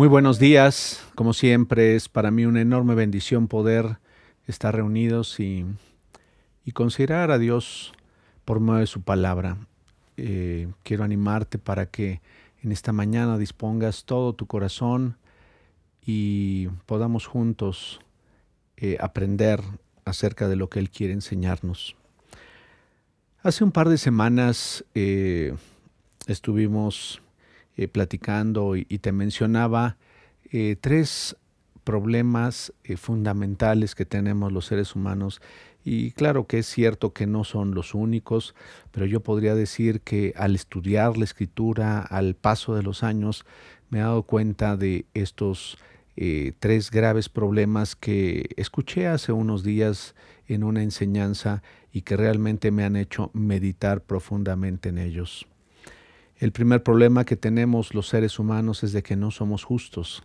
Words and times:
Muy 0.00 0.08
buenos 0.08 0.38
días, 0.38 1.04
como 1.14 1.34
siempre 1.34 1.94
es 1.94 2.08
para 2.08 2.30
mí 2.30 2.46
una 2.46 2.62
enorme 2.62 2.94
bendición 2.94 3.48
poder 3.48 3.98
estar 4.46 4.74
reunidos 4.74 5.38
y, 5.40 5.66
considerar 6.72 7.30
a 7.30 7.38
Dios 7.38 7.92
por 8.46 8.60
medio 8.60 8.78
de 8.78 8.86
su 8.86 9.02
palabra. 9.02 9.58
Eh, 10.16 10.68
quiero 10.84 11.04
animarte 11.04 11.58
para 11.58 11.84
que 11.84 12.22
en 12.62 12.72
esta 12.72 12.92
mañana 12.92 13.36
dispongas 13.36 14.06
todo 14.06 14.32
tu 14.32 14.46
corazón 14.46 15.18
y 16.00 16.68
podamos 16.86 17.26
juntos 17.26 18.00
eh, 18.78 18.96
aprender 19.00 19.60
acerca 20.06 20.48
de 20.48 20.56
lo 20.56 20.70
que 20.70 20.78
Él 20.78 20.88
quiere 20.88 21.12
enseñarnos. 21.12 21.94
Hace 23.42 23.64
un 23.64 23.70
par 23.70 23.90
de 23.90 23.98
semanas 23.98 24.82
eh, 24.94 25.54
estuvimos 26.26 27.20
eh, 27.80 27.88
platicando 27.88 28.76
y, 28.76 28.84
te 28.84 29.10
mencionaba 29.10 29.96
eh, 30.52 30.76
tres 30.78 31.34
problemas 31.82 32.74
eh, 32.84 32.98
fundamentales 32.98 33.94
que 33.94 34.04
tenemos 34.04 34.52
los 34.52 34.66
seres 34.66 34.94
humanos. 34.94 35.40
Y 35.82 36.10
claro 36.10 36.46
que 36.46 36.58
es 36.58 36.66
cierto 36.66 37.14
que 37.14 37.26
no 37.26 37.42
son 37.42 37.74
los 37.74 37.94
únicos, 37.94 38.54
pero 38.90 39.06
yo 39.06 39.20
podría 39.20 39.54
decir 39.54 40.02
que 40.02 40.34
al 40.36 40.56
estudiar 40.56 41.16
la 41.16 41.24
escritura, 41.24 42.00
al 42.00 42.34
paso 42.34 42.74
de 42.74 42.82
los 42.82 43.02
años, 43.02 43.46
me 43.88 44.00
he 44.00 44.02
dado 44.02 44.24
cuenta 44.24 44.76
de 44.76 45.06
estos 45.14 45.78
tres 46.58 46.90
graves 46.90 47.30
problemas 47.30 47.96
que 47.96 48.50
escuché 48.58 49.06
hace 49.06 49.32
unos 49.32 49.64
días 49.64 50.14
en 50.48 50.64
una 50.64 50.82
enseñanza 50.82 51.62
y 51.94 52.02
que 52.02 52.18
realmente 52.18 52.70
me 52.72 52.84
han 52.84 52.96
hecho 52.96 53.30
meditar 53.32 54.02
profundamente 54.02 54.90
en 54.90 54.98
ellos. 54.98 55.46
El 56.40 56.52
primer 56.52 56.82
problema 56.82 57.26
que 57.26 57.36
tenemos 57.36 57.92
los 57.92 58.08
seres 58.08 58.38
humanos 58.38 58.82
es 58.82 58.94
de 58.94 59.02
que 59.02 59.14
no 59.14 59.30
somos 59.30 59.62
justos 59.62 60.22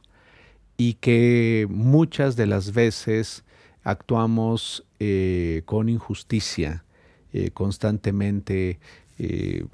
y 0.77 0.93
que 0.93 1.67
muchas 1.69 2.37
de 2.37 2.47
las 2.47 2.73
veces 2.73 3.43
actuamos 3.83 4.85
eh, 4.99 5.63
con 5.65 5.89
injusticia 5.89 6.85
eh, 7.33 7.51
constantemente 7.51 8.79
eh, 9.19 9.65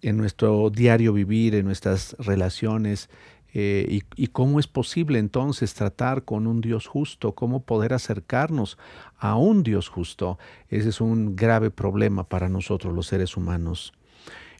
en 0.00 0.16
nuestro 0.16 0.70
diario 0.70 1.12
vivir, 1.12 1.54
en 1.54 1.66
nuestras 1.66 2.16
relaciones. 2.18 3.10
y, 3.52 4.02
y, 4.16 4.26
cómo 4.28 4.58
es 4.58 4.66
posible 4.66 5.18
entonces 5.20 5.74
tratar 5.74 6.24
con 6.24 6.46
un 6.48 6.60
Dios 6.60 6.88
justo, 6.88 7.36
cómo 7.36 7.62
poder 7.62 7.92
acercarnos 7.92 8.78
a 9.18 9.36
un 9.36 9.62
Dios 9.62 9.88
justo. 9.88 10.38
Ese 10.70 10.88
es 10.88 11.00
un 11.00 11.36
grave 11.36 11.70
problema 11.70 12.24
para 12.24 12.48
nosotros 12.48 12.94
los 12.94 13.06
seres 13.06 13.36
humanos. 13.36 13.92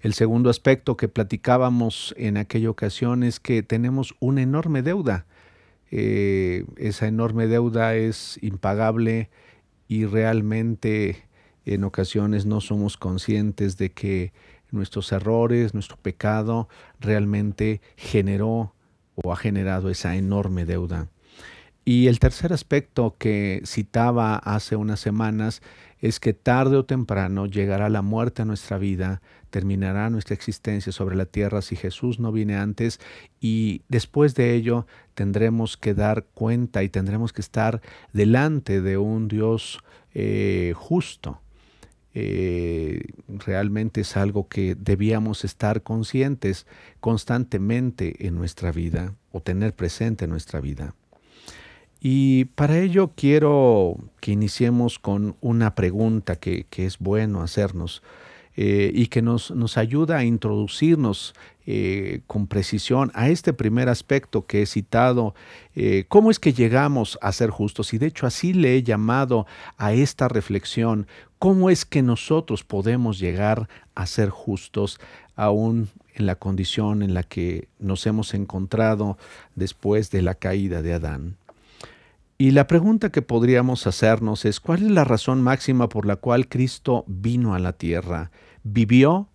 El 0.04 0.12
segundo 0.12 0.50
aspecto 0.50 0.98
que 0.98 1.08
platicábamos 1.08 2.14
en 2.18 2.36
aquella 2.36 2.68
ocasión 2.68 3.22
es 3.22 3.40
que 3.40 3.62
tenemos 3.62 4.14
una 4.20 4.42
enorme 4.42 4.82
deuda. 4.82 5.24
Eh, 5.90 6.66
esa 6.76 7.06
enorme 7.06 7.46
deuda 7.46 7.94
es 7.94 8.38
impagable 8.42 9.30
y 9.88 10.04
realmente 10.04 11.24
en 11.64 11.84
ocasiones 11.84 12.44
no 12.44 12.60
somos 12.60 12.98
conscientes 12.98 13.78
de 13.78 13.92
que 13.92 14.34
nuestros 14.70 15.10
errores, 15.10 15.72
nuestro 15.72 15.96
pecado 15.96 16.68
realmente 17.00 17.80
generó 17.96 18.74
o 19.14 19.32
ha 19.32 19.36
generado 19.36 19.88
esa 19.88 20.16
enorme 20.16 20.66
deuda. 20.66 21.08
Y 21.86 22.08
el 22.08 22.18
tercer 22.18 22.52
aspecto 22.52 23.16
que 23.18 23.62
citaba 23.64 24.36
hace 24.36 24.76
unas 24.76 25.00
semanas 25.00 25.62
es 25.98 26.20
que 26.20 26.34
tarde 26.34 26.76
o 26.76 26.84
temprano 26.84 27.46
llegará 27.46 27.88
la 27.88 28.02
muerte 28.02 28.42
a 28.42 28.44
nuestra 28.44 28.76
vida, 28.76 29.22
terminará 29.54 30.10
nuestra 30.10 30.34
existencia 30.34 30.90
sobre 30.90 31.14
la 31.14 31.26
tierra 31.26 31.62
si 31.62 31.76
Jesús 31.76 32.18
no 32.18 32.32
viene 32.32 32.56
antes 32.56 32.98
y 33.40 33.82
después 33.88 34.34
de 34.34 34.52
ello 34.52 34.84
tendremos 35.14 35.76
que 35.76 35.94
dar 35.94 36.24
cuenta 36.34 36.82
y 36.82 36.88
tendremos 36.88 37.32
que 37.32 37.40
estar 37.40 37.80
delante 38.12 38.80
de 38.80 38.98
un 38.98 39.28
Dios 39.28 39.78
eh, 40.12 40.72
justo. 40.74 41.40
Eh, 42.14 43.02
realmente 43.28 44.00
es 44.00 44.16
algo 44.16 44.48
que 44.48 44.74
debíamos 44.74 45.44
estar 45.44 45.84
conscientes 45.84 46.66
constantemente 46.98 48.26
en 48.26 48.34
nuestra 48.34 48.72
vida 48.72 49.14
o 49.30 49.40
tener 49.40 49.72
presente 49.72 50.24
en 50.24 50.32
nuestra 50.32 50.60
vida. 50.60 50.96
Y 52.00 52.46
para 52.56 52.80
ello 52.80 53.12
quiero 53.14 53.98
que 54.18 54.32
iniciemos 54.32 54.98
con 54.98 55.36
una 55.40 55.76
pregunta 55.76 56.34
que, 56.34 56.66
es 56.76 56.98
bueno 56.98 57.40
hacernos 57.40 58.02
eh, 58.56 58.92
y 58.94 59.06
que 59.08 59.20
nos, 59.20 59.50
nos, 59.50 59.76
ayuda 59.76 60.18
a 60.18 60.24
introducirnos 60.24 61.34
eh, 61.66 62.20
con 62.26 62.46
precisión 62.46 63.10
a 63.14 63.28
este 63.28 63.52
primer 63.52 63.88
aspecto 63.88 64.46
que 64.46 64.62
he 64.62 64.66
citado, 64.66 65.34
eh, 65.74 66.04
cómo 66.08 66.30
es 66.30 66.38
que 66.38 66.52
llegamos 66.52 67.18
a 67.20 67.32
ser 67.32 67.50
justos. 67.50 67.94
Y 67.94 67.98
de 67.98 68.06
hecho 68.06 68.26
así 68.26 68.52
le 68.52 68.76
he 68.76 68.82
llamado 68.82 69.46
a 69.76 69.92
esta 69.92 70.28
reflexión, 70.28 71.06
cómo 71.38 71.68
es 71.68 71.84
que 71.84 72.02
nosotros 72.02 72.62
podemos 72.62 73.18
llegar 73.18 73.68
a 73.94 74.06
ser 74.06 74.30
justos 74.30 75.00
aún 75.36 75.88
en 76.14 76.26
la 76.26 76.36
condición 76.36 77.02
en 77.02 77.12
la 77.12 77.24
que 77.24 77.66
nos 77.80 78.06
hemos 78.06 78.34
encontrado 78.34 79.18
después 79.56 80.10
de 80.10 80.22
la 80.22 80.34
caída 80.34 80.80
de 80.80 80.92
Adán. 80.92 81.36
Y 82.36 82.50
la 82.50 82.66
pregunta 82.66 83.10
que 83.10 83.22
podríamos 83.22 83.86
hacernos 83.86 84.44
es, 84.44 84.58
¿cuál 84.58 84.82
es 84.82 84.90
la 84.90 85.04
razón 85.04 85.40
máxima 85.40 85.88
por 85.88 86.04
la 86.04 86.16
cual 86.16 86.48
Cristo 86.48 87.04
vino 87.06 87.54
a 87.54 87.60
la 87.60 87.74
tierra? 87.74 88.32
Vivió, 88.64 89.28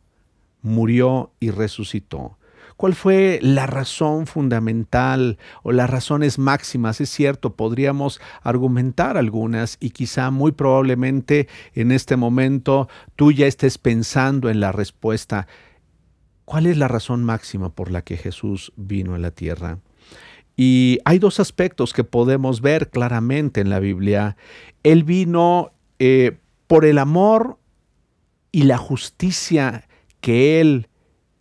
murió 0.61 1.31
y 1.39 1.51
resucitó. 1.51 2.37
¿Cuál 2.75 2.95
fue 2.95 3.39
la 3.41 3.67
razón 3.67 4.25
fundamental 4.25 5.37
o 5.63 5.71
las 5.71 5.89
razones 5.89 6.39
máximas? 6.39 7.01
Es 7.01 7.09
cierto, 7.09 7.55
podríamos 7.55 8.21
argumentar 8.41 9.17
algunas 9.17 9.77
y 9.79 9.89
quizá 9.89 10.29
muy 10.29 10.51
probablemente 10.51 11.47
en 11.75 11.91
este 11.91 12.15
momento 12.15 12.87
tú 13.15 13.31
ya 13.31 13.47
estés 13.47 13.77
pensando 13.77 14.49
en 14.49 14.59
la 14.59 14.71
respuesta. 14.71 15.47
¿Cuál 16.45 16.67
es 16.67 16.77
la 16.77 16.87
razón 16.87 17.23
máxima 17.23 17.69
por 17.69 17.91
la 17.91 18.01
que 18.01 18.17
Jesús 18.17 18.71
vino 18.77 19.13
a 19.13 19.19
la 19.19 19.31
tierra? 19.31 19.79
Y 20.61 20.99
hay 21.05 21.19
dos 21.19 21.39
aspectos 21.39 21.93
que 21.93 22.03
podemos 22.03 22.59
ver 22.59 22.89
claramente 22.89 23.61
en 23.61 23.69
la 23.69 23.79
Biblia. 23.79 24.35
Él 24.83 25.05
vino 25.05 25.71
eh, 25.99 26.35
por 26.67 26.83
el 26.83 26.97
amor 26.97 27.57
y 28.51 28.63
la 28.63 28.77
justicia 28.77 29.87
que 30.19 30.59
Él 30.59 30.89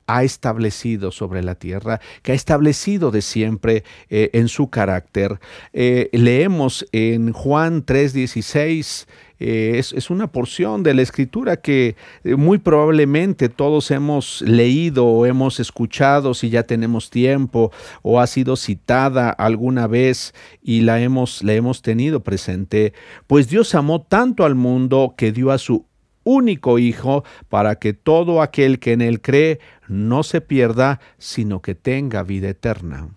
ha 0.07 0.23
establecido 0.23 1.11
sobre 1.11 1.43
la 1.43 1.57
tierra, 1.57 2.01
que 2.23 2.31
ha 2.31 2.35
establecido 2.37 3.11
de 3.11 3.23
siempre 3.23 3.83
eh, 4.09 4.31
en 4.35 4.47
su 4.47 4.71
carácter. 4.71 5.41
Eh, 5.73 6.11
leemos 6.13 6.87
en 6.93 7.33
Juan 7.33 7.85
3:16, 7.85 9.09
eh, 9.41 9.75
es, 9.79 10.11
una 10.11 10.27
porción 10.27 10.83
de 10.83 10.95
la 10.95 11.03
escritura 11.03 11.59
que 11.59 11.97
muy 12.25 12.59
probablemente 12.59 13.49
todos 13.49 13.91
hemos 13.91 14.43
leído 14.43 15.07
o 15.07 15.27
hemos 15.27 15.61
escuchado 15.61 16.35
si 16.35 16.51
ya 16.51 16.63
tenemos 16.63 17.11
tiempo 17.11 17.73
o 18.03 18.21
ha 18.21 18.27
sido 18.27 18.57
citada 18.57 19.31
alguna 19.31 19.87
vez 19.87 20.35
y 20.63 20.81
la 20.81 21.01
hemos, 21.01 21.43
la 21.43 21.55
hemos 21.55 21.83
tenido 21.83 22.21
presente. 22.21 22.93
Pues 23.27 23.49
Dios 23.49 23.75
amó 23.75 24.03
tanto 24.03 24.45
al 24.45 24.55
mundo 24.55 25.15
que 25.17 25.33
dio 25.33 25.51
a 25.51 25.59
su 25.59 25.85
único 26.29 26.79
Hijo, 26.79 27.25
para 27.49 27.77
que 27.77 27.95
todo 27.95 28.43
aquel 28.43 28.79
que 28.79 28.93
en 28.93 29.01
Él 29.01 29.23
cree 29.23 29.61
no 29.89 30.23
se 30.23 30.43
pierda, 30.43 31.01
sino 31.17 31.63
que 31.63 31.75
tenga 31.75 32.23
vida 32.23 32.51
eterna. 32.51 33.09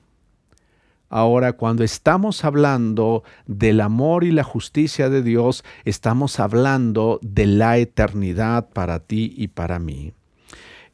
Ahora, 1.14 1.52
cuando 1.52 1.84
estamos 1.84 2.46
hablando 2.46 3.26
del 3.46 3.82
amor 3.82 4.24
y 4.24 4.32
la 4.32 4.46
justicia 4.46 5.10
de 5.10 5.22
Dios, 5.22 5.66
estamos 5.84 6.40
hablando 6.40 7.20
de 7.22 7.48
la 7.48 7.78
eternidad 7.78 8.70
para 8.70 9.00
ti 9.02 9.34
y 9.36 9.50
para 9.50 9.78
mí. 9.78 10.14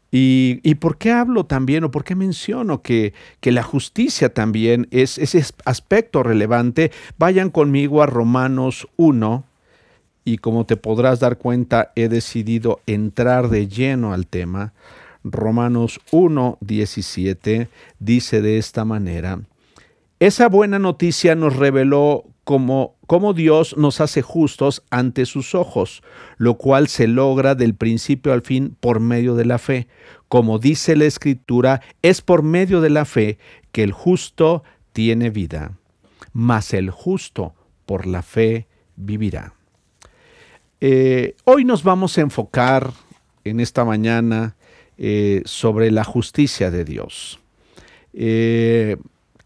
¿Y, 0.09 0.73
por 0.75 0.97
qué 0.97 1.11
hablo 1.11 1.45
también 1.45 1.83
o 1.83 1.91
por 1.91 2.03
qué 2.03 2.15
menciono 2.15 2.81
que, 2.81 3.13
que 3.41 3.51
la 3.51 3.61
justicia 3.61 4.33
también 4.33 4.87
es 4.89 5.19
ese 5.19 5.45
aspecto 5.65 6.23
relevante? 6.23 6.91
Vayan 7.19 7.51
conmigo 7.51 8.01
a 8.01 8.07
Romanos 8.07 8.87
1, 8.95 9.43
y 10.25 10.39
como 10.39 10.65
te 10.65 10.77
podrás 10.77 11.19
dar 11.19 11.37
cuenta, 11.37 11.91
he 11.95 12.09
decidido 12.09 12.81
entrar 12.87 13.49
de 13.49 13.67
lleno 13.67 14.13
al 14.13 14.25
tema. 14.25 14.73
Romanos 15.23 15.99
1, 16.09 16.57
17 16.61 17.69
dice 17.99 18.41
de 18.41 18.57
esta 18.57 18.83
manera, 18.83 19.41
esa 20.19 20.49
buena 20.49 20.79
noticia 20.79 21.35
nos 21.35 21.55
reveló 21.55 22.25
cómo, 22.43 23.33
Dios 23.35 23.75
nos 23.77 23.99
hace 23.99 24.21
justos 24.21 24.83
ante 24.89 25.25
sus 25.25 25.53
ojos, 25.53 26.01
lo 26.37 26.57
cual 26.57 26.87
se 26.87 27.07
logra 27.07 27.55
del 27.55 27.75
principio 27.75 28.31
al 28.31 28.41
fin 28.41 28.75
por 28.79 28.99
medio 28.99 29.35
de 29.35 29.45
la 29.45 29.57
fe. 29.57 29.87
Como 30.29 30.57
dice 30.57 30.95
la 30.95 31.05
Escritura, 31.05 31.81
es 32.01 32.21
por 32.21 32.43
medio 32.43 32.79
de 32.81 32.89
la 32.89 33.05
fe 33.05 33.37
que 33.71 33.83
el 33.83 33.91
justo 33.91 34.63
tiene 34.93 35.29
vida, 35.29 35.77
mas 36.31 36.73
el 36.73 36.89
justo 36.89 37.53
por 37.85 38.07
la 38.07 38.21
fe 38.21 38.67
vivirá. 38.95 39.53
Eh, 40.79 41.35
hoy 41.43 41.65
nos 41.65 41.83
vamos 41.83 42.17
a 42.17 42.21
enfocar 42.21 42.91
en 43.43 43.59
esta 43.59 43.83
mañana 43.83 44.55
eh, 44.97 45.41
sobre 45.45 45.91
la 45.91 46.03
justicia 46.03 46.71
de 46.71 46.85
Dios. 46.85 47.39
Eh, 48.13 48.97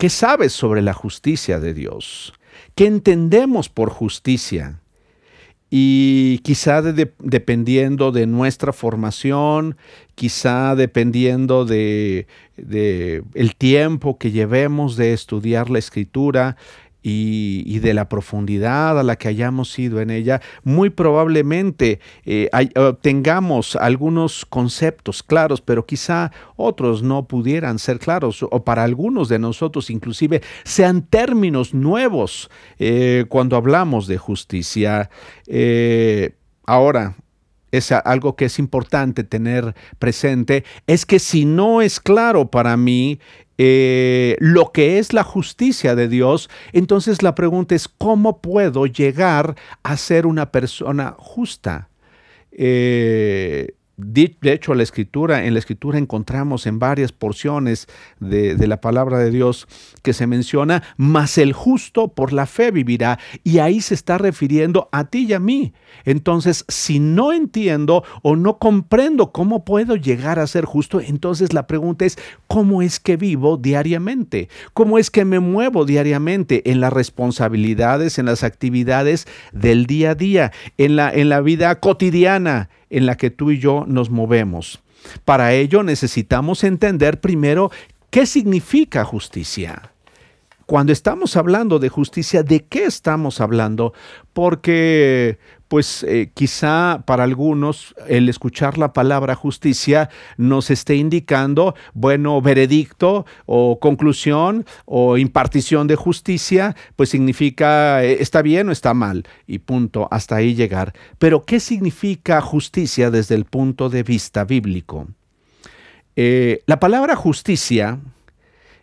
¿Qué 0.02 0.10
sabes 0.10 0.52
sobre 0.52 0.82
la 0.82 0.96
justicia 0.96 1.60
de 1.60 1.76
Dios? 1.76 2.34
¿Qué 2.74 2.88
entendemos 2.88 3.70
por 3.70 3.92
justicia? 3.92 4.80
Y 5.70 6.40
quizá 6.40 6.82
dependiendo 6.82 8.12
de 8.12 8.26
nuestra 8.26 8.74
formación, 8.74 9.78
quizá 10.16 10.76
dependiendo 10.76 11.66
de, 11.66 12.26
de, 12.58 13.22
el 13.36 13.56
tiempo 13.56 14.18
que 14.18 14.32
llevemos 14.32 14.96
de 14.96 15.14
estudiar 15.14 15.70
la 15.70 15.78
escritura, 15.78 16.58
y, 17.04 17.80
de 17.80 17.94
la 17.94 18.10
profundidad 18.10 19.00
a 19.00 19.04
la 19.04 19.16
que 19.16 19.28
hayamos 19.28 19.78
ido 19.80 20.02
en 20.02 20.12
ella, 20.12 20.42
muy 20.64 20.90
probablemente 20.90 22.00
eh, 22.26 22.50
tengamos 23.02 23.76
algunos 23.76 24.46
conceptos 24.46 25.24
claros, 25.24 25.62
pero 25.62 25.86
quizá 25.86 26.32
otros 26.56 27.02
no 27.02 27.28
pudieran 27.28 27.80
ser 27.80 28.00
claros, 28.00 28.44
o 28.44 28.64
para 28.64 28.84
algunos 28.84 29.30
de 29.30 29.40
nosotros 29.40 29.90
inclusive 29.90 30.42
sean 30.64 31.02
términos 31.02 31.74
nuevos 31.74 32.50
eh, 32.78 33.26
cuando 33.30 33.56
hablamos 33.56 34.08
de 34.08 34.18
justicia. 34.18 35.10
Eh, 35.48 36.36
ahora, 36.66 37.16
es 37.72 37.92
algo 37.92 38.36
que 38.36 38.46
es 38.46 38.60
importante 38.60 39.24
tener 39.24 39.76
presente, 39.98 40.66
es 40.88 41.06
que 41.06 41.20
si 41.20 41.46
no 41.46 41.82
es 41.82 42.00
claro 42.00 42.52
para 42.52 42.76
mí 42.76 43.20
eh, 43.64 44.38
lo 44.40 44.72
que 44.72 44.98
es 44.98 45.14
la 45.14 45.24
justicia 45.24 45.94
de 45.94 46.08
Dios, 46.08 46.50
entonces 46.74 47.22
la 47.22 47.36
pregunta 47.36 47.76
es, 47.76 47.88
¿cómo 47.88 48.42
puedo 48.42 48.88
llegar 48.88 49.56
a 49.84 49.98
ser 49.98 50.26
una 50.26 50.52
persona 50.52 51.14
justa? 51.20 51.88
Eh, 52.52 53.76
de 54.04 54.54
hecho, 54.54 54.74
la 54.74 54.84
escritura, 54.84 55.46
en 55.46 55.54
la 55.54 55.60
escritura 55.60 55.98
encontramos 55.98 56.66
en 56.66 56.80
varias 56.80 57.12
porciones 57.12 57.88
de, 58.20 58.56
la 58.68 58.82
palabra 58.82 59.18
de 59.20 59.32
Dios 59.32 59.68
que 60.02 60.14
se 60.14 60.28
menciona, 60.28 60.84
mas 60.98 61.38
el 61.38 61.54
justo 61.54 62.08
por 62.10 62.34
la 62.34 62.46
fe 62.46 62.72
vivirá. 62.72 63.20
Y 63.44 63.60
ahí 63.60 63.82
se 63.82 63.94
está 63.94 64.18
refiriendo 64.18 64.90
a 64.92 65.06
ti 65.06 65.26
y 65.28 65.34
a 65.34 65.40
mí. 65.40 65.74
Entonces, 66.06 66.66
si 66.68 67.00
no 67.00 67.32
entiendo 67.32 68.04
o 68.24 68.36
no 68.36 68.58
comprendo 68.58 69.32
cómo 69.32 69.64
puedo 69.66 69.96
llegar 69.96 70.40
a 70.40 70.48
ser 70.48 70.66
justo, 70.66 71.00
entonces 71.00 71.54
la 71.54 71.68
pregunta 71.68 72.06
es, 72.06 72.18
¿cómo 72.48 72.82
es 72.82 73.00
que 73.00 73.18
vivo 73.18 73.58
diariamente? 73.58 74.50
¿Cómo 74.74 74.98
es 74.98 75.12
que 75.12 75.26
me 75.26 75.40
muevo 75.40 75.86
diariamente 75.86 76.72
en 76.72 76.82
las 76.82 76.94
responsabilidades, 76.94 78.18
en 78.18 78.26
las 78.26 78.44
actividades 78.44 79.28
del 79.52 79.86
día 79.86 80.12
a 80.12 80.16
día, 80.16 80.52
en 80.78 80.96
la 80.96 81.42
vida 81.42 81.80
cotidiana? 81.80 82.70
En 82.92 83.08
la 83.08 83.18
que 83.18 83.32
tú 83.32 83.50
y 83.50 83.58
yo 83.58 83.86
nos 83.88 84.12
movemos. 84.12 84.84
Para 85.26 85.54
ello 85.54 85.82
necesitamos 85.82 86.64
entender 86.64 87.20
primero 87.20 87.72
qué 88.12 88.28
significa 88.28 89.04
justicia. 89.04 89.94
Cuando 90.68 90.94
estamos 90.94 91.36
hablando 91.36 91.80
de 91.80 91.90
justicia, 91.90 92.44
¿de 92.44 92.64
qué 92.64 92.86
estamos 92.86 93.42
hablando? 93.42 93.94
Porque 94.34 95.40
pues 95.72 96.04
eh, 96.04 96.32
quizá 96.34 97.02
para 97.06 97.24
algunos 97.24 97.96
el 98.10 98.28
escuchar 98.28 98.78
la 98.78 98.92
palabra 98.92 99.36
justicia 99.36 100.10
nos 100.36 100.70
esté 100.70 100.98
indicando, 100.98 101.76
bueno, 101.94 102.42
veredicto 102.42 103.26
o 103.46 103.80
conclusión 103.80 104.66
o 104.84 105.18
impartición 105.18 105.88
de 105.88 105.96
justicia, 105.96 106.76
pues 106.98 107.08
significa 107.08 108.04
eh, 108.04 108.18
está 108.20 108.42
bien 108.42 108.68
o 108.68 108.74
está 108.74 108.94
mal 108.94 109.24
y 109.48 109.60
punto, 109.60 110.10
hasta 110.12 110.36
ahí 110.36 110.56
llegar. 110.56 110.92
Pero 111.18 111.46
¿qué 111.46 111.62
significa 111.62 112.42
justicia 112.42 113.10
desde 113.10 113.36
el 113.36 113.46
punto 113.46 113.88
de 113.88 114.04
vista 114.04 114.44
bíblico? 114.44 115.08
Eh, 116.18 116.64
la 116.66 116.82
palabra 116.82 117.16
justicia 117.16 117.98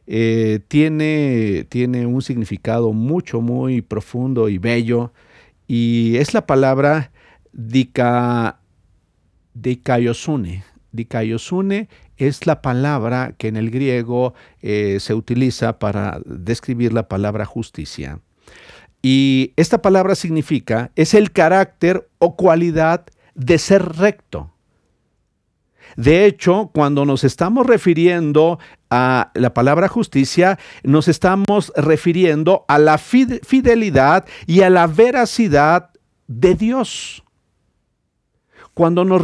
tiene, 0.07 1.67
tiene 1.69 2.07
un 2.07 2.23
significado 2.23 2.95
mucho, 2.95 3.43
muy 3.43 3.83
profundo 3.83 4.49
y 4.49 4.57
bello 4.57 5.13
y 5.69 6.17
es 6.17 6.35
la 6.35 6.47
palabra 6.47 7.13
dica, 7.53 8.59
dikaiosune. 9.53 10.65
Dikaiosune 10.91 11.89
es 12.17 12.47
la 12.47 12.63
palabra 12.63 13.35
que 13.37 13.49
en 13.49 13.57
el 13.57 13.71
griego 13.71 14.33
eh, 14.63 14.97
se 14.99 15.15
utiliza 15.15 15.79
para 15.79 16.21
describir 16.25 16.95
la 16.95 17.07
palabra 17.07 17.45
justicia. 17.45 18.21
Y 19.03 19.53
esta 19.57 19.83
palabra 19.83 20.15
significa, 20.15 20.91
es 20.97 21.15
el 21.15 21.31
carácter 21.31 22.09
o 22.19 22.35
cualidad 22.35 23.07
de 23.35 23.59
ser 23.59 23.85
recto. 23.97 24.53
De 25.97 26.27
hecho, 26.27 26.71
cuando 26.73 27.05
nos 27.05 27.25
estamos 27.25 27.67
refiriendo 27.67 28.59
a 28.91 29.31
la 29.35 29.55
palabra 29.55 29.89
justicia, 29.89 30.59
nos 30.83 31.09
estamos 31.09 31.73
refiriendo 31.77 32.65
a 32.69 32.79
la 32.79 32.99
fidelidad 32.99 34.27
y 34.47 34.63
a 34.63 34.71
la 34.71 34.87
veracidad 34.87 35.91
de 36.27 36.55
Dios. 36.55 37.25
Cuando 38.75 39.05
nos, 39.05 39.21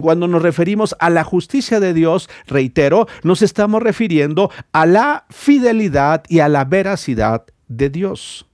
cuando 0.00 0.28
nos, 0.28 0.42
referimos 0.42 0.94
a 1.00 1.10
la 1.10 1.24
justicia 1.24 1.80
de 1.80 1.92
Dios, 1.92 2.30
reitero, 2.46 3.08
nos 3.24 3.42
estamos 3.42 3.82
refiriendo 3.82 4.50
a 4.72 4.86
la 4.86 5.24
fidelidad 5.28 6.22
y 6.28 6.38
a 6.38 6.48
la 6.48 6.64
veracidad 6.64 7.44
de 7.66 7.90
Dios. 7.90 8.46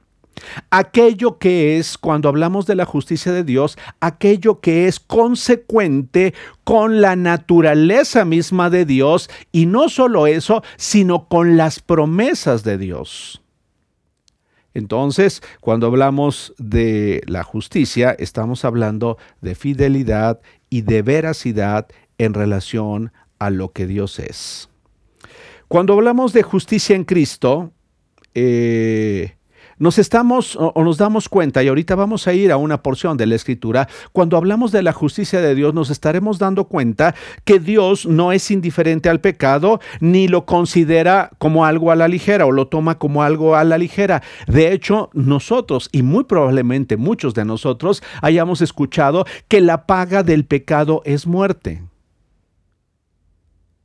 Aquello 0.70 1.38
que 1.38 1.79
es, 1.79 1.99
cuando 1.99 2.29
hablamos 2.29 2.67
de 2.67 2.75
la 2.75 2.85
justicia 2.85 3.32
de 3.32 3.44
Dios, 3.44 3.79
aquello 4.00 4.61
que 4.61 4.87
es 4.87 5.00
consecuente 5.00 6.35
con 6.64 7.00
la 7.00 7.17
naturaleza 7.17 8.25
misma 8.25 8.70
de 8.70 8.85
Dios 8.85 9.31
y 9.52 9.67
no 9.67 9.88
solo 9.88 10.26
eso, 10.26 10.62
sino 10.76 11.29
con 11.29 11.56
las 11.56 11.81
promesas 11.81 12.64
de 12.64 12.79
Dios. 12.79 13.43
Entonces, 14.75 15.43
cuando 15.61 15.87
hablamos 15.87 16.55
de 16.58 17.23
la 17.26 17.43
justicia, 17.43 18.14
estamos 18.19 18.64
hablando 18.64 19.19
de 19.40 19.55
fidelidad 19.55 20.40
y 20.70 20.82
de 20.82 21.02
veracidad 21.02 21.88
en 22.19 22.35
relación 22.35 23.12
a 23.38 23.50
lo 23.50 23.73
que 23.73 23.87
Dios 23.87 24.19
es. 24.19 24.69
Cuando 25.69 25.94
hablamos 25.94 26.32
de 26.32 26.43
justicia 26.43 26.94
en 26.96 27.05
Cristo, 27.05 27.73
eh, 28.35 29.38
nos 29.78 29.98
estamos 29.98 30.56
o, 30.56 30.72
nos 30.82 30.98
damos 30.98 31.28
cuenta, 31.28 31.62
y 31.62 31.69
ahorita 31.69 31.94
vamos 31.94 32.26
a 32.26 32.34
ir 32.34 32.52
a 32.52 32.56
una 32.56 32.82
porción 32.82 33.16
de 33.16 33.26
la 33.26 33.34
escritura, 33.34 33.88
cuando 34.12 34.36
hablamos 34.36 34.72
de 34.72 34.82
la 34.82 34.92
justicia 34.92 35.40
de 35.40 35.54
Dios, 35.54 35.75
nos 35.75 35.90
estaremos 35.90 36.38
dando 36.38 36.64
cuenta 36.64 37.14
que 37.44 37.58
Dios 37.58 38.06
no 38.06 38.32
es 38.32 38.50
indiferente 38.50 39.08
al 39.08 39.20
pecado, 39.20 39.80
ni 40.00 40.28
lo 40.28 40.47
considera 40.47 41.30
como 41.38 41.64
algo 41.64 41.90
a 41.90 41.97
la 41.97 42.08
ligera 42.08 42.47
o 42.47 42.52
lo 42.52 42.68
toma 42.68 42.99
como 42.99 43.23
algo 43.23 43.56
a 43.56 43.64
la 43.64 43.78
ligera. 43.78 44.23
De 44.47 44.73
hecho, 44.73 45.11
nosotros, 45.12 45.88
y 45.92 46.02
muy 46.02 46.25
probablemente 46.25 46.97
muchos 46.97 47.35
de 47.35 47.44
nosotros, 47.44 48.02
hayamos 48.23 48.61
escuchado 48.61 49.25
que 49.49 49.61
la 49.61 49.87
paga 49.87 50.23
del 50.23 50.44
pecado 50.44 51.02
es 51.04 51.26
muerte. 51.26 51.82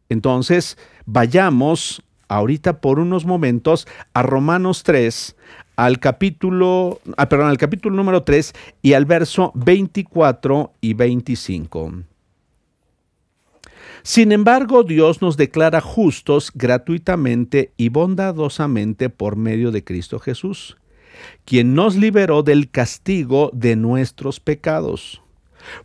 Entonces, 0.09 0.77
vayamos 1.05 2.03
ahorita 2.27 2.81
por 2.81 2.99
unos 2.99 3.25
momentos 3.25 3.87
a 4.13 4.21
Romanos 4.23 4.83
3, 4.83 5.35
al 5.75 5.99
capítulo, 5.99 6.99
ah, 7.17 7.27
perdón, 7.29 7.49
al 7.49 7.57
capítulo 7.57 7.95
número 7.95 8.23
3 8.23 8.53
y 8.81 8.93
al 8.93 9.05
verso 9.05 9.51
24 9.55 10.73
y 10.81 10.93
25. 10.93 11.93
Sin 14.03 14.31
embargo, 14.31 14.83
Dios 14.83 15.21
nos 15.21 15.37
declara 15.37 15.79
justos 15.79 16.51
gratuitamente 16.53 17.71
y 17.77 17.89
bondadosamente 17.89 19.09
por 19.09 19.37
medio 19.37 19.71
de 19.71 19.83
Cristo 19.83 20.19
Jesús, 20.19 20.77
quien 21.45 21.73
nos 21.73 21.95
liberó 21.95 22.43
del 22.43 22.69
castigo 22.69 23.49
de 23.53 23.75
nuestros 23.77 24.41
pecados. 24.41 25.21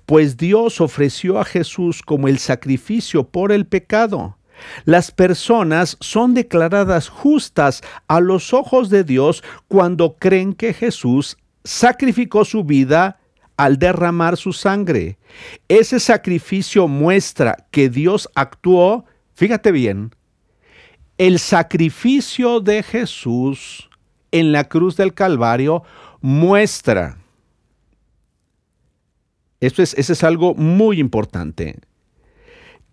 Pues 0.04 0.36
Dios 0.36 0.80
ofreció 0.80 1.38
a 1.38 1.44
Jesús 1.44 2.02
como 2.02 2.26
el 2.26 2.38
sacrificio 2.38 3.22
por 3.22 3.52
el 3.52 3.66
pecado 3.66 4.37
las 4.84 5.10
personas 5.10 5.96
son 6.00 6.34
declaradas 6.34 7.08
justas 7.08 7.82
a 8.06 8.20
los 8.20 8.52
ojos 8.52 8.90
de 8.90 9.04
Dios 9.04 9.42
cuando 9.68 10.16
creen 10.16 10.54
que 10.54 10.72
Jesús 10.72 11.36
sacrificó 11.64 12.44
su 12.44 12.64
vida 12.64 13.20
al 13.56 13.78
derramar 13.78 14.36
su 14.36 14.52
sangre. 14.52 15.18
Ese 15.68 16.00
sacrificio 16.00 16.88
muestra 16.88 17.66
que 17.70 17.88
Dios 17.88 18.28
actuó, 18.34 19.04
fíjate 19.34 19.72
bien, 19.72 20.14
el 21.18 21.38
sacrificio 21.38 22.60
de 22.60 22.82
Jesús 22.82 23.90
en 24.30 24.52
la 24.52 24.64
cruz 24.64 24.96
del 24.96 25.14
Calvario 25.14 25.82
muestra. 26.20 27.18
Esto 29.60 29.82
es, 29.82 29.94
eso 29.94 30.12
es 30.12 30.22
algo 30.22 30.54
muy 30.54 31.00
importante 31.00 31.80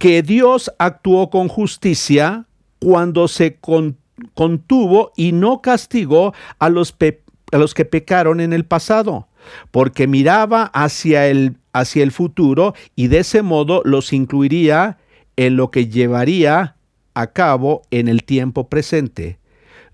que 0.05 0.21
Dios 0.21 0.71
actuó 0.77 1.31
con 1.31 1.47
justicia 1.47 2.45
cuando 2.77 3.27
se 3.27 3.57
contuvo 4.35 5.12
y 5.17 5.31
no 5.31 5.63
castigó 5.63 6.31
a 6.59 6.69
los, 6.69 6.95
a 7.51 7.57
los 7.57 7.74
que 7.74 7.85
pecaron 7.85 8.39
en 8.39 8.53
el 8.53 8.65
pasado, 8.65 9.27
porque 9.71 10.05
miraba 10.05 10.65
hacia 10.65 11.25
el, 11.27 11.57
hacia 11.74 12.03
el 12.03 12.12
futuro 12.12 12.75
y 12.95 13.07
de 13.07 13.17
ese 13.17 13.41
modo 13.41 13.81
los 13.83 14.13
incluiría 14.13 15.00
en 15.38 15.57
lo 15.57 15.71
que 15.71 15.88
llevaría 15.88 16.75
a 17.15 17.31
cabo 17.31 17.81
en 17.89 18.07
el 18.07 18.25
tiempo 18.25 18.69
presente. 18.69 19.39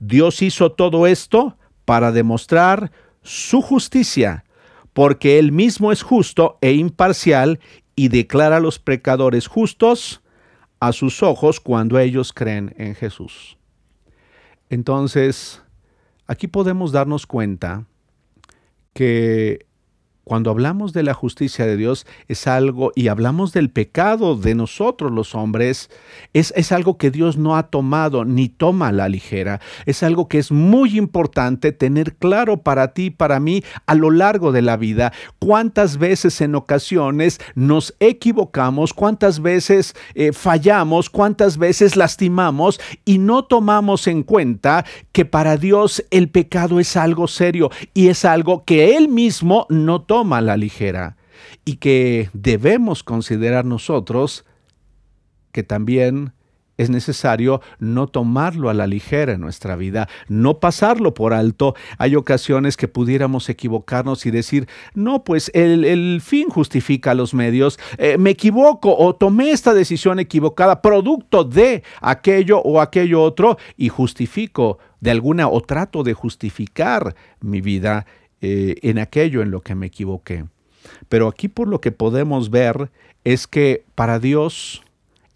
Dios 0.01 0.41
hizo 0.41 0.73
todo 0.73 1.07
esto 1.07 1.55
para 1.85 2.11
demostrar 2.11 2.91
su 3.23 3.61
justicia, 3.61 4.43
porque 4.91 5.39
Él 5.39 5.53
mismo 5.53 5.93
es 5.93 6.01
justo 6.01 6.57
e 6.59 6.73
imparcial 6.73 7.61
y 8.01 8.07
declara 8.07 8.57
a 8.57 8.59
los 8.59 8.79
pecadores 8.79 9.45
justos 9.45 10.23
a 10.79 10.91
sus 10.91 11.21
ojos 11.21 11.59
cuando 11.59 11.99
ellos 11.99 12.33
creen 12.33 12.73
en 12.79 12.95
Jesús. 12.95 13.59
Entonces, 14.71 15.61
aquí 16.25 16.47
podemos 16.47 16.91
darnos 16.91 17.27
cuenta 17.27 17.85
que 18.95 19.67
cuando 20.23 20.51
hablamos 20.51 20.93
de 20.93 21.01
la 21.01 21.15
justicia 21.15 21.65
de 21.65 21.77
Dios 21.77 22.05
es 22.27 22.45
algo, 22.45 22.91
y 22.95 23.07
hablamos 23.07 23.53
del 23.53 23.71
pecado 23.71 24.35
de 24.35 24.53
nosotros 24.53 25.11
los 25.11 25.33
hombres, 25.33 25.89
es, 26.33 26.53
es, 26.55 26.71
algo 26.71 26.97
que 26.97 27.09
Dios 27.09 27.37
no 27.37 27.57
ha 27.57 27.63
tomado 27.63 28.23
ni 28.23 28.47
toma 28.47 28.89
a 28.89 28.91
la 28.91 29.09
ligera. 29.09 29.59
Es 29.85 30.03
algo 30.03 30.27
que 30.27 30.37
es 30.37 30.51
muy 30.51 30.97
importante 30.97 31.71
tener 31.71 32.15
claro 32.15 32.57
para 32.57 32.93
ti, 32.93 33.09
para 33.09 33.39
mí, 33.39 33.63
a 33.87 33.95
lo 33.95 34.11
largo 34.11 34.51
de 34.51 34.61
la 34.61 34.77
vida. 34.77 35.11
Cuántas 35.39 35.97
veces 35.97 36.39
en 36.41 36.53
ocasiones 36.55 37.39
nos 37.55 37.95
equivocamos, 37.99 38.93
cuántas 38.93 39.41
veces 39.41 39.95
eh, 40.13 40.33
fallamos, 40.33 41.09
cuántas 41.09 41.57
veces 41.57 41.95
lastimamos 41.95 42.79
y 43.05 43.17
no 43.17 43.43
tomamos 43.45 44.07
en 44.07 44.21
cuenta 44.23 44.85
que 45.11 45.25
para 45.25 45.57
Dios 45.57 46.05
el 46.11 46.29
pecado 46.29 46.79
es 46.79 46.95
algo 46.95 47.27
serio 47.27 47.71
y 47.93 48.07
es 48.07 48.23
algo 48.23 48.63
que 48.65 48.95
Él 48.95 49.09
mismo 49.09 49.65
no 49.69 50.01
toma 50.01 50.10
a 50.11 50.41
la 50.41 50.57
ligera 50.57 51.15
y 51.63 51.77
que 51.77 52.29
debemos 52.33 53.01
considerar 53.03 53.63
nosotros 53.63 54.45
que 55.53 55.63
también 55.63 56.33
es 56.77 56.89
necesario 56.89 57.61
no 57.79 58.07
tomarlo 58.07 58.69
a 58.69 58.73
la 58.73 58.87
ligera 58.87 59.33
en 59.33 59.41
nuestra 59.41 59.75
vida, 59.75 60.09
no 60.27 60.59
pasarlo 60.59 61.13
por 61.13 61.33
alto. 61.33 61.75
Hay 61.97 62.15
ocasiones 62.15 62.75
que 62.75 62.87
pudiéramos 62.87 63.49
equivocarnos 63.49 64.25
y 64.25 64.31
decir, 64.31 64.67
no, 64.93 65.23
pues 65.23 65.51
el, 65.53 66.21
fin 66.21 66.49
justifica 66.49 67.13
los 67.13 67.33
medios, 67.33 67.79
eh, 67.97 68.17
me 68.17 68.31
equivoco 68.31 68.95
o 68.97 69.15
tomé 69.15 69.51
esta 69.51 69.73
decisión 69.73 70.19
equivocada 70.19 70.81
producto 70.81 71.43
de 71.43 71.83
aquello 72.01 72.59
o 72.61 72.81
aquello 72.81 73.21
otro 73.21 73.57
y 73.77 73.89
justifico 73.89 74.79
de 74.99 75.11
alguna 75.11 75.47
o 75.49 75.61
trato 75.61 76.03
de 76.03 76.13
justificar 76.13 77.15
mi 77.41 77.61
vida 77.61 78.05
eh, 78.41 78.75
en 78.81 78.99
aquello 78.99 79.41
en 79.41 79.51
lo 79.51 79.61
que 79.61 79.75
me 79.75 79.87
equivoqué. 79.87 80.45
Pero 81.09 81.27
aquí 81.27 81.47
por 81.47 81.67
lo 81.67 81.81
que 81.81 81.91
podemos 81.91 82.49
ver 82.49 82.89
es 83.23 83.47
que 83.47 83.85
para 83.95 84.19
Dios 84.19 84.83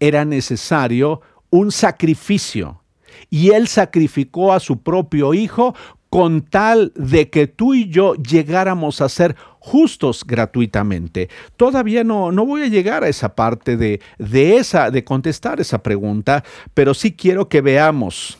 era 0.00 0.24
necesario 0.24 1.20
un 1.50 1.72
sacrificio 1.72 2.82
y 3.30 3.50
Él 3.50 3.68
sacrificó 3.68 4.52
a 4.52 4.60
su 4.60 4.82
propio 4.82 5.34
Hijo 5.34 5.74
con 6.10 6.42
tal 6.42 6.92
de 6.94 7.30
que 7.30 7.46
tú 7.46 7.74
y 7.74 7.88
yo 7.88 8.14
llegáramos 8.14 9.00
a 9.00 9.08
ser 9.08 9.36
justos 9.58 10.24
gratuitamente. 10.24 11.28
Todavía 11.56 12.04
no, 12.04 12.32
no 12.32 12.46
voy 12.46 12.62
a 12.62 12.68
llegar 12.68 13.04
a 13.04 13.08
esa 13.08 13.34
parte 13.34 13.76
de, 13.76 14.00
de, 14.18 14.56
esa, 14.56 14.90
de 14.90 15.04
contestar 15.04 15.60
esa 15.60 15.82
pregunta, 15.82 16.44
pero 16.74 16.94
sí 16.94 17.12
quiero 17.12 17.48
que 17.48 17.60
veamos 17.60 18.38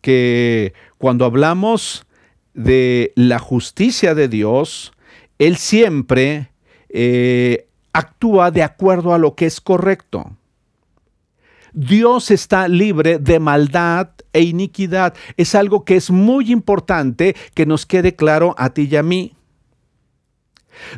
que 0.00 0.72
cuando 0.98 1.24
hablamos 1.24 2.06
de 2.54 3.12
la 3.16 3.38
justicia 3.38 4.14
de 4.14 4.28
Dios, 4.28 4.92
Él 5.38 5.56
siempre 5.56 6.50
eh, 6.88 7.68
actúa 7.92 8.50
de 8.50 8.62
acuerdo 8.62 9.14
a 9.14 9.18
lo 9.18 9.34
que 9.34 9.46
es 9.46 9.60
correcto. 9.60 10.36
Dios 11.72 12.30
está 12.30 12.66
libre 12.68 13.18
de 13.18 13.38
maldad 13.38 14.10
e 14.32 14.42
iniquidad. 14.42 15.14
Es 15.36 15.54
algo 15.54 15.84
que 15.84 15.96
es 15.96 16.10
muy 16.10 16.50
importante 16.50 17.36
que 17.54 17.66
nos 17.66 17.86
quede 17.86 18.16
claro 18.16 18.54
a 18.58 18.70
ti 18.70 18.88
y 18.90 18.96
a 18.96 19.02
mí. 19.02 19.36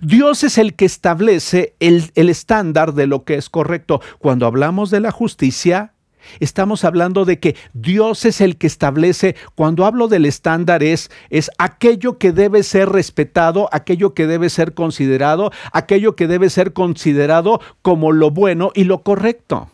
Dios 0.01 0.45
es 0.45 0.59
el 0.59 0.75
que 0.75 0.85
establece 0.85 1.75
el, 1.81 2.11
el 2.15 2.29
estándar 2.29 2.95
de 2.95 3.07
lo 3.07 3.25
que 3.25 3.35
es 3.35 3.51
correcto. 3.51 4.01
Cuando 4.19 4.47
hablamos 4.47 4.91
de 4.91 5.01
la 5.01 5.11
justicia, 5.11 5.92
Estamos 6.41 6.85
hablando 6.85 7.25
de 7.25 7.38
que 7.38 7.57
Dios 7.73 8.25
es 8.25 8.41
el 8.41 8.57
que 8.57 8.67
establece, 8.67 9.37
cuando 9.55 9.85
hablo 9.85 10.09
del 10.09 10.26
estándar 10.26 10.83
es, 10.83 11.11
aquello 11.59 12.19
que 12.19 12.33
debe 12.33 12.62
ser 12.62 12.88
respetado, 12.88 13.69
aquello 13.73 14.14
que 14.14 14.26
debe 14.26 14.50
ser 14.50 14.75
considerado, 14.75 15.50
aquello 15.73 16.17
que 16.17 16.26
debe 16.26 16.50
ser 16.50 16.73
considerado 16.73 17.61
como 17.83 18.12
lo 18.12 18.31
bueno 18.31 18.71
y 18.75 18.85
lo 18.85 19.02
correcto. 19.02 19.71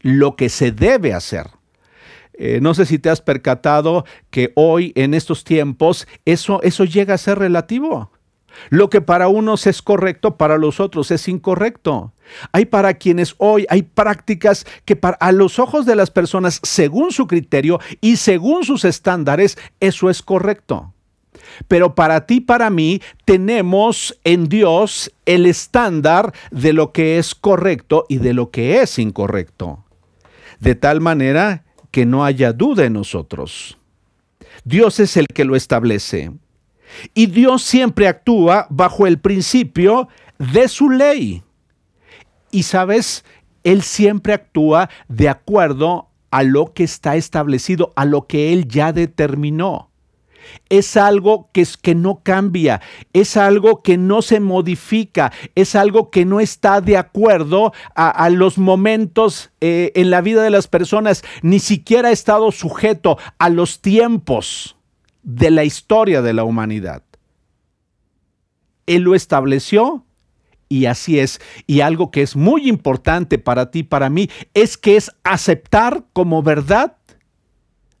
Lo 0.00 0.36
que 0.36 0.48
se 0.48 0.72
debe 0.72 1.12
hacer. 1.12 1.48
Eh, 2.34 2.60
no 2.60 2.74
sé 2.74 2.84
si 2.84 2.98
te 2.98 3.08
has 3.08 3.22
percatado 3.22 4.04
que 4.30 4.52
hoy, 4.54 4.92
en 4.94 5.14
estos 5.14 5.42
tiempos, 5.42 6.06
eso, 6.26 6.60
eso 6.62 6.84
llega 6.84 7.14
a 7.14 7.18
ser 7.18 7.38
relativo. 7.38 8.10
Lo 8.70 8.90
que 8.90 9.00
para 9.00 9.28
unos 9.28 9.66
es 9.66 9.82
correcto, 9.82 10.36
para 10.36 10.58
los 10.58 10.80
otros 10.80 11.10
es 11.10 11.28
incorrecto. 11.28 12.12
Hay 12.52 12.66
para 12.66 12.94
quienes 12.94 13.34
hoy 13.38 13.66
hay 13.68 13.82
prácticas 13.82 14.66
que 14.84 14.96
para, 14.96 15.16
a 15.18 15.32
los 15.32 15.58
ojos 15.58 15.86
de 15.86 15.96
las 15.96 16.10
personas, 16.10 16.60
según 16.62 17.12
su 17.12 17.26
criterio 17.26 17.80
y 18.00 18.16
según 18.16 18.64
sus 18.64 18.84
estándares, 18.84 19.56
eso 19.80 20.10
es 20.10 20.22
correcto. 20.22 20.92
Pero 21.68 21.94
para 21.94 22.26
ti, 22.26 22.40
para 22.40 22.70
mí, 22.70 23.00
tenemos 23.24 24.18
en 24.24 24.48
Dios 24.48 25.12
el 25.26 25.46
estándar 25.46 26.32
de 26.50 26.72
lo 26.72 26.92
que 26.92 27.18
es 27.18 27.34
correcto 27.34 28.04
y 28.08 28.18
de 28.18 28.34
lo 28.34 28.50
que 28.50 28.80
es 28.80 28.98
incorrecto. 28.98 29.84
De 30.60 30.74
tal 30.74 31.00
manera 31.00 31.64
que 31.90 32.06
no 32.06 32.24
haya 32.24 32.52
duda 32.52 32.84
en 32.84 32.94
nosotros. 32.94 33.78
Dios 34.64 35.00
es 35.00 35.16
el 35.16 35.28
que 35.28 35.44
lo 35.44 35.56
establece. 35.56 36.32
Y 37.14 37.26
Dios 37.26 37.62
siempre 37.62 38.08
actúa 38.08 38.66
bajo 38.70 39.06
el 39.06 39.18
principio 39.18 40.08
de 40.38 40.68
su 40.68 40.90
ley. 40.90 41.42
Y 42.50 42.62
sabes, 42.62 43.24
Él 43.64 43.82
siempre 43.82 44.32
actúa 44.32 44.88
de 45.08 45.28
acuerdo 45.28 46.08
a 46.30 46.42
lo 46.42 46.72
que 46.72 46.84
está 46.84 47.16
establecido, 47.16 47.92
a 47.96 48.04
lo 48.04 48.26
que 48.26 48.52
Él 48.52 48.68
ya 48.68 48.92
determinó. 48.92 49.90
Es 50.68 50.96
algo 50.96 51.50
que, 51.52 51.62
es, 51.62 51.76
que 51.76 51.96
no 51.96 52.20
cambia, 52.22 52.80
es 53.12 53.36
algo 53.36 53.82
que 53.82 53.98
no 53.98 54.22
se 54.22 54.38
modifica, 54.38 55.32
es 55.56 55.74
algo 55.74 56.10
que 56.10 56.24
no 56.24 56.38
está 56.38 56.80
de 56.80 56.96
acuerdo 56.96 57.72
a, 57.96 58.30
los 58.30 58.56
momentos 58.56 59.50
eh, 59.60 59.90
en 59.96 60.10
la 60.10 60.20
vida 60.20 60.44
de 60.44 60.50
las 60.50 60.68
personas, 60.68 61.24
ni 61.42 61.58
siquiera 61.58 62.10
ha 62.10 62.12
estado 62.12 62.52
sujeto 62.52 63.18
a 63.38 63.48
los 63.48 63.80
tiempos 63.80 64.75
de 65.26 65.50
la 65.50 65.64
historia 65.64 66.22
de 66.22 66.32
la 66.32 66.44
humanidad. 66.44 67.02
Él 68.86 69.02
lo 69.02 69.16
estableció 69.16 70.06
y 70.68 70.86
así 70.86 71.18
es. 71.18 71.40
Y 71.66 71.80
algo 71.80 72.12
que 72.12 72.22
es 72.22 72.36
muy 72.36 72.68
importante 72.68 73.38
para 73.38 73.72
ti, 73.72 73.82
para 73.82 74.08
mí, 74.08 74.30
es 74.54 74.76
que 74.76 74.96
es 74.96 75.10
aceptar 75.24 76.04
como 76.12 76.44
verdad 76.44 76.96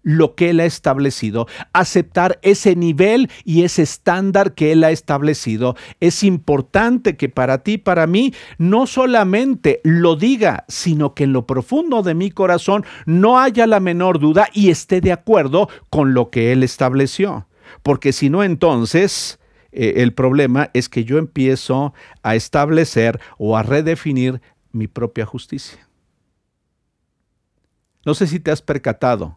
lo 0.06 0.36
que 0.36 0.50
Él 0.50 0.60
ha 0.60 0.66
establecido, 0.66 1.48
aceptar 1.72 2.38
ese 2.42 2.76
nivel 2.76 3.28
y 3.44 3.64
ese 3.64 3.82
estándar 3.82 4.54
que 4.54 4.70
Él 4.70 4.84
ha 4.84 4.92
establecido. 4.92 5.74
Es 5.98 6.22
importante 6.22 7.16
que 7.16 7.28
para 7.28 7.64
ti, 7.64 7.76
para 7.76 8.06
mí, 8.06 8.32
no 8.56 8.86
solamente 8.86 9.80
lo 9.82 10.14
diga, 10.14 10.64
sino 10.68 11.12
que 11.12 11.24
en 11.24 11.32
lo 11.32 11.44
profundo 11.44 12.04
de 12.04 12.14
mi 12.14 12.30
corazón 12.30 12.84
no 13.04 13.40
haya 13.40 13.66
la 13.66 13.80
menor 13.80 14.20
duda 14.20 14.48
y 14.52 14.70
esté 14.70 15.00
de 15.00 15.10
acuerdo 15.10 15.68
con 15.90 16.14
lo 16.14 16.30
que 16.30 16.52
Él 16.52 16.62
estableció. 16.62 17.48
Porque 17.82 18.12
si 18.12 18.30
no, 18.30 18.44
entonces 18.44 19.40
eh, 19.72 19.94
el 19.96 20.14
problema 20.14 20.70
es 20.72 20.88
que 20.88 21.04
yo 21.04 21.18
empiezo 21.18 21.94
a 22.22 22.36
establecer 22.36 23.18
o 23.38 23.56
a 23.56 23.64
redefinir 23.64 24.40
mi 24.70 24.86
propia 24.86 25.26
justicia. 25.26 25.88
No 28.04 28.14
sé 28.14 28.28
si 28.28 28.38
te 28.38 28.52
has 28.52 28.62
percatado 28.62 29.36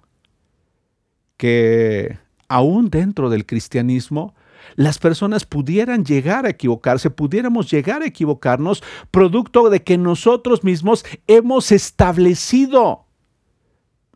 que 1.40 2.20
aún 2.50 2.90
dentro 2.90 3.30
del 3.30 3.46
cristianismo, 3.46 4.36
las 4.76 5.00
personas 5.00 5.46
pudieran 5.46 6.04
llegar 6.04 6.46
a 6.46 6.50
equivocarse, 6.50 7.10
pudiéramos 7.10 7.72
llegar 7.72 8.02
a 8.02 8.08
equivocarnos, 8.08 8.84
producto 9.10 9.70
de 9.70 9.82
que 9.82 9.98
nosotros 9.98 10.66
mismos 10.66 11.06
hemos 11.28 11.72
establecido 11.72 13.06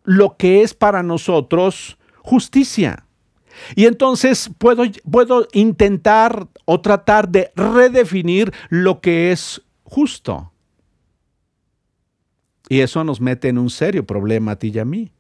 lo 0.04 0.36
que 0.36 0.64
es 0.64 0.74
para 0.74 1.02
nosotros 1.02 1.98
justicia. 2.18 3.06
Y 3.74 3.86
entonces 3.86 4.52
puedo, 4.58 4.84
puedo 5.10 5.48
intentar 5.54 6.50
o 6.66 6.82
tratar 6.82 7.30
de 7.30 7.54
redefinir 7.56 8.52
lo 8.68 9.00
que 9.00 9.32
es 9.32 9.62
justo. 9.86 10.52
Y 12.68 12.82
eso 12.82 13.06
nos 13.06 13.22
mete 13.22 13.48
en 13.48 13.60
un 13.60 13.70
serio 13.70 14.06
problema 14.06 14.52
a 14.52 14.56
ti 14.58 14.74
y 14.76 14.80
a 14.80 14.84
mí. 14.84 15.14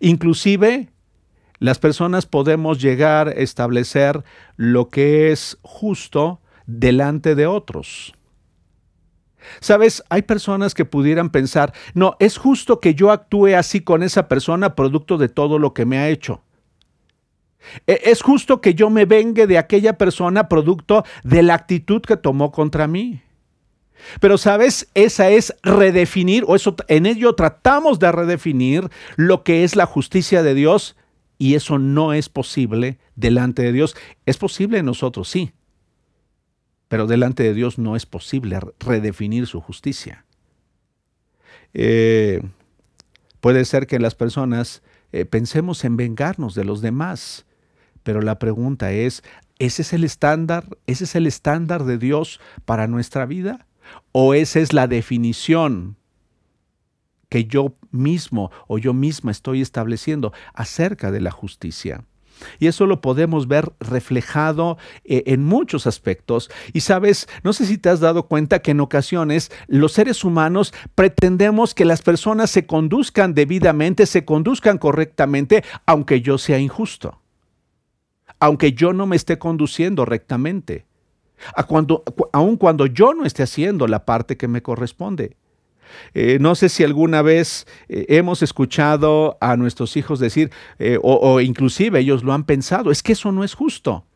Inclusive 0.00 0.91
las 1.62 1.78
personas 1.78 2.26
podemos 2.26 2.82
llegar 2.82 3.28
a 3.28 3.32
establecer 3.32 4.24
lo 4.56 4.88
que 4.88 5.30
es 5.30 5.58
justo 5.62 6.40
delante 6.66 7.36
de 7.36 7.46
otros. 7.46 8.14
Sabes, 9.60 10.02
hay 10.08 10.22
personas 10.22 10.74
que 10.74 10.84
pudieran 10.84 11.30
pensar, 11.30 11.72
no, 11.94 12.16
es 12.18 12.36
justo 12.36 12.80
que 12.80 12.96
yo 12.96 13.12
actúe 13.12 13.54
así 13.56 13.80
con 13.80 14.02
esa 14.02 14.26
persona 14.26 14.74
producto 14.74 15.18
de 15.18 15.28
todo 15.28 15.60
lo 15.60 15.72
que 15.72 15.86
me 15.86 15.98
ha 15.98 16.08
hecho. 16.08 16.42
E, 17.86 18.00
es 18.06 18.22
justo 18.22 18.60
que 18.60 18.74
yo 18.74 18.90
me 18.90 19.04
vengue 19.04 19.46
de 19.46 19.58
aquella 19.58 19.96
persona 19.98 20.48
producto 20.48 21.04
de 21.22 21.44
la 21.44 21.54
actitud 21.54 22.02
que 22.02 22.16
tomó 22.16 22.50
contra 22.50 22.88
mí. 22.88 23.22
Pero 24.20 24.36
sabes, 24.36 24.88
esa 24.94 25.30
es 25.30 25.54
redefinir, 25.62 26.42
o 26.48 26.56
eso 26.56 26.74
en 26.88 27.06
ello 27.06 27.36
tratamos 27.36 28.00
de 28.00 28.10
redefinir 28.10 28.88
lo 29.14 29.44
que 29.44 29.62
es 29.62 29.76
la 29.76 29.86
justicia 29.86 30.42
de 30.42 30.54
Dios, 30.54 30.96
y 31.42 31.56
eso 31.56 31.80
no 31.80 32.12
es 32.12 32.28
posible 32.28 33.00
delante 33.16 33.62
de 33.62 33.72
Dios. 33.72 33.96
Es 34.26 34.38
posible 34.38 34.78
en 34.78 34.86
nosotros, 34.86 35.28
sí, 35.28 35.50
pero 36.86 37.08
delante 37.08 37.42
de 37.42 37.52
Dios 37.52 37.78
no 37.78 37.96
es 37.96 38.06
posible 38.06 38.60
redefinir 38.78 39.48
su 39.48 39.60
justicia. 39.60 40.24
Eh, 41.74 42.42
puede 43.40 43.64
ser 43.64 43.88
que 43.88 43.98
las 43.98 44.14
personas 44.14 44.84
eh, 45.10 45.24
pensemos 45.24 45.84
en 45.84 45.96
vengarnos 45.96 46.54
de 46.54 46.64
los 46.64 46.80
demás, 46.80 47.44
pero 48.04 48.22
la 48.22 48.38
pregunta 48.38 48.92
es, 48.92 49.24
¿ese 49.58 49.82
es 49.82 49.92
el 49.94 50.04
estándar? 50.04 50.68
¿Ese 50.86 51.02
es 51.02 51.16
el 51.16 51.26
estándar 51.26 51.82
de 51.82 51.98
Dios 51.98 52.38
para 52.64 52.86
nuestra 52.86 53.26
vida? 53.26 53.66
¿O 54.12 54.34
esa 54.34 54.60
es 54.60 54.72
la 54.72 54.86
definición 54.86 55.96
que 57.32 57.46
yo 57.46 57.76
mismo 57.90 58.50
o 58.68 58.76
yo 58.76 58.92
misma 58.92 59.30
estoy 59.30 59.62
estableciendo 59.62 60.34
acerca 60.52 61.10
de 61.10 61.22
la 61.22 61.30
justicia? 61.30 62.04
Y 62.58 62.66
eso 62.66 62.84
lo 62.84 63.00
podemos 63.00 63.48
ver 63.48 63.72
reflejado 63.80 64.76
eh, 65.04 65.22
en 65.26 65.42
muchos 65.42 65.86
aspectos. 65.86 66.50
Y 66.74 66.80
sabes, 66.80 67.26
no 67.42 67.54
sé 67.54 67.64
si 67.64 67.78
te 67.78 67.88
has 67.88 68.00
dado 68.00 68.24
cuenta 68.24 68.58
que 68.60 68.72
en 68.72 68.80
ocasiones 68.80 69.50
los 69.66 69.92
seres 69.92 70.24
humanos 70.24 70.74
pretendemos 70.94 71.74
que 71.74 71.86
las 71.86 72.02
personas 72.02 72.50
se 72.50 72.66
conduzcan 72.66 73.32
debidamente, 73.32 74.04
se 74.04 74.26
conduzcan 74.26 74.76
correctamente, 74.76 75.64
aunque 75.86 76.20
yo 76.20 76.36
sea 76.36 76.58
injusto 76.58 77.22
aunque 78.40 78.72
yo 78.72 78.92
no 78.92 79.06
me 79.06 79.14
esté 79.14 79.38
conduciendo 79.38 80.04
rectamente, 80.04 80.84
cuando, 81.68 82.02
aun 82.32 82.56
cuando 82.56 82.86
yo 82.86 83.14
no 83.14 83.24
esté 83.24 83.44
haciendo 83.44 83.86
la 83.86 84.04
parte 84.04 84.36
que 84.36 84.48
me 84.48 84.62
corresponde. 84.62 85.36
Eh, 86.14 86.38
no 86.40 86.54
sé 86.54 86.68
si 86.68 86.84
alguna 86.84 87.22
vez 87.22 87.66
eh, 87.88 88.06
hemos 88.08 88.42
escuchado 88.42 89.38
a 89.40 89.56
nuestros 89.56 89.96
hijos 89.96 90.18
decir, 90.18 90.50
eh, 90.78 90.98
o, 91.02 91.40
inclusive 91.40 92.00
ellos 92.00 92.22
lo 92.22 92.32
han 92.32 92.44
pensado, 92.44 92.90
es 92.90 93.02
que 93.02 93.12
eso 93.12 93.32
no 93.32 93.44
es 93.44 93.54
justo. 93.54 94.06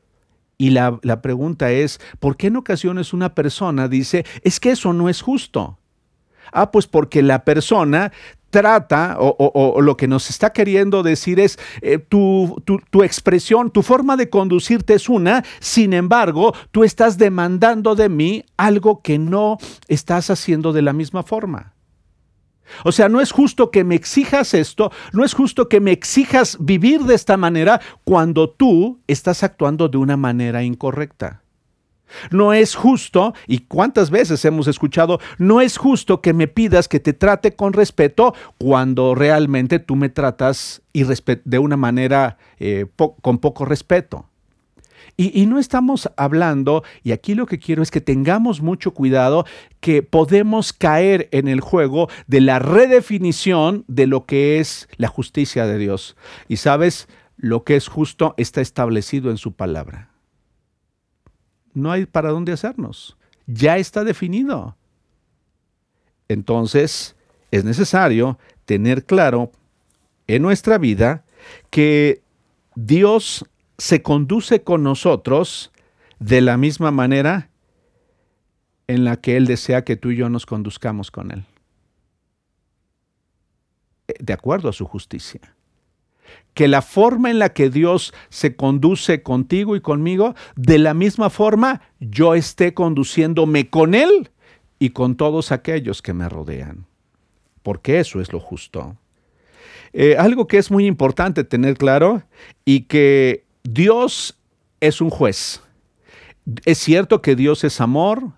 Y 0.58 0.70
la, 0.70 0.98
la 1.02 1.20
pregunta 1.20 1.70
es, 1.70 2.00
¿por 2.18 2.36
qué 2.36 2.46
en 2.46 2.56
ocasiones 2.56 3.12
una 3.12 3.34
persona 3.34 3.88
dice, 3.88 4.24
es 4.42 4.58
que 4.58 4.70
eso 4.70 4.92
no 4.92 5.08
es 5.08 5.20
justo? 5.20 5.78
Ah, 6.52 6.70
pues 6.70 6.86
porque 6.86 7.22
la 7.22 7.44
persona 7.44 8.12
trata 8.50 9.16
o, 9.18 9.80
lo 9.82 9.96
que 9.96 10.08
nos 10.08 10.30
está 10.30 10.50
queriendo 10.52 11.02
decir 11.02 11.40
es 11.40 11.58
eh, 11.82 11.98
tu, 11.98 12.62
tu, 12.64 13.02
expresión, 13.02 13.70
tu 13.70 13.82
forma 13.82 14.16
de 14.16 14.30
conducirte 14.30 14.94
es 14.94 15.08
una, 15.08 15.44
sin 15.60 15.92
embargo, 15.92 16.54
tú 16.70 16.82
estás 16.84 17.18
demandando 17.18 17.94
de 17.94 18.08
mí 18.08 18.44
algo 18.56 19.02
que 19.02 19.18
no 19.18 19.58
estás 19.88 20.30
haciendo 20.30 20.72
de 20.72 20.82
la 20.82 20.94
misma 20.94 21.22
forma. 21.22 21.74
O 22.84 22.92
sea, 22.92 23.08
no 23.08 23.20
es 23.20 23.30
justo 23.30 23.70
que 23.70 23.84
me 23.84 23.94
exijas 23.94 24.54
esto, 24.54 24.90
no 25.12 25.24
es 25.24 25.34
justo 25.34 25.68
que 25.68 25.80
me 25.80 25.92
exijas 25.92 26.56
vivir 26.58 27.02
de 27.02 27.14
esta 27.14 27.36
manera 27.36 27.80
cuando 28.04 28.50
tú 28.50 29.00
estás 29.06 29.42
actuando 29.42 29.88
de 29.88 29.98
una 29.98 30.16
manera 30.16 30.62
incorrecta. 30.62 31.42
No 32.30 32.52
es 32.52 32.74
justo, 32.74 33.34
y 33.46 33.58
cuántas 33.58 34.10
veces 34.10 34.44
hemos 34.44 34.68
escuchado, 34.68 35.20
no 35.38 35.60
es 35.60 35.76
justo 35.76 36.20
que 36.20 36.32
me 36.32 36.48
pidas 36.48 36.88
que 36.88 37.00
te 37.00 37.12
trate 37.12 37.54
con 37.54 37.72
respeto 37.72 38.34
cuando 38.58 39.14
realmente 39.14 39.78
tú 39.78 39.96
me 39.96 40.08
tratas 40.08 40.82
de 40.92 41.58
una 41.58 41.76
manera 41.76 42.38
eh, 42.58 42.86
con 43.20 43.38
poco 43.38 43.64
respeto. 43.64 44.26
Y, 45.18 45.40
y, 45.40 45.46
no 45.46 45.58
estamos 45.58 46.10
hablando, 46.16 46.82
y 47.02 47.12
aquí 47.12 47.34
lo 47.34 47.46
que 47.46 47.58
quiero 47.58 47.82
es 47.82 47.90
que 47.90 48.02
tengamos 48.02 48.60
mucho 48.60 48.92
cuidado, 48.92 49.46
que 49.80 50.02
podemos 50.02 50.74
caer 50.74 51.28
en 51.32 51.48
el 51.48 51.60
juego 51.60 52.10
de 52.26 52.42
la 52.42 52.58
redefinición 52.58 53.84
de 53.88 54.06
lo 54.06 54.26
que 54.26 54.58
es 54.58 54.88
la 54.96 55.08
justicia 55.08 55.66
de 55.66 55.78
Dios. 55.78 56.16
Y 56.48 56.56
sabes, 56.56 57.08
lo 57.38 57.64
que 57.64 57.76
es 57.76 57.88
justo 57.88 58.34
está 58.36 58.60
establecido 58.60 59.30
en 59.30 59.38
su 59.38 59.52
palabra 59.52 60.15
no 61.76 61.92
hay 61.92 62.06
para 62.06 62.30
dónde 62.30 62.52
hacernos. 62.52 63.16
Ya 63.46 63.76
está 63.76 64.02
definido. 64.02 64.76
Entonces, 66.28 67.14
es 67.50 67.64
necesario 67.64 68.38
tener 68.64 69.04
claro 69.04 69.52
en 70.26 70.42
nuestra 70.42 70.78
vida 70.78 71.24
que 71.70 72.22
Dios 72.74 73.44
se 73.78 74.02
conduce 74.02 74.62
con 74.62 74.82
nosotros 74.82 75.70
de 76.18 76.40
la 76.40 76.56
misma 76.56 76.90
manera 76.90 77.50
en 78.88 79.04
la 79.04 79.20
que 79.20 79.36
Él 79.36 79.46
desea 79.46 79.84
que 79.84 79.96
tú 79.96 80.10
y 80.10 80.16
yo 80.16 80.30
nos 80.30 80.46
conduzcamos 80.46 81.10
con 81.10 81.30
Él. 81.30 81.44
De 84.18 84.32
acuerdo 84.32 84.70
a 84.70 84.72
su 84.72 84.86
justicia 84.86 85.55
que 86.56 86.68
la 86.68 86.80
forma 86.80 87.30
en 87.30 87.38
la 87.38 87.52
que 87.52 87.68
Dios 87.68 88.14
se 88.30 88.56
conduce 88.56 89.22
contigo 89.22 89.76
y 89.76 89.82
conmigo, 89.82 90.34
de 90.56 90.78
la 90.78 90.94
misma 90.94 91.28
forma 91.28 91.82
yo 92.00 92.34
esté 92.34 92.72
conduciéndome 92.72 93.68
con 93.68 93.94
Él 93.94 94.30
y 94.78 94.90
con 94.90 95.16
todos 95.16 95.52
aquellos 95.52 96.00
que 96.00 96.14
me 96.14 96.30
rodean. 96.30 96.86
Porque 97.62 98.00
eso 98.00 98.22
es 98.22 98.32
lo 98.32 98.40
justo. 98.40 98.96
Eh, 99.92 100.16
algo 100.18 100.46
que 100.46 100.56
es 100.56 100.70
muy 100.70 100.86
importante 100.86 101.44
tener 101.44 101.76
claro 101.76 102.22
y 102.64 102.84
que 102.84 103.44
Dios 103.62 104.38
es 104.80 105.02
un 105.02 105.10
juez. 105.10 105.60
Es 106.64 106.78
cierto 106.78 107.20
que 107.20 107.36
Dios 107.36 107.64
es 107.64 107.82
amor, 107.82 108.30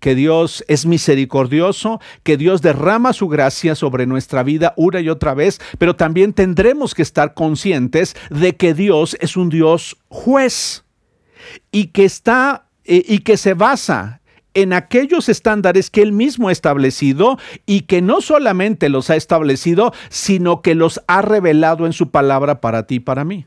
que 0.00 0.14
Dios 0.14 0.64
es 0.66 0.86
misericordioso, 0.86 2.00
que 2.22 2.36
Dios 2.36 2.62
derrama 2.62 3.12
su 3.12 3.28
gracia 3.28 3.74
sobre 3.74 4.06
nuestra 4.06 4.42
vida 4.42 4.74
una 4.76 5.00
y 5.00 5.08
otra 5.08 5.34
vez, 5.34 5.60
pero 5.78 5.94
también 5.94 6.32
tendremos 6.32 6.94
que 6.94 7.02
estar 7.02 7.34
conscientes 7.34 8.16
de 8.30 8.56
que 8.56 8.74
Dios 8.74 9.16
es 9.20 9.36
un 9.36 9.50
Dios 9.50 9.96
juez 10.08 10.84
y 11.70 11.88
que 11.88 12.04
está 12.04 12.66
eh, 12.84 13.04
y 13.06 13.18
que 13.20 13.36
se 13.36 13.54
basa 13.54 14.20
en 14.54 14.72
aquellos 14.72 15.28
estándares 15.28 15.90
que 15.90 16.02
él 16.02 16.12
mismo 16.12 16.48
ha 16.48 16.52
establecido 16.52 17.38
y 17.66 17.82
que 17.82 18.02
no 18.02 18.20
solamente 18.20 18.88
los 18.88 19.10
ha 19.10 19.16
establecido, 19.16 19.92
sino 20.08 20.60
que 20.60 20.74
los 20.74 21.00
ha 21.06 21.22
revelado 21.22 21.86
en 21.86 21.92
su 21.92 22.10
palabra 22.10 22.60
para 22.60 22.86
ti 22.86 22.96
y 22.96 23.00
para 23.00 23.24
mí. 23.24 23.46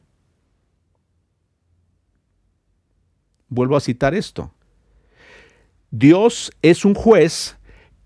Vuelvo 3.49 3.75
a 3.75 3.81
citar 3.81 4.15
esto. 4.15 4.52
Dios 5.95 6.51
es 6.63 6.85
un 6.85 6.95
juez 6.95 7.55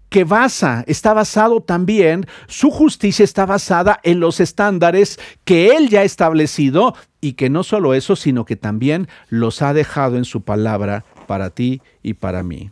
que 0.09 0.25
basa, 0.25 0.83
está 0.87 1.13
basado 1.13 1.61
también, 1.61 2.25
su 2.47 2.69
justicia 2.69 3.23
está 3.23 3.45
basada 3.45 4.01
en 4.03 4.19
los 4.19 4.41
estándares 4.41 5.17
que 5.45 5.69
Él 5.77 5.87
ya 5.87 6.01
ha 6.01 6.03
establecido 6.03 6.95
y 7.21 7.33
que 7.33 7.49
no 7.49 7.63
solo 7.63 7.93
eso, 7.93 8.17
sino 8.17 8.43
que 8.43 8.57
también 8.57 9.07
los 9.29 9.61
ha 9.61 9.73
dejado 9.73 10.17
en 10.17 10.25
su 10.25 10.41
palabra 10.41 11.05
para 11.27 11.49
ti 11.49 11.81
y 12.03 12.15
para 12.15 12.43
mí. 12.43 12.71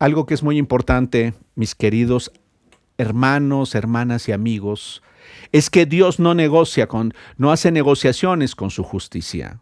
Algo 0.00 0.26
que 0.26 0.34
es 0.34 0.42
muy 0.42 0.58
importante, 0.58 1.34
mis 1.54 1.76
queridos 1.76 2.32
hermanos, 2.98 3.76
hermanas 3.76 4.28
y 4.28 4.32
amigos, 4.32 5.04
es 5.52 5.70
que 5.70 5.86
Dios 5.86 6.18
no 6.18 6.34
negocia 6.34 6.88
con, 6.88 7.14
no 7.36 7.52
hace 7.52 7.70
negociaciones 7.70 8.56
con 8.56 8.70
su 8.70 8.82
justicia. 8.82 9.60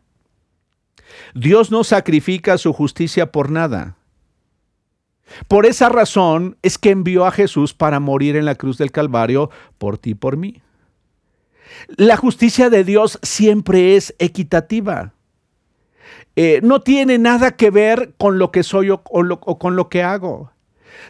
Dios 1.35 1.70
no 1.70 1.85
sacrifica 1.85 2.59
su 2.59 2.73
justicia 2.73 3.33
por 3.33 3.51
nada. 3.51 3.96
Por 5.49 5.66
esa 5.66 5.88
razón 5.88 6.57
es 6.62 6.79
que 6.79 6.90
envió 6.90 7.25
a 7.25 7.31
Jesús 7.31 7.75
para 7.75 8.01
morir 8.01 8.37
en 8.37 8.44
la 8.44 8.57
cruz 8.57 8.79
del 8.79 8.90
Calvario 8.90 9.51
por 9.79 9.99
ti 9.99 10.11
y 10.11 10.14
por 10.14 10.37
mí. 10.37 10.62
La 11.96 12.16
justicia 12.16 12.68
de 12.68 12.85
Dios 12.85 13.18
siempre 13.23 13.96
es 13.96 14.14
equitativa. 14.18 15.12
Eh, 16.37 16.61
no 16.62 16.81
tiene 16.81 17.18
nada 17.18 17.53
que 17.53 17.70
ver 17.70 18.14
con 18.18 18.38
lo 18.38 18.51
que 18.51 18.62
soy 18.62 18.90
o 18.90 19.03
con 19.03 19.77
lo 19.77 19.88
que 19.88 20.03
hago. 20.03 20.51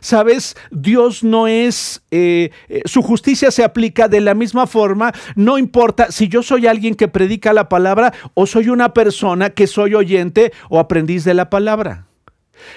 Sabes, 0.00 0.56
Dios 0.70 1.24
no 1.24 1.46
es, 1.46 2.02
eh, 2.10 2.50
eh, 2.68 2.82
su 2.84 3.02
justicia 3.02 3.50
se 3.50 3.64
aplica 3.64 4.08
de 4.08 4.20
la 4.20 4.34
misma 4.34 4.66
forma, 4.66 5.12
no 5.34 5.58
importa 5.58 6.10
si 6.10 6.28
yo 6.28 6.42
soy 6.42 6.66
alguien 6.66 6.94
que 6.94 7.08
predica 7.08 7.52
la 7.52 7.68
palabra 7.68 8.12
o 8.34 8.46
soy 8.46 8.68
una 8.68 8.94
persona 8.94 9.50
que 9.50 9.66
soy 9.66 9.94
oyente 9.94 10.52
o 10.68 10.78
aprendiz 10.78 11.24
de 11.24 11.34
la 11.34 11.50
palabra. 11.50 12.06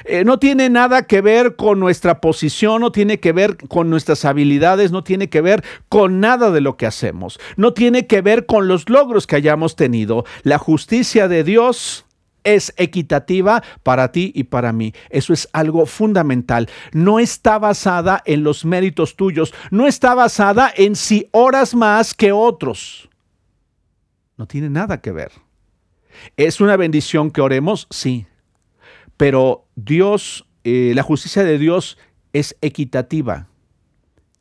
Eh, 0.05 0.23
no 0.23 0.39
tiene 0.39 0.69
nada 0.69 1.03
que 1.07 1.21
ver 1.21 1.55
con 1.55 1.79
nuestra 1.79 2.21
posición, 2.21 2.81
no 2.81 2.91
tiene 2.91 3.19
que 3.19 3.31
ver 3.31 3.57
con 3.67 3.89
nuestras 3.89 4.25
habilidades, 4.25 4.91
no 4.91 5.03
tiene 5.03 5.29
que 5.29 5.41
ver 5.41 5.63
con 5.89 6.19
nada 6.19 6.51
de 6.51 6.61
lo 6.61 6.77
que 6.77 6.85
hacemos, 6.85 7.39
no 7.57 7.73
tiene 7.73 8.07
que 8.07 8.21
ver 8.21 8.45
con 8.45 8.67
los 8.67 8.89
logros 8.89 9.27
que 9.27 9.35
hayamos 9.35 9.75
tenido. 9.75 10.25
La 10.43 10.57
justicia 10.57 11.27
de 11.27 11.43
Dios 11.43 12.05
es 12.43 12.73
equitativa 12.77 13.63
para 13.83 14.11
ti 14.11 14.31
y 14.35 14.45
para 14.45 14.73
mí. 14.73 14.93
Eso 15.09 15.33
es 15.33 15.49
algo 15.53 15.85
fundamental. 15.85 16.69
No 16.91 17.19
está 17.19 17.59
basada 17.59 18.21
en 18.25 18.43
los 18.43 18.65
méritos 18.65 19.15
tuyos, 19.15 19.53
no 19.71 19.87
está 19.87 20.15
basada 20.15 20.71
en 20.75 20.95
si 20.95 21.27
oras 21.31 21.75
más 21.75 22.13
que 22.13 22.31
otros. 22.31 23.09
No 24.37 24.47
tiene 24.47 24.69
nada 24.69 25.01
que 25.01 25.11
ver. 25.11 25.31
¿Es 26.37 26.61
una 26.61 26.77
bendición 26.77 27.31
que 27.31 27.41
oremos? 27.41 27.87
Sí. 27.89 28.25
Pero 29.17 29.65
Dios, 29.75 30.45
eh, 30.63 30.93
la 30.95 31.03
justicia 31.03 31.43
de 31.43 31.57
Dios 31.57 31.97
es 32.33 32.57
equitativa 32.61 33.47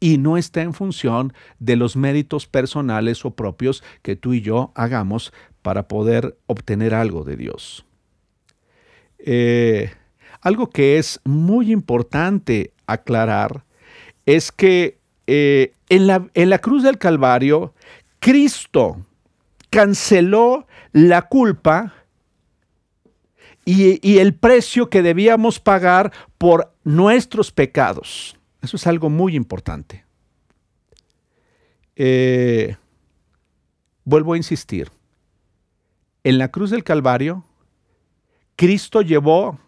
y 0.01 0.19
no 0.19 0.37
está 0.37 0.63
en 0.63 0.75
función 0.75 1.33
de 1.61 1.77
los 1.77 1.95
méritos 1.95 2.47
personales 2.47 3.25
o 3.25 3.37
propios 3.37 3.85
que 4.03 4.17
tú 4.17 4.35
y 4.35 4.41
yo 4.41 4.73
hagamos 4.75 5.33
para 5.63 5.87
poder 5.87 6.37
obtener 6.47 6.93
algo 6.95 7.23
de 7.23 7.37
Dios. 7.37 7.87
Eh, 9.25 9.91
algo 10.41 10.71
que 10.71 10.99
es 10.99 11.21
muy 11.25 11.71
importante 11.73 12.73
aclarar 12.87 13.65
es 14.27 14.53
que 14.53 14.99
eh, 15.27 15.73
en, 15.89 16.07
la, 16.07 16.29
en 16.35 16.51
la 16.51 16.59
cruz 16.59 16.83
del 16.83 16.99
Calvario, 16.99 17.75
Cristo 18.19 19.05
canceló 19.71 20.67
la 20.93 21.23
culpa 21.23 21.95
y, 23.65 24.19
el 24.19 24.35
precio 24.35 24.91
que 24.91 25.03
debíamos 25.03 25.61
pagar 25.61 26.13
por 26.39 26.75
nuestros 26.85 27.53
pecados. 27.53 28.37
Eso 28.61 28.77
es 28.77 28.87
algo 28.87 29.09
muy 29.09 29.37
importante. 29.37 30.05
Eh, 31.97 32.77
vuelvo 34.05 34.33
a 34.33 34.37
insistir. 34.37 34.91
En 36.25 36.39
la 36.39 36.49
cruz 36.49 36.71
del 36.71 36.85
Calvario, 36.85 37.45
Cristo 38.63 39.03
llevó 39.03 39.59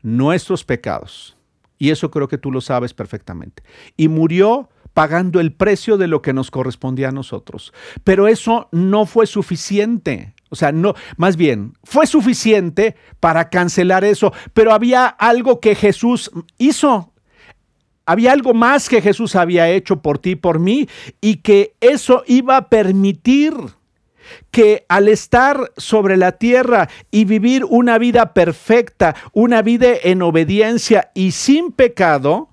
nuestros 0.00 0.64
pecados. 0.64 1.36
Y 1.76 1.90
eso 1.90 2.10
creo 2.10 2.26
que 2.26 2.38
tú 2.38 2.50
lo 2.50 2.62
sabes 2.62 2.94
perfectamente. 2.94 3.62
Y 3.98 4.08
murió 4.08 4.70
pagando 4.94 5.40
el 5.40 5.52
precio 5.52 5.98
de 5.98 6.06
lo 6.06 6.22
que 6.22 6.32
nos 6.32 6.50
correspondía 6.50 7.10
a 7.10 7.12
nosotros. 7.12 7.74
Pero 8.02 8.28
eso 8.28 8.70
no 8.72 9.04
fue 9.04 9.26
suficiente. 9.26 10.32
O 10.48 10.56
sea, 10.56 10.72
no, 10.72 10.94
más 11.18 11.36
bien, 11.36 11.74
fue 11.84 12.06
suficiente 12.06 12.96
para 13.20 13.50
cancelar 13.50 14.04
eso, 14.04 14.32
pero 14.54 14.72
había 14.72 15.04
algo 15.04 15.60
que 15.60 15.74
Jesús 15.74 16.30
hizo. 16.56 17.12
Había 18.06 18.32
algo 18.32 18.54
más 18.54 18.88
que 18.88 19.02
Jesús 19.02 19.36
había 19.36 19.68
hecho 19.68 20.00
por 20.00 20.18
ti, 20.18 20.34
por 20.34 20.60
mí, 20.60 20.88
y 21.20 21.42
que 21.42 21.74
eso 21.82 22.24
iba 22.26 22.56
a 22.56 22.70
permitir 22.70 23.52
que 24.50 24.84
al 24.88 25.08
estar 25.08 25.72
sobre 25.76 26.16
la 26.16 26.32
tierra 26.32 26.88
y 27.10 27.24
vivir 27.24 27.64
una 27.64 27.98
vida 27.98 28.34
perfecta, 28.34 29.14
una 29.32 29.62
vida 29.62 29.88
en 30.02 30.22
obediencia 30.22 31.10
y 31.14 31.32
sin 31.32 31.72
pecado, 31.72 32.50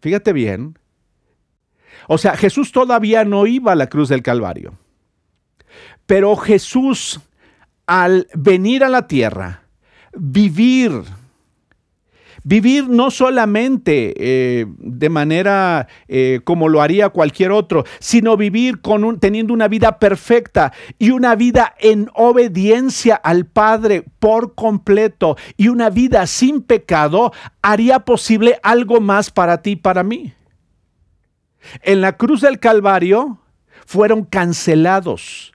fíjate 0.00 0.32
bien, 0.32 0.78
o 2.08 2.18
sea, 2.18 2.36
Jesús 2.36 2.72
todavía 2.72 3.24
no 3.24 3.46
iba 3.46 3.72
a 3.72 3.76
la 3.76 3.88
cruz 3.88 4.08
del 4.08 4.22
Calvario, 4.22 4.74
pero 6.06 6.34
Jesús 6.36 7.20
al 7.86 8.28
venir 8.34 8.84
a 8.84 8.88
la 8.88 9.08
tierra, 9.08 9.64
vivir, 10.12 10.92
vivir 12.44 12.88
no 12.88 13.10
solamente 13.10 14.14
eh, 14.16 14.66
de 14.78 15.08
manera 15.08 15.88
eh, 16.08 16.40
como 16.44 16.68
lo 16.68 16.82
haría 16.82 17.10
cualquier 17.10 17.52
otro, 17.52 17.84
sino 17.98 18.36
vivir 18.36 18.80
con 18.80 19.18
teniendo 19.18 19.54
una 19.54 19.68
vida 19.68 19.98
perfecta 19.98 20.72
y 20.98 21.10
una 21.10 21.34
vida 21.34 21.74
en 21.78 22.10
obediencia 22.14 23.14
al 23.14 23.46
Padre 23.46 24.04
por 24.18 24.54
completo 24.54 25.36
y 25.56 25.68
una 25.68 25.90
vida 25.90 26.26
sin 26.26 26.62
pecado, 26.62 27.32
haría 27.62 28.00
posible 28.00 28.58
algo 28.62 29.00
más 29.00 29.30
para 29.30 29.62
ti 29.62 29.72
y 29.72 29.76
para 29.76 30.02
mí. 30.02 30.34
En 31.82 32.00
la 32.00 32.16
cruz 32.16 32.40
del 32.40 32.58
Calvario 32.58 33.38
fueron 33.86 34.24
cancelados 34.24 35.52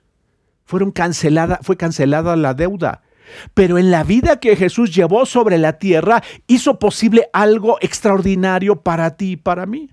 fueron 0.66 0.90
cancelada, 0.90 1.60
fue 1.62 1.76
cancelada 1.76 2.36
la 2.36 2.52
deuda. 2.52 3.02
Pero 3.54 3.78
en 3.78 3.90
la 3.90 4.04
vida 4.04 4.40
que 4.40 4.56
Jesús 4.56 4.94
llevó 4.94 5.26
sobre 5.26 5.58
la 5.58 5.78
tierra 5.78 6.22
hizo 6.46 6.78
posible 6.78 7.28
algo 7.32 7.78
extraordinario 7.80 8.82
para 8.82 9.16
ti 9.16 9.32
y 9.32 9.36
para 9.36 9.66
mí. 9.66 9.90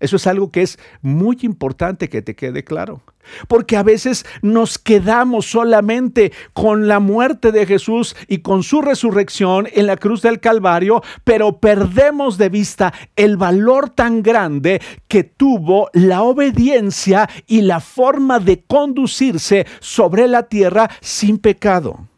Eso 0.00 0.16
es 0.16 0.26
algo 0.26 0.50
que 0.50 0.62
es 0.62 0.78
muy 1.02 1.38
importante 1.42 2.08
que 2.08 2.22
te 2.22 2.34
quede 2.34 2.64
claro. 2.64 3.02
Porque 3.46 3.76
a 3.76 3.82
veces 3.82 4.24
nos 4.40 4.78
quedamos 4.78 5.46
solamente 5.46 6.32
con 6.54 6.88
la 6.88 7.00
muerte 7.00 7.52
de 7.52 7.66
Jesús 7.66 8.16
y 8.26 8.38
con 8.38 8.62
su 8.62 8.80
resurrección 8.80 9.68
en 9.72 9.86
la 9.86 9.98
cruz 9.98 10.22
del 10.22 10.40
Calvario, 10.40 11.02
pero 11.22 11.58
perdemos 11.58 12.38
de 12.38 12.48
vista 12.48 12.94
el 13.14 13.36
valor 13.36 13.90
tan 13.90 14.22
grande 14.22 14.80
que 15.06 15.22
tuvo 15.22 15.90
la 15.92 16.22
obediencia 16.22 17.28
y 17.46 17.60
la 17.60 17.80
forma 17.80 18.40
de 18.40 18.64
conducirse 18.64 19.66
sobre 19.80 20.26
la 20.26 20.44
tierra 20.44 20.90
sin 21.00 21.38
pecado. 21.38 22.08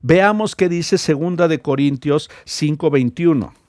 Veamos 0.00 0.56
qué 0.56 0.68
dice 0.68 0.98
segunda 0.98 1.46
de 1.46 1.60
Corintios 1.60 2.30
5:21. 2.44 3.61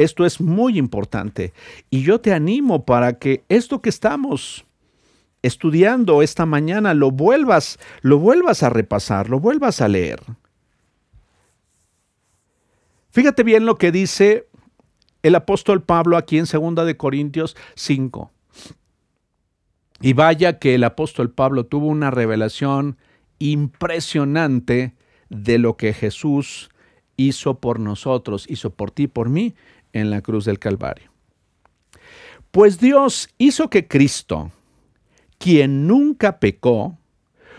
Esto 0.00 0.24
es 0.24 0.40
muy 0.40 0.78
importante 0.78 1.52
y 1.90 2.00
yo 2.00 2.22
te 2.22 2.32
animo 2.32 2.86
para 2.86 3.18
que 3.18 3.44
esto 3.50 3.82
que 3.82 3.90
estamos 3.90 4.64
estudiando 5.42 6.22
esta 6.22 6.46
mañana 6.46 6.94
lo 6.94 7.10
vuelvas, 7.10 7.78
lo 8.00 8.18
vuelvas 8.18 8.62
a 8.62 8.70
repasar, 8.70 9.28
lo 9.28 9.40
vuelvas 9.40 9.82
a 9.82 9.88
leer. 9.88 10.22
Fíjate 13.10 13.42
bien 13.42 13.66
lo 13.66 13.76
que 13.76 13.92
dice 13.92 14.48
el 15.22 15.34
apóstol 15.34 15.82
Pablo 15.82 16.16
aquí 16.16 16.38
en 16.38 16.46
2 16.46 16.86
de 16.86 16.96
Corintios 16.96 17.54
5. 17.74 18.30
Y 20.00 20.14
vaya 20.14 20.58
que 20.58 20.76
el 20.76 20.84
apóstol 20.84 21.30
Pablo 21.30 21.66
tuvo 21.66 21.88
una 21.88 22.10
revelación 22.10 22.96
impresionante 23.38 24.94
de 25.28 25.58
lo 25.58 25.76
que 25.76 25.92
Jesús 25.92 26.70
hizo 27.18 27.60
por 27.60 27.80
nosotros, 27.80 28.46
hizo 28.48 28.70
por 28.70 28.90
ti, 28.90 29.06
por 29.06 29.28
mí, 29.28 29.54
en 29.92 30.10
la 30.10 30.20
cruz 30.22 30.44
del 30.44 30.58
Calvario. 30.58 31.10
Pues 32.50 32.78
Dios 32.78 33.28
hizo 33.38 33.70
que 33.70 33.86
Cristo, 33.86 34.50
quien 35.38 35.86
nunca 35.86 36.40
pecó, 36.40 36.98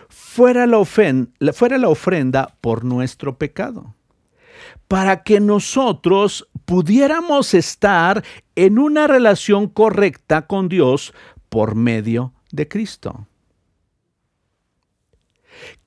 fuera 0.10 0.68
la, 0.68 0.84
fuera 0.84 1.78
la 1.78 1.90
ofrenda 1.90 2.56
por 2.60 2.84
nuestro 2.84 3.38
pecado, 3.38 3.96
para 4.88 5.24
que 5.24 5.40
nosotros 5.40 6.50
pudiéramos 6.66 7.54
estar 7.54 8.24
en 8.56 8.78
una 8.78 9.08
relación 9.08 9.68
correcta 9.68 10.48
con 10.48 10.68
Dios 10.68 11.14
por 11.48 11.76
medio 11.76 12.34
de 12.52 12.68
Cristo. 12.68 13.28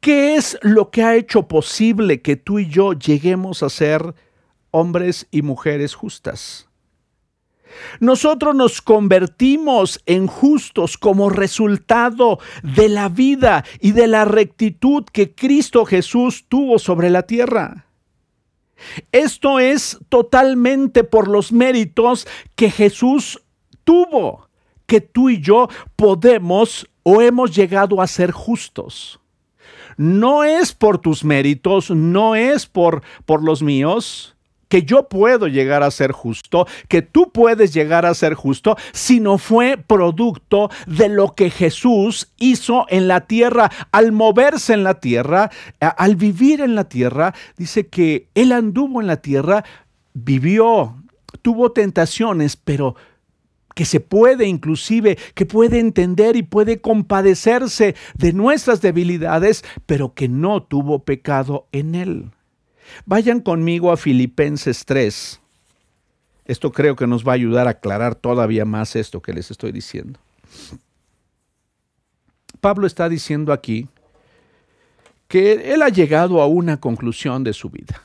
¿Qué 0.01 0.37
es 0.37 0.59
lo 0.63 0.91
que 0.91 1.03
ha 1.03 1.17
hecho 1.17 1.49
posible 1.49 2.23
que 2.23 2.37
tú 2.37 2.59
y 2.59 2.69
yo 2.69 2.93
lleguemos 2.93 3.63
a 3.63 3.69
ser 3.69 4.15
hombres 4.75 5.29
y 5.31 5.43
mujeres 5.43 5.95
justas. 5.95 6.69
Nosotros 8.01 8.57
nos 8.57 8.83
convertimos 8.83 10.01
en 10.05 10.27
justos 10.27 10.99
como 10.99 11.31
resultado 11.31 12.41
de 12.63 12.89
la 12.89 13.09
vida 13.09 13.65
y 13.81 13.93
de 13.93 14.09
la 14.09 14.25
rectitud 14.25 15.05
que 15.05 15.33
Cristo 15.33 15.85
Jesús 15.85 16.47
tuvo 16.49 16.81
sobre 16.81 17.09
la 17.09 17.23
tierra. 17.23 17.87
Esto 19.13 19.61
es 19.61 19.99
totalmente 20.09 21.05
por 21.05 21.29
los 21.29 21.53
méritos 21.53 22.27
que 22.57 22.69
Jesús 22.69 23.41
tuvo, 23.85 24.49
que 24.87 25.01
tú 25.01 25.31
y 25.31 25.41
yo 25.41 25.69
podemos 25.95 26.89
o 27.05 27.23
hemos 27.23 27.55
llegado 27.55 28.03
a 28.03 28.09
ser 28.09 28.33
justos. 28.33 29.21
No 29.97 30.43
es 30.43 30.73
por 30.73 30.99
tus 30.99 31.23
méritos, 31.25 31.91
no 31.91 32.35
es 32.35 32.67
por, 32.67 33.03
por 33.25 33.45
los 33.45 33.63
míos, 33.63 34.34
que 34.69 34.83
yo 34.83 35.09
puedo 35.09 35.49
llegar 35.49 35.83
a 35.83 35.91
ser 35.91 36.13
justo, 36.13 36.67
que 36.89 37.03
tú 37.03 37.31
puedes 37.33 37.73
llegar 37.73 38.07
a 38.07 38.15
ser 38.15 38.35
justo, 38.35 38.77
sino 38.93 39.39
fue 39.39 39.77
producto 39.77 40.71
de 40.87 41.09
lo 41.09 41.35
que 41.35 41.51
Jesús 41.51 42.33
hizo 42.39 42.87
en 42.89 43.09
la 43.09 43.27
tierra, 43.27 43.71
al 43.93 44.13
moverse 44.13 44.75
en 44.75 44.85
la 44.85 45.01
tierra, 45.01 45.51
al 45.81 46.17
vivir 46.17 46.61
en 46.61 46.75
la 46.75 46.85
tierra, 46.85 47.35
dice 47.57 47.87
que 47.89 48.29
Él 48.35 48.53
anduvo 48.53 49.01
en 49.01 49.07
la 49.07 49.19
tierra, 49.19 49.65
vivió, 50.13 50.97
tuvo 51.43 51.73
tentaciones, 51.73 52.57
pero 52.57 52.95
que 53.75 53.85
se 53.85 54.01
puede 54.01 54.47
inclusive, 54.47 55.19
que 55.35 55.47
puede 55.47 55.81
entender 55.81 56.37
y 56.37 56.43
puede 56.43 56.81
compadecerse 56.81 57.95
de 58.15 58.33
nuestras 58.33 58.81
debilidades, 58.81 59.65
pero 59.87 60.15
que 60.15 60.29
no 60.29 60.63
tuvo 60.63 61.01
pecado 61.01 61.67
en 61.73 61.95
él. 61.95 62.31
Vayan 63.07 63.41
conmigo 63.41 63.93
a 63.93 63.97
Filipenses 63.97 64.85
3. 64.85 65.41
Esto 66.47 66.73
creo 66.73 66.97
que 66.97 67.07
nos 67.07 67.27
va 67.27 67.33
a 67.33 67.37
ayudar 67.37 67.67
a 67.67 67.71
aclarar 67.71 68.15
todavía 68.15 68.65
más 68.65 68.97
esto 68.97 69.23
que 69.23 69.33
les 69.33 69.51
estoy 69.51 69.73
diciendo. 69.73 70.21
Pablo 72.61 72.87
está 72.87 73.09
diciendo 73.09 73.53
aquí 73.53 73.89
que 75.29 75.73
él 75.73 75.83
ha 75.83 75.89
llegado 75.89 76.41
a 76.41 76.47
una 76.47 76.81
conclusión 76.81 77.45
de 77.45 77.53
su 77.53 77.71
vida, 77.71 78.03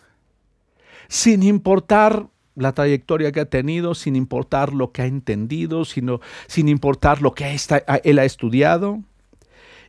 sin 1.07 1.43
importar 1.43 2.27
la 2.55 2.73
trayectoria 2.73 3.31
que 3.31 3.39
ha 3.39 3.45
tenido, 3.45 3.95
sin 3.95 4.15
importar 4.15 4.73
lo 4.73 4.91
que 4.91 5.01
ha 5.01 5.05
entendido, 5.05 5.85
sino, 5.85 6.19
sin 6.47 6.67
importar 6.67 7.21
lo 7.21 7.33
que 7.33 7.57
él 8.03 8.19
ha 8.19 8.25
estudiado. 8.25 9.01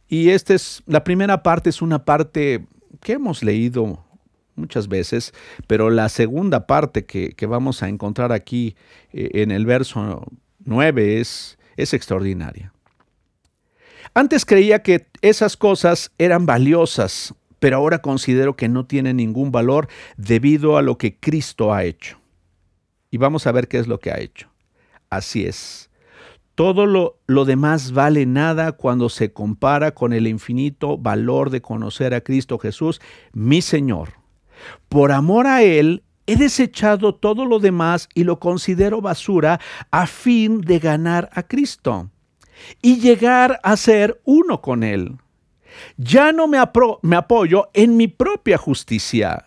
Y 0.09 0.31
esta 0.31 0.55
es, 0.55 0.83
la 0.87 1.05
primera 1.05 1.43
parte 1.43 1.71
es 1.71 1.83
una 1.83 2.05
parte 2.05 2.67
que 3.01 3.15
hemos 3.15 3.43
leído 3.43 4.05
muchas 4.61 4.89
veces, 4.89 5.33
pero 5.67 5.91
la 5.91 6.09
segunda 6.09 6.67
parte 6.67 7.05
que, 7.05 7.35
vamos 7.47 7.83
a 7.83 7.89
encontrar 7.89 8.33
aquí 8.33 8.77
eh, 9.13 9.31
en 9.35 9.51
el 9.51 9.67
verso 9.67 10.25
9 10.65 11.21
es, 11.21 11.59
es 11.77 11.95
extraordinaria. 11.95 12.73
Antes 14.15 14.45
creía 14.45 14.83
que 14.83 15.07
esas 15.23 15.57
cosas 15.57 16.13
eran 16.19 16.47
valiosas, 16.47 17.35
pero 17.59 17.77
ahora 17.77 18.01
considero 18.01 18.57
que 18.57 18.69
no 18.69 18.85
tienen 18.87 19.17
ningún 19.17 19.53
valor 19.53 19.89
debido 20.17 20.77
a 20.77 20.83
lo 20.83 20.99
que 20.99 21.17
Cristo 21.17 21.73
ha 21.73 21.85
hecho. 21.85 22.19
Y 23.11 23.19
vamos 23.19 23.47
a 23.47 23.53
ver 23.53 23.69
qué 23.69 23.79
es 23.79 23.87
lo 23.87 23.99
que 23.99 24.11
ha 24.11 24.19
hecho. 24.19 24.49
Así 25.11 25.45
es. 25.45 25.91
Todo 26.55 26.87
lo, 26.87 27.19
lo, 27.27 27.45
demás 27.45 27.93
vale 27.93 28.27
nada 28.27 28.73
cuando 28.73 29.09
se 29.09 29.33
compara 29.33 29.93
con 29.93 30.13
el 30.13 30.27
infinito 30.27 30.99
valor 30.99 31.51
de 31.51 31.63
conocer 31.63 32.13
a 32.13 32.21
Cristo 32.21 32.59
Jesús, 32.59 33.01
mi 33.33 33.63
Señor. 33.63 34.20
Por 34.89 35.13
amor 35.13 35.47
a 35.47 35.63
Él, 35.63 36.03
he 36.27 36.37
desechado 36.37 37.15
todo 37.15 37.45
lo 37.45 37.59
demás 37.59 38.09
y 38.15 38.25
lo 38.25 38.39
considero 38.39 39.01
basura 39.01 39.61
a 39.91 40.07
fin 40.07 40.61
de 40.61 40.79
ganar 40.79 41.29
a 41.33 41.43
Cristo 41.43 42.11
y 42.83 43.01
llegar 43.01 43.59
a 43.63 43.77
ser 43.77 44.21
uno 44.25 44.61
con 44.61 44.83
Él. 44.83 45.17
Ya 45.97 46.33
no 46.33 46.47
me, 46.47 46.59
apoyo 46.59 47.71
en 47.73 47.97
mi 47.97 48.09
propia 48.09 48.59
justicia 48.59 49.47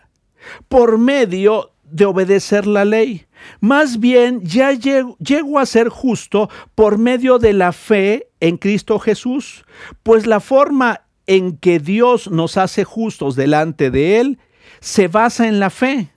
por 0.68 0.98
medio 0.98 1.72
de 1.84 2.04
obedecer 2.04 2.66
la 2.66 2.84
ley. 2.84 3.26
Más 3.60 4.00
bien 4.00 4.40
ya 4.42 4.72
llego, 4.72 5.58
a 5.58 5.66
ser 5.66 5.88
justo 5.88 6.48
por 6.74 6.98
medio 6.98 7.38
de 7.38 7.52
la 7.52 7.72
fe 7.72 8.28
en 8.40 8.56
Cristo 8.56 8.98
Jesús, 8.98 9.64
pues 10.02 10.26
la 10.26 10.40
forma 10.40 11.02
en 11.26 11.56
que 11.56 11.78
Dios 11.78 12.30
nos 12.30 12.56
hace 12.56 12.84
justos 12.84 13.36
delante 13.36 13.90
de 13.90 14.20
Él 14.20 14.38
se 14.84 15.08
basa 15.08 15.48
en 15.48 15.60
la 15.60 15.70
fe. 15.70 16.10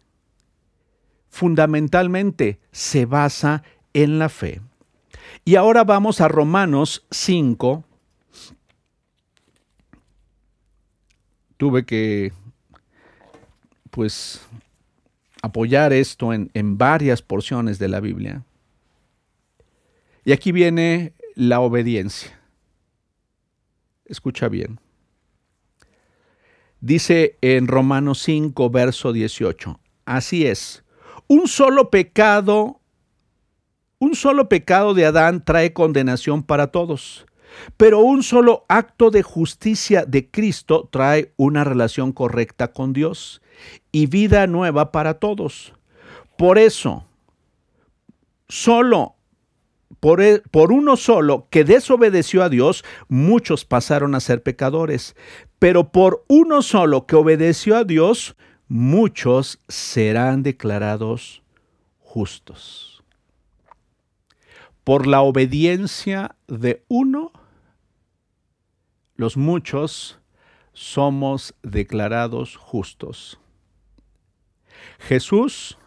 Fundamentalmente 1.29 2.59
se 2.73 3.05
basa 3.05 3.63
en 3.93 4.19
la 4.19 4.27
fe. 4.27 4.59
Y 5.45 5.55
ahora 5.55 5.85
vamos 5.85 6.19
a 6.19 6.27
Romanos 6.27 7.07
5. 7.09 7.85
Tuve 11.55 11.85
que, 11.85 12.33
pues, 13.89 14.41
apoyar 15.41 15.93
esto 15.93 16.33
en, 16.33 16.51
en 16.53 16.77
varias 16.77 17.21
porciones 17.21 17.79
de 17.79 17.87
la 17.87 18.01
Biblia. 18.01 18.43
Y 20.25 20.33
aquí 20.33 20.51
viene 20.51 21.13
la 21.35 21.61
obediencia. 21.61 22.37
Escucha 24.03 24.49
bien. 24.49 24.77
Dice 26.79 27.37
en 27.41 27.67
Romanos 27.67 28.19
5, 28.19 28.69
verso 28.69 29.11
18, 29.11 29.79
así 30.05 30.45
es, 30.45 30.83
un 31.27 31.47
solo 31.47 31.89
pecado, 31.89 32.79
un 33.97 34.13
solo 34.15 34.47
pecado 34.47 34.93
de 34.93 35.05
Adán 35.05 35.43
trae 35.43 35.73
condenación 35.73 36.43
para 36.43 36.67
todos, 36.67 37.25
pero 37.77 37.99
un 37.99 38.21
solo 38.21 38.63
acto 38.69 39.09
de 39.09 39.23
justicia 39.23 40.05
de 40.05 40.29
Cristo 40.29 40.87
trae 40.91 41.33
una 41.35 41.63
relación 41.63 42.11
correcta 42.11 42.71
con 42.71 42.93
Dios 42.93 43.41
y 43.91 44.05
vida 44.05 44.45
nueva 44.45 44.91
para 44.91 45.15
todos. 45.15 45.73
Por 46.37 46.59
eso, 46.59 47.05
solo 48.47 49.16
por, 49.99 50.21
e, 50.21 50.39
por, 50.51 50.71
uno 50.71 50.97
solo 50.97 51.47
que 51.49 51.63
desobedeció 51.63 52.43
a 52.43 52.49
Dios, 52.49 52.83
muchos 53.07 53.65
pasaron 53.65 54.15
a 54.15 54.19
ser 54.19 54.43
pecadores. 54.43 55.15
Pero 55.59 55.91
por 55.91 56.23
uno 56.27 56.61
solo 56.61 57.05
que 57.05 57.15
obedeció 57.15 57.77
a 57.77 57.83
Dios, 57.83 58.35
muchos 58.67 59.59
serán 59.67 60.43
declarados 60.43 61.41
justos. 61.99 63.03
Por 64.83 65.07
la 65.07 65.21
obediencia 65.21 66.35
de 66.47 66.83
uno, 66.87 67.31
los 69.15 69.35
muchos 69.35 70.19
somos 70.73 71.55
declarados 71.63 72.55
justos. 72.55 73.39
Jesús 74.99 75.77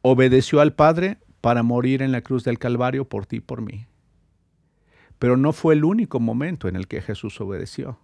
obedeció 0.00 0.60
al 0.60 0.74
Padre 0.74 1.18
para 1.42 1.62
morir 1.62 2.00
en 2.00 2.12
la 2.12 2.22
cruz 2.22 2.44
del 2.44 2.58
Calvario 2.58 3.06
por 3.06 3.26
ti 3.26 3.36
y 3.36 3.40
por 3.40 3.60
mí. 3.60 3.86
Pero 5.18 5.36
no 5.36 5.52
fue 5.52 5.74
el 5.74 5.84
único 5.84 6.18
momento 6.18 6.66
en 6.66 6.76
el 6.76 6.88
que 6.88 7.02
Jesús 7.02 7.38
obedeció 7.42 7.98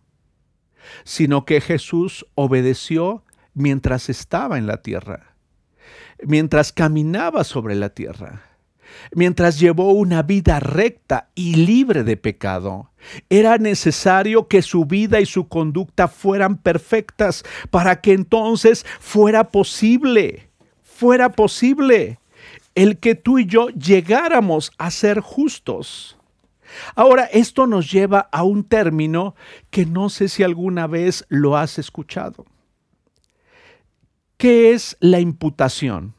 sino 1.04 1.44
que 1.44 1.60
Jesús 1.60 2.26
obedeció 2.34 3.24
mientras 3.54 4.08
estaba 4.08 4.58
en 4.58 4.66
la 4.66 4.82
tierra, 4.82 5.34
mientras 6.22 6.72
caminaba 6.72 7.44
sobre 7.44 7.74
la 7.74 7.90
tierra, 7.90 8.42
mientras 9.12 9.58
llevó 9.58 9.92
una 9.92 10.22
vida 10.22 10.60
recta 10.60 11.30
y 11.34 11.56
libre 11.56 12.04
de 12.04 12.16
pecado. 12.16 12.90
Era 13.28 13.58
necesario 13.58 14.48
que 14.48 14.62
su 14.62 14.84
vida 14.84 15.20
y 15.20 15.26
su 15.26 15.48
conducta 15.48 16.08
fueran 16.08 16.56
perfectas 16.58 17.44
para 17.70 18.00
que 18.00 18.12
entonces 18.12 18.84
fuera 19.00 19.50
posible, 19.50 20.50
fuera 20.82 21.30
posible 21.30 22.18
el 22.78 22.98
que 22.98 23.16
tú 23.16 23.40
y 23.40 23.46
yo 23.46 23.70
llegáramos 23.70 24.70
a 24.78 24.92
ser 24.92 25.18
justos. 25.18 26.16
Ahora, 26.94 27.24
esto 27.24 27.66
nos 27.66 27.90
lleva 27.90 28.28
a 28.30 28.44
un 28.44 28.62
término 28.62 29.34
que 29.70 29.84
no 29.84 30.08
sé 30.08 30.28
si 30.28 30.44
alguna 30.44 30.86
vez 30.86 31.24
lo 31.28 31.56
has 31.56 31.80
escuchado. 31.80 32.46
¿Qué 34.36 34.72
es 34.74 34.96
la 35.00 35.18
imputación? 35.18 36.14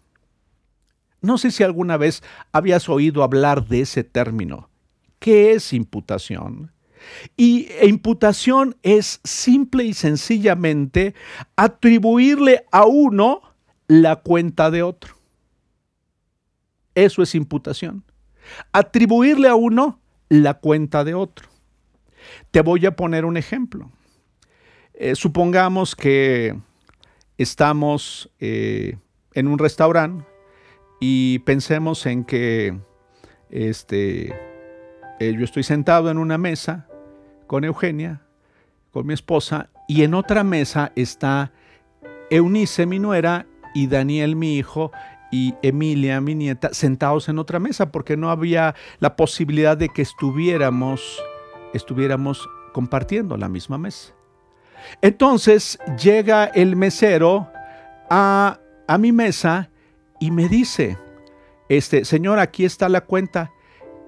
No 1.22 1.38
sé 1.38 1.52
si 1.52 1.64
alguna 1.64 1.96
vez 1.96 2.24
habías 2.52 2.90
oído 2.90 3.24
hablar 3.24 3.66
de 3.66 3.80
ese 3.80 4.04
término. 4.04 4.70
¿Qué 5.20 5.54
es 5.54 5.72
imputación? 5.72 6.74
Y 7.38 7.70
imputación 7.82 8.76
es 8.84 9.22
simple 9.24 9.86
y 9.86 9.94
sencillamente 9.94 11.16
atribuirle 11.56 12.66
a 12.70 12.86
uno 12.86 13.44
la 13.88 14.18
cuenta 14.18 14.70
de 14.72 14.84
otro. 14.84 15.19
Eso 17.06 17.24
es 17.24 17.34
imputación. 17.34 18.04
Atribuirle 18.74 19.48
a 19.48 19.56
uno 19.56 20.02
la 20.28 20.56
cuenta 20.56 21.06
de 21.06 21.14
otro. 21.14 21.48
Te 22.52 22.62
voy 22.62 22.86
a 22.86 22.96
poner 22.96 23.24
un 23.24 23.38
ejemplo. 23.38 23.90
Eh, 24.94 25.16
supongamos 25.16 25.96
que 25.96 26.60
estamos 27.38 28.30
eh, 28.42 28.98
en 29.34 29.48
un 29.48 29.60
restaurante 29.60 30.26
y 31.00 31.40
pensemos 31.40 32.06
en 32.06 32.26
que 32.26 32.78
este, 33.50 34.36
eh, 35.22 35.34
yo 35.38 35.46
estoy 35.46 35.64
sentado 35.64 36.12
en 36.12 36.18
una 36.18 36.38
mesa 36.38 36.86
con 37.48 37.64
Eugenia, 37.64 38.24
con 38.92 39.08
mi 39.08 39.14
esposa, 39.14 39.70
y 39.88 40.04
en 40.04 40.14
otra 40.16 40.44
mesa 40.44 40.92
está 40.98 41.54
Eunice, 42.30 42.86
mi 42.86 43.00
nuera, 43.00 43.46
y 43.74 43.88
Daniel, 43.88 44.36
mi 44.36 44.58
hijo, 44.58 44.92
y 45.32 45.54
Emilia, 45.62 46.22
mi 46.22 46.36
nieta, 46.36 46.70
sentados 46.74 47.30
en 47.30 47.40
otra 47.40 47.60
mesa 47.60 47.92
porque 47.92 48.18
no 48.18 48.32
había 48.32 48.76
la 49.00 49.16
posibilidad 49.16 49.78
de 49.78 49.90
que 49.90 50.02
estuviéramos, 50.02 51.22
estuviéramos 51.74 52.50
compartiendo 52.74 53.38
la 53.38 53.50
misma 53.50 53.78
mesa. 53.78 54.14
Entonces 55.02 55.78
llega 56.02 56.46
el 56.46 56.76
mesero 56.76 57.48
a, 58.10 58.60
a 58.88 58.98
mi 58.98 59.12
mesa 59.12 59.70
y 60.20 60.32
me 60.32 60.50
dice, 60.50 60.98
este, 61.70 62.06
señor, 62.06 62.40
aquí 62.40 62.66
está 62.66 62.90
la 62.90 63.02
cuenta. 63.02 63.52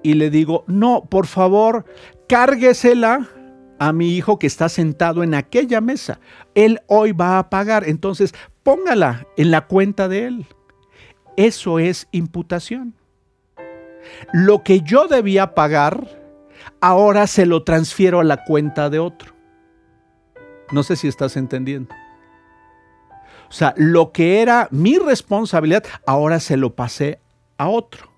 Y 0.02 0.14
le 0.14 0.30
digo, 0.30 0.64
no, 0.66 1.04
por 1.04 1.26
favor, 1.26 1.84
cárguesela 2.28 3.28
a 3.78 3.92
mi 3.92 4.16
hijo 4.16 4.38
que 4.38 4.46
está 4.46 4.68
sentado 4.68 5.22
en 5.22 5.34
aquella 5.34 5.80
mesa. 5.80 6.20
Él 6.54 6.80
hoy 6.88 7.12
va 7.12 7.38
a 7.38 7.50
pagar, 7.50 7.88
entonces 7.88 8.34
póngala 8.62 9.26
en 9.36 9.50
la 9.50 9.62
cuenta 9.66 10.08
de 10.08 10.26
él. 10.26 10.46
Eso 11.36 11.78
es 11.78 12.08
imputación. 12.12 12.94
Lo 14.32 14.62
que 14.62 14.80
yo 14.80 15.06
debía 15.08 15.54
pagar, 15.54 16.08
ahora 16.80 17.26
se 17.26 17.46
lo 17.46 17.62
transfiero 17.62 18.20
a 18.20 18.24
la 18.24 18.44
cuenta 18.44 18.90
de 18.90 18.98
otro. 18.98 19.34
No 20.72 20.82
sé 20.82 20.96
si 20.96 21.08
estás 21.08 21.36
entendiendo. 21.36 21.94
O 23.48 23.52
sea, 23.52 23.74
lo 23.76 24.12
que 24.12 24.40
era 24.40 24.68
mi 24.70 24.98
responsabilidad, 24.98 25.84
ahora 26.06 26.40
se 26.40 26.56
lo 26.56 26.74
pasé 26.74 27.20
a 27.58 27.68
otro. 27.68 28.10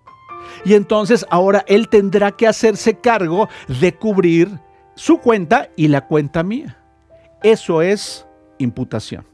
Y 0.65 0.75
entonces 0.75 1.27
ahora 1.31 1.65
él 1.67 1.89
tendrá 1.89 2.33
que 2.33 2.47
hacerse 2.47 2.99
cargo 3.01 3.49
de 3.81 3.95
cubrir 3.95 4.61
su 4.95 5.19
cuenta 5.19 5.71
y 5.77 5.89
la 5.89 6.07
cuenta 6.07 6.43
mía. 6.43 6.79
Eso 7.43 7.83
es 7.83 8.27
imputación. 8.59 9.34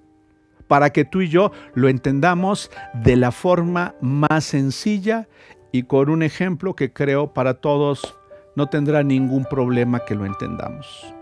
Para 0.71 0.91
que 0.91 1.05
tú 1.05 1.21
y 1.21 1.29
yo 1.29 1.51
lo 1.75 1.89
entendamos 1.89 2.71
de 2.95 3.17
la 3.17 3.33
forma 3.33 3.97
más 4.01 4.45
sencilla 4.45 5.27
y 5.73 5.83
con 5.83 6.09
un 6.09 6.23
ejemplo 6.23 6.77
que 6.77 6.93
creo 6.93 7.35
para 7.35 7.55
todos 7.55 8.17
no 8.55 8.69
tendrá 8.69 9.03
ningún 9.03 9.45
problema 9.45 10.05
que 10.05 10.15
lo 10.15 10.25
entendamos. 10.25 11.13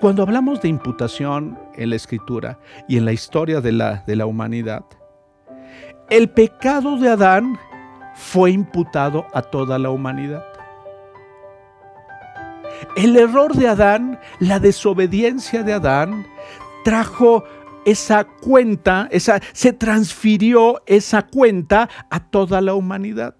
Cuando 0.00 0.24
hablamos 0.24 0.60
de 0.60 0.66
imputación 0.66 1.56
en 1.76 1.90
la 1.90 1.94
escritura 1.96 2.58
y 2.88 2.96
en 2.96 3.04
la 3.04 3.12
historia 3.12 3.60
de 3.60 3.70
la, 3.70 4.02
de 4.08 4.16
la 4.16 4.26
humanidad, 4.26 4.84
el 6.10 6.30
pecado 6.30 6.96
de 6.96 7.10
Adán 7.10 7.60
fue 8.16 8.50
imputado 8.50 9.28
a 9.32 9.40
toda 9.40 9.78
la 9.78 9.90
humanidad. 9.90 10.44
El 12.96 13.16
error 13.16 13.54
de 13.54 13.68
Adán, 13.68 14.18
la 14.40 14.58
desobediencia 14.58 15.62
de 15.62 15.74
Adán, 15.74 16.26
trajo 16.88 17.44
esa 17.84 18.24
cuenta, 18.24 19.08
esa, 19.10 19.40
se 19.52 19.72
transfirió 19.72 20.82
esa 20.86 21.26
cuenta 21.26 21.88
a 22.10 22.20
toda 22.20 22.60
la 22.60 22.74
humanidad. 22.74 23.34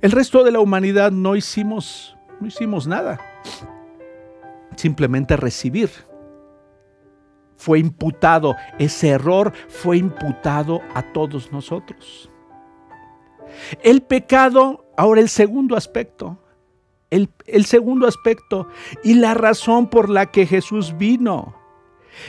El 0.00 0.12
resto 0.12 0.44
de 0.44 0.52
la 0.52 0.60
humanidad 0.60 1.10
no 1.10 1.36
hicimos, 1.36 2.16
no 2.40 2.46
hicimos 2.46 2.86
nada. 2.86 3.20
Simplemente 4.76 5.36
recibir. 5.36 5.90
Fue 7.56 7.78
imputado, 7.78 8.56
ese 8.78 9.08
error 9.08 9.52
fue 9.68 9.98
imputado 9.98 10.80
a 10.94 11.02
todos 11.12 11.52
nosotros. 11.52 12.30
El 13.82 14.02
pecado, 14.02 14.86
ahora 14.96 15.20
el 15.20 15.28
segundo 15.28 15.76
aspecto, 15.76 16.42
el, 17.10 17.28
el, 17.46 17.66
segundo 17.66 18.06
aspecto 18.06 18.68
y 19.02 19.14
la 19.14 19.34
razón 19.34 19.88
por 19.90 20.08
la 20.08 20.26
que 20.26 20.46
Jesús 20.46 20.96
vino. 20.96 21.59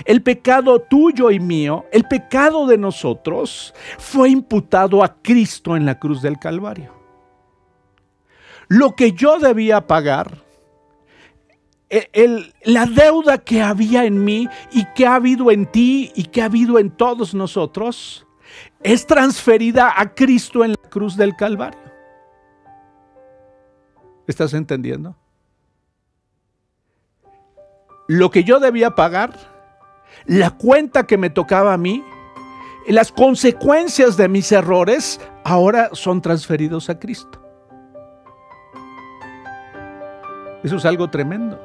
El 0.05 0.21
pecado 0.21 0.79
tuyo 0.79 1.31
y 1.31 1.39
mío, 1.39 1.85
el 1.91 2.05
pecado 2.05 2.67
de 2.67 2.77
nosotros, 2.77 3.73
fue 3.97 4.29
imputado 4.29 5.03
a 5.03 5.15
Cristo 5.21 5.75
en 5.75 5.85
la 5.85 5.99
cruz 5.99 6.21
del 6.21 6.39
Calvario. 6.39 6.93
Lo 8.67 8.95
que 8.95 9.11
yo 9.11 9.37
debía 9.39 9.85
pagar, 9.85 10.37
el, 11.89 12.53
la 12.63 12.85
deuda 12.85 13.37
que 13.37 13.61
había 13.61 14.05
en 14.05 14.23
mí 14.23 14.47
y 14.71 14.85
que 14.95 15.05
ha 15.05 15.15
habido 15.15 15.51
en 15.51 15.65
ti 15.65 16.11
y 16.15 16.23
que 16.25 16.41
ha 16.41 16.45
habido 16.45 16.79
en 16.79 16.89
todos 16.89 17.33
nosotros, 17.33 18.25
es 18.81 19.05
transferida 19.05 19.93
a 19.99 20.13
Cristo 20.13 20.63
en 20.63 20.71
la 20.71 20.89
cruz 20.89 21.17
del 21.17 21.35
Calvario. 21.35 21.79
¿Estás 24.27 24.53
entendiendo? 24.53 25.15
Lo 28.07 28.31
que 28.31 28.43
yo 28.43 28.59
debía 28.59 28.95
pagar, 28.95 29.50
la 30.25 30.51
cuenta 30.51 31.05
que 31.05 31.17
me 31.17 31.29
tocaba 31.29 31.73
a 31.73 31.77
mí, 31.77 32.03
las 32.87 33.11
consecuencias 33.11 34.17
de 34.17 34.27
mis 34.27 34.51
errores, 34.51 35.19
ahora 35.43 35.89
son 35.93 36.21
transferidos 36.21 36.89
a 36.89 36.99
Cristo. 36.99 37.41
Eso 40.63 40.75
es 40.75 40.85
algo 40.85 41.09
tremendo. 41.09 41.59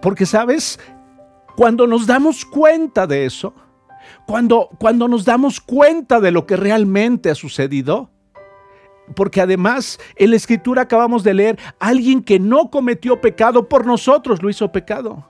Porque, 0.00 0.26
¿sabes? 0.26 0.78
Cuando 1.56 1.86
nos 1.86 2.06
damos 2.06 2.44
cuenta 2.44 3.06
de 3.06 3.24
eso, 3.24 3.54
cuando, 4.26 4.68
cuando 4.78 5.08
nos 5.08 5.24
damos 5.24 5.60
cuenta 5.60 6.20
de 6.20 6.30
lo 6.30 6.46
que 6.46 6.56
realmente 6.56 7.30
ha 7.30 7.34
sucedido, 7.34 8.10
porque 9.14 9.40
además 9.40 9.98
en 10.16 10.30
la 10.30 10.36
escritura 10.36 10.82
acabamos 10.82 11.24
de 11.24 11.34
leer, 11.34 11.58
alguien 11.78 12.22
que 12.22 12.38
no 12.38 12.70
cometió 12.70 13.20
pecado 13.20 13.68
por 13.68 13.86
nosotros 13.86 14.42
lo 14.42 14.50
hizo 14.50 14.70
pecado. 14.70 15.26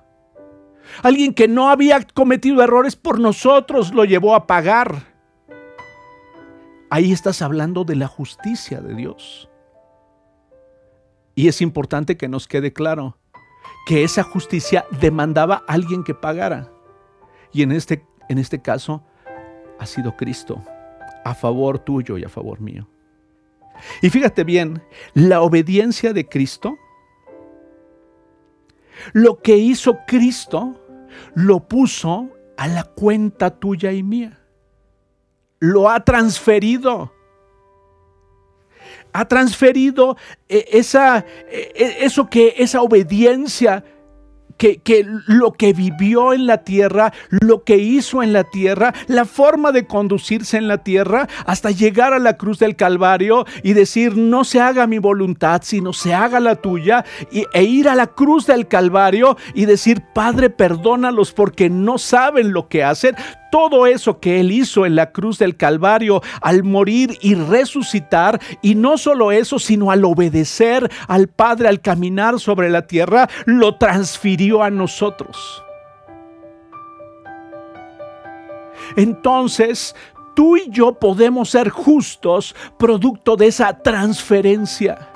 Alguien 1.03 1.35
que 1.35 1.48
no 1.48 1.70
había 1.70 2.03
cometido 2.03 2.62
errores 2.62 2.96
por 2.96 3.20
nosotros 3.20 3.92
lo 3.92 4.05
llevó 4.05 4.35
a 4.35 4.46
pagar. 4.46 5.07
Ahí 6.90 7.12
estás 7.12 7.42
hablando 7.42 7.85
de 7.85 7.96
la 7.96 8.09
justicia 8.09 8.81
de 8.81 8.94
Dios. 8.94 9.48
Y 11.35 11.48
es 11.48 11.61
importante 11.61 12.16
que 12.16 12.29
nos 12.29 12.48
quede 12.48 12.72
claro 12.72 13.16
que 13.87 14.05
esa 14.05 14.22
justicia 14.22 14.87
demandaba 15.01 15.62
a 15.66 15.74
alguien 15.74 16.03
que 16.03 16.14
pagara. 16.14 16.70
Y 17.53 17.62
en 17.62 17.72
este, 17.72 18.05
en 18.29 18.38
este 18.38 18.61
caso 18.61 19.05
ha 19.79 19.87
sido 19.87 20.16
Cristo, 20.16 20.62
a 21.24 21.35
favor 21.35 21.79
tuyo 21.79 22.18
y 22.18 22.24
a 22.24 22.29
favor 22.29 22.61
mío. 22.61 22.88
Y 24.03 24.11
fíjate 24.11 24.44
bien, 24.44 24.83
la 25.14 25.40
obediencia 25.40 26.12
de 26.12 26.29
Cristo, 26.29 26.77
lo 29.12 29.40
que 29.40 29.56
hizo 29.56 29.98
Cristo, 30.06 30.80
lo 31.34 31.68
puso 31.68 32.30
a 32.56 32.68
la 32.68 32.84
cuenta 32.84 33.50
tuya 33.50 33.92
y 33.92 34.02
mía. 34.02 34.38
Lo 35.61 35.88
ha 35.90 36.04
transferido 36.04 37.12
ha 39.12 39.26
transferido 39.26 40.16
eh, 40.48 40.66
esa, 40.72 41.18
eh, 41.50 41.72
eh, 41.74 41.96
eso 42.00 42.28
que, 42.28 42.54
esa 42.58 42.82
obediencia 42.82 43.84
que, 44.58 44.78
que, 44.78 45.06
lo 45.26 45.52
que 45.52 45.72
vivió 45.72 46.34
en 46.34 46.46
la 46.46 46.58
tierra, 46.58 47.12
lo 47.30 47.64
que 47.64 47.76
hizo 47.76 48.22
en 48.22 48.32
la 48.32 48.44
tierra, 48.44 48.92
la 49.06 49.24
forma 49.24 49.72
de 49.72 49.86
conducirse 49.86 50.58
en 50.58 50.68
la 50.68 50.78
tierra, 50.78 51.28
hasta 51.46 51.70
llegar 51.70 52.12
a 52.12 52.18
la 52.18 52.36
cruz 52.36 52.58
del 52.58 52.76
Calvario 52.76 53.46
y 53.62 53.72
decir, 53.72 54.16
no 54.16 54.44
se 54.44 54.60
haga 54.60 54.86
mi 54.86 54.98
voluntad, 54.98 55.62
sino 55.64 55.92
se 55.92 56.12
haga 56.12 56.40
la 56.40 56.56
tuya, 56.56 57.04
y, 57.30 57.44
e 57.54 57.62
ir 57.62 57.88
a 57.88 57.94
la 57.94 58.08
cruz 58.08 58.46
del 58.46 58.68
Calvario 58.68 59.36
y 59.54 59.64
decir, 59.64 60.02
Padre, 60.12 60.50
perdónalos 60.50 61.32
porque 61.32 61.70
no 61.70 61.98
saben 61.98 62.52
lo 62.52 62.68
que 62.68 62.84
hacen 62.84 63.14
todo 63.50 63.87
eso 63.87 64.20
que 64.20 64.40
Él 64.40 64.52
hizo 64.52 64.87
en 64.87 64.96
la 64.96 65.12
cruz 65.12 65.38
del 65.38 65.56
Calvario 65.56 66.22
al 66.40 66.64
morir 66.64 67.16
y 67.20 67.34
resucitar, 67.34 68.40
y 68.62 68.74
no 68.74 68.98
solo 68.98 69.32
eso, 69.32 69.58
sino 69.58 69.90
al 69.90 70.04
obedecer 70.04 70.90
al 71.06 71.28
Padre, 71.28 71.68
al 71.68 71.80
caminar 71.80 72.38
sobre 72.40 72.70
la 72.70 72.87
tierra, 72.87 73.28
lo 73.46 73.76
transfirió 73.76 74.62
a 74.62 74.70
nosotros. 74.70 75.62
Entonces, 78.96 79.94
tú 80.34 80.56
y 80.56 80.70
yo 80.70 80.94
podemos 80.94 81.50
ser 81.50 81.68
justos 81.68 82.54
producto 82.78 83.37
de 83.37 83.48
esa 83.48 83.78
transferencia 83.78 85.11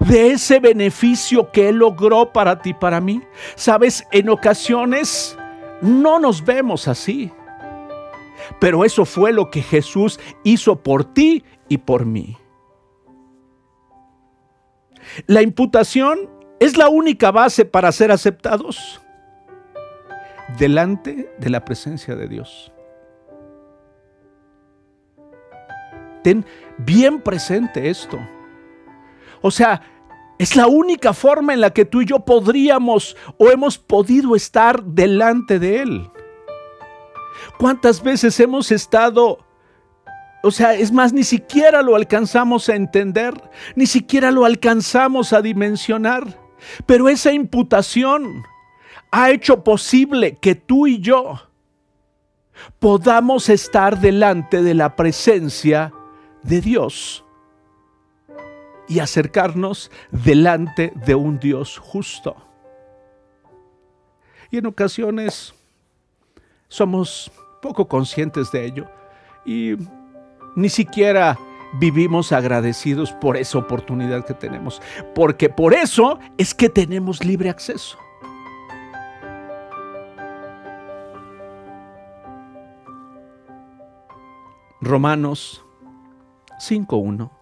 de 0.00 0.32
ese 0.32 0.58
beneficio 0.58 1.50
que 1.50 1.68
Él 1.68 1.76
logró 1.76 2.32
para 2.32 2.60
ti, 2.60 2.74
para 2.74 3.00
mí. 3.00 3.20
Sabes, 3.54 4.06
en 4.10 4.28
ocasiones 4.28 5.36
no 5.80 6.18
nos 6.18 6.44
vemos 6.44 6.88
así. 6.88 7.32
Pero 8.60 8.84
eso 8.84 9.04
fue 9.04 9.32
lo 9.32 9.50
que 9.50 9.62
Jesús 9.62 10.18
hizo 10.44 10.82
por 10.82 11.04
ti 11.04 11.44
y 11.68 11.78
por 11.78 12.06
mí. 12.06 12.36
La 15.26 15.42
imputación 15.42 16.30
es 16.60 16.76
la 16.76 16.88
única 16.88 17.30
base 17.30 17.64
para 17.64 17.90
ser 17.92 18.12
aceptados 18.12 19.00
delante 20.58 21.32
de 21.38 21.50
la 21.50 21.64
presencia 21.64 22.14
de 22.14 22.28
Dios. 22.28 22.72
Ten 26.22 26.46
bien 26.78 27.20
presente 27.20 27.90
esto. 27.90 28.18
O 29.40 29.50
sea, 29.50 29.82
es 30.38 30.56
la 30.56 30.66
única 30.66 31.12
forma 31.12 31.52
en 31.52 31.60
la 31.60 31.70
que 31.70 31.84
tú 31.84 32.00
y 32.00 32.06
yo 32.06 32.20
podríamos 32.20 33.16
o 33.38 33.50
hemos 33.50 33.78
podido 33.78 34.36
estar 34.36 34.82
delante 34.84 35.58
de 35.58 35.82
Él. 35.82 36.10
¿Cuántas 37.58 38.02
veces 38.02 38.38
hemos 38.40 38.70
estado... 38.70 39.38
O 40.44 40.50
sea, 40.50 40.74
es 40.74 40.90
más, 40.90 41.12
ni 41.12 41.22
siquiera 41.22 41.82
lo 41.82 41.94
alcanzamos 41.94 42.68
a 42.68 42.74
entender, 42.74 43.32
ni 43.76 43.86
siquiera 43.86 44.32
lo 44.32 44.44
alcanzamos 44.44 45.32
a 45.32 45.40
dimensionar. 45.40 46.40
Pero 46.84 47.08
esa 47.08 47.32
imputación 47.32 48.42
ha 49.12 49.30
hecho 49.30 49.62
posible 49.62 50.36
que 50.36 50.54
tú 50.56 50.86
y 50.86 51.00
yo 51.00 51.48
podamos 52.78 53.48
estar 53.48 54.00
delante 54.00 54.62
de 54.62 54.74
la 54.74 54.96
presencia 54.96 55.92
de 56.42 56.60
Dios 56.60 57.24
y 58.88 58.98
acercarnos 58.98 59.90
delante 60.10 60.92
de 61.06 61.14
un 61.14 61.38
Dios 61.38 61.78
justo. 61.78 62.36
Y 64.50 64.58
en 64.58 64.66
ocasiones 64.66 65.54
somos 66.72 67.30
poco 67.60 67.86
conscientes 67.86 68.50
de 68.50 68.64
ello 68.64 68.86
y 69.44 69.76
ni 70.56 70.70
siquiera 70.70 71.38
vivimos 71.74 72.32
agradecidos 72.32 73.12
por 73.12 73.36
esa 73.36 73.58
oportunidad 73.58 74.24
que 74.24 74.32
tenemos, 74.32 74.80
porque 75.14 75.50
por 75.50 75.74
eso 75.74 76.18
es 76.38 76.54
que 76.54 76.70
tenemos 76.70 77.24
libre 77.24 77.50
acceso. 77.50 77.98
Romanos 84.80 85.62
5.1. 86.58 87.41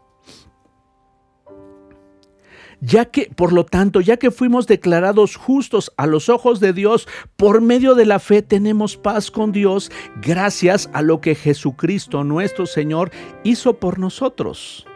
ya 2.80 3.06
que, 3.06 3.30
por 3.34 3.52
lo 3.52 3.64
tanto, 3.64 4.00
ya 4.00 4.16
que 4.16 4.30
fuimos 4.30 4.66
declarados 4.66 5.36
justos 5.36 5.92
a 5.96 6.06
los 6.06 6.28
ojos 6.28 6.60
de 6.60 6.72
Dios, 6.72 7.06
por 7.36 7.60
medio 7.60 7.94
de 7.94 8.06
la 8.06 8.18
fe 8.18 8.42
tenemos 8.42 8.96
paz 8.96 9.30
con 9.30 9.52
Dios, 9.52 9.90
gracias 10.22 10.88
a 10.92 11.02
lo 11.02 11.20
que 11.20 11.34
Jesucristo 11.34 12.24
nuestro 12.24 12.66
Señor 12.66 13.10
hizo 13.44 13.74
por 13.74 13.98
nosotros. 13.98 14.86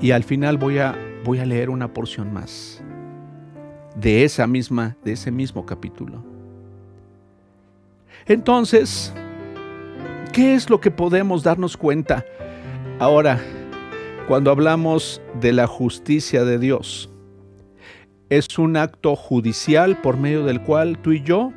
Y 0.00 0.10
al 0.10 0.24
final 0.24 0.58
voy 0.58 0.78
a, 0.78 0.96
voy 1.24 1.38
a 1.38 1.46
leer 1.46 1.70
una 1.70 1.92
porción 1.92 2.32
más 2.32 2.82
de 3.96 4.24
esa 4.24 4.46
misma, 4.46 4.96
de 5.04 5.12
ese 5.12 5.30
mismo 5.30 5.64
capítulo. 5.64 6.22
Entonces, 8.26 9.12
¿qué 10.32 10.54
es 10.54 10.68
lo 10.68 10.80
que 10.80 10.90
podemos 10.90 11.42
darnos 11.42 11.76
cuenta 11.76 12.24
ahora 12.98 13.40
cuando 14.28 14.50
hablamos 14.50 15.20
de 15.40 15.52
la 15.52 15.66
justicia 15.66 16.44
de 16.44 16.58
Dios? 16.58 17.10
Es 18.28 18.58
un 18.58 18.76
acto 18.76 19.14
judicial 19.14 20.00
por 20.00 20.16
medio 20.16 20.44
del 20.44 20.60
cual 20.62 20.98
tú 20.98 21.12
y 21.12 21.22
yo 21.22 21.52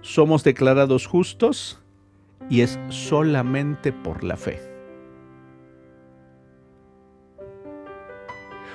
somos 0.00 0.42
declarados 0.42 1.06
justos 1.06 1.80
y 2.48 2.62
es 2.62 2.78
solamente 2.88 3.92
por 3.92 4.24
la 4.24 4.36
fe. 4.36 4.60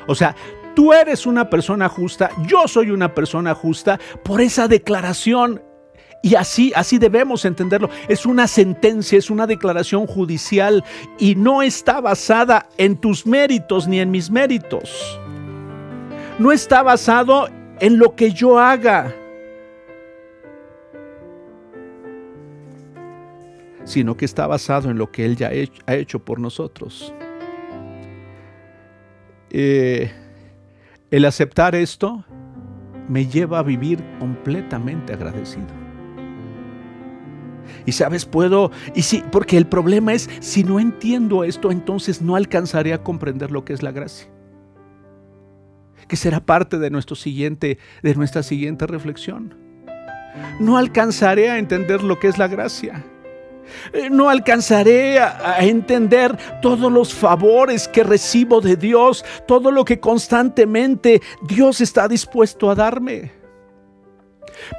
O 0.07 0.15
sea, 0.15 0.35
tú 0.75 0.93
eres 0.93 1.25
una 1.25 1.49
persona 1.49 1.87
justa, 1.87 2.31
yo 2.47 2.67
soy 2.67 2.91
una 2.91 3.13
persona 3.13 3.53
justa 3.53 3.99
por 4.23 4.41
esa 4.41 4.67
declaración. 4.67 5.61
Y 6.21 6.35
así, 6.35 6.73
así 6.75 6.97
debemos 6.97 7.45
entenderlo. 7.45 7.89
Es 8.07 8.25
una 8.25 8.47
sentencia, 8.47 9.17
es 9.17 9.29
una 9.29 9.47
declaración 9.47 10.05
judicial 10.05 10.83
y 11.17 11.35
no 11.35 11.61
está 11.61 12.01
basada 12.01 12.67
en 12.77 12.97
tus 12.97 13.25
méritos 13.25 13.87
ni 13.87 13.99
en 13.99 14.11
mis 14.11 14.29
méritos. 14.29 15.19
No 16.37 16.51
está 16.51 16.83
basado 16.83 17.47
en 17.79 17.97
lo 17.99 18.15
que 18.15 18.31
yo 18.31 18.59
haga, 18.59 19.15
sino 23.85 24.15
que 24.15 24.25
está 24.25 24.45
basado 24.45 24.91
en 24.91 24.97
lo 24.97 25.11
que 25.11 25.25
Él 25.25 25.37
ya 25.37 25.49
ha 25.85 25.95
hecho 25.95 26.19
por 26.19 26.39
nosotros. 26.39 27.13
Eh, 29.51 30.11
el 31.11 31.25
aceptar 31.25 31.75
esto 31.75 32.23
me 33.07 33.25
lleva 33.25 33.59
a 33.59 33.63
vivir 33.63 34.03
completamente 34.19 35.13
agradecido. 35.13 35.88
Y 37.85 37.91
sabes, 37.91 38.25
puedo, 38.25 38.71
y 38.95 39.01
sí, 39.01 39.23
porque 39.31 39.57
el 39.57 39.67
problema 39.67 40.13
es, 40.13 40.29
si 40.39 40.63
no 40.63 40.79
entiendo 40.79 41.43
esto, 41.43 41.71
entonces 41.71 42.21
no 42.21 42.35
alcanzaré 42.35 42.93
a 42.93 43.03
comprender 43.03 43.51
lo 43.51 43.65
que 43.65 43.73
es 43.73 43.83
la 43.83 43.91
gracia. 43.91 44.27
Que 46.07 46.15
será 46.15 46.39
parte 46.39 46.79
de 46.79 46.89
nuestro 46.89 47.15
siguiente, 47.15 47.77
de 48.01 48.15
nuestra 48.15 48.43
siguiente 48.43 48.87
reflexión. 48.87 49.55
No 50.59 50.77
alcanzaré 50.77 51.49
a 51.49 51.57
entender 51.57 52.03
lo 52.03 52.19
que 52.19 52.27
es 52.27 52.37
la 52.37 52.47
gracia. 52.47 53.03
Eh, 53.93 54.09
no 54.09 54.29
alcanzaré 54.29 55.19
a, 55.19 55.57
entender 55.59 56.37
todos 56.61 56.91
los 56.91 57.13
favores 57.13 57.87
que 57.87 58.03
recibo 58.03 58.61
de 58.61 58.75
Dios, 58.75 59.23
todo 59.47 59.71
lo 59.71 59.85
que 59.85 59.99
constantemente 59.99 61.21
Dios 61.41 61.81
está 61.81 62.07
dispuesto 62.07 62.69
a 62.69 62.75
darme. 62.75 63.38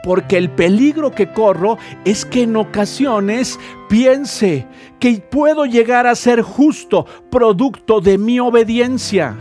Porque 0.02 0.36
el 0.36 0.50
peligro 0.50 1.12
que 1.12 1.32
corro 1.32 1.78
es 2.04 2.24
que 2.24 2.42
en 2.42 2.56
ocasiones 2.56 3.58
piense 3.88 4.66
que 4.98 5.18
puedo 5.18 5.64
llegar 5.64 6.06
a 6.06 6.14
ser 6.14 6.42
justo 6.42 7.06
producto 7.30 8.00
de 8.00 8.18
mi 8.18 8.40
obediencia 8.40 9.36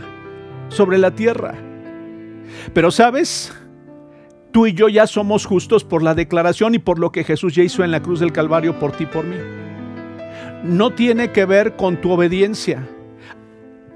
sobre 0.68 0.98
la 0.98 1.10
tierra. 1.12 1.54
Pero 2.72 2.90
sabes, 2.90 3.52
Tú 4.52 4.66
y 4.66 4.72
yo 4.72 4.88
ya 4.88 5.06
somos 5.06 5.46
justos 5.46 5.84
por 5.84 6.02
la 6.02 6.14
declaración 6.14 6.74
y 6.74 6.80
por 6.80 6.98
lo 6.98 7.12
que 7.12 7.22
Jesús 7.22 7.54
ya 7.54 7.62
hizo 7.62 7.84
en 7.84 7.92
la 7.92 8.02
cruz 8.02 8.18
del 8.18 8.32
Calvario 8.32 8.78
por 8.80 8.90
ti 8.92 9.04
y 9.04 9.06
por 9.06 9.24
mí. 9.24 9.36
No 10.64 10.90
tiene 10.90 11.30
que 11.30 11.44
ver 11.44 11.76
con 11.76 12.00
tu 12.00 12.10
obediencia. 12.10 12.88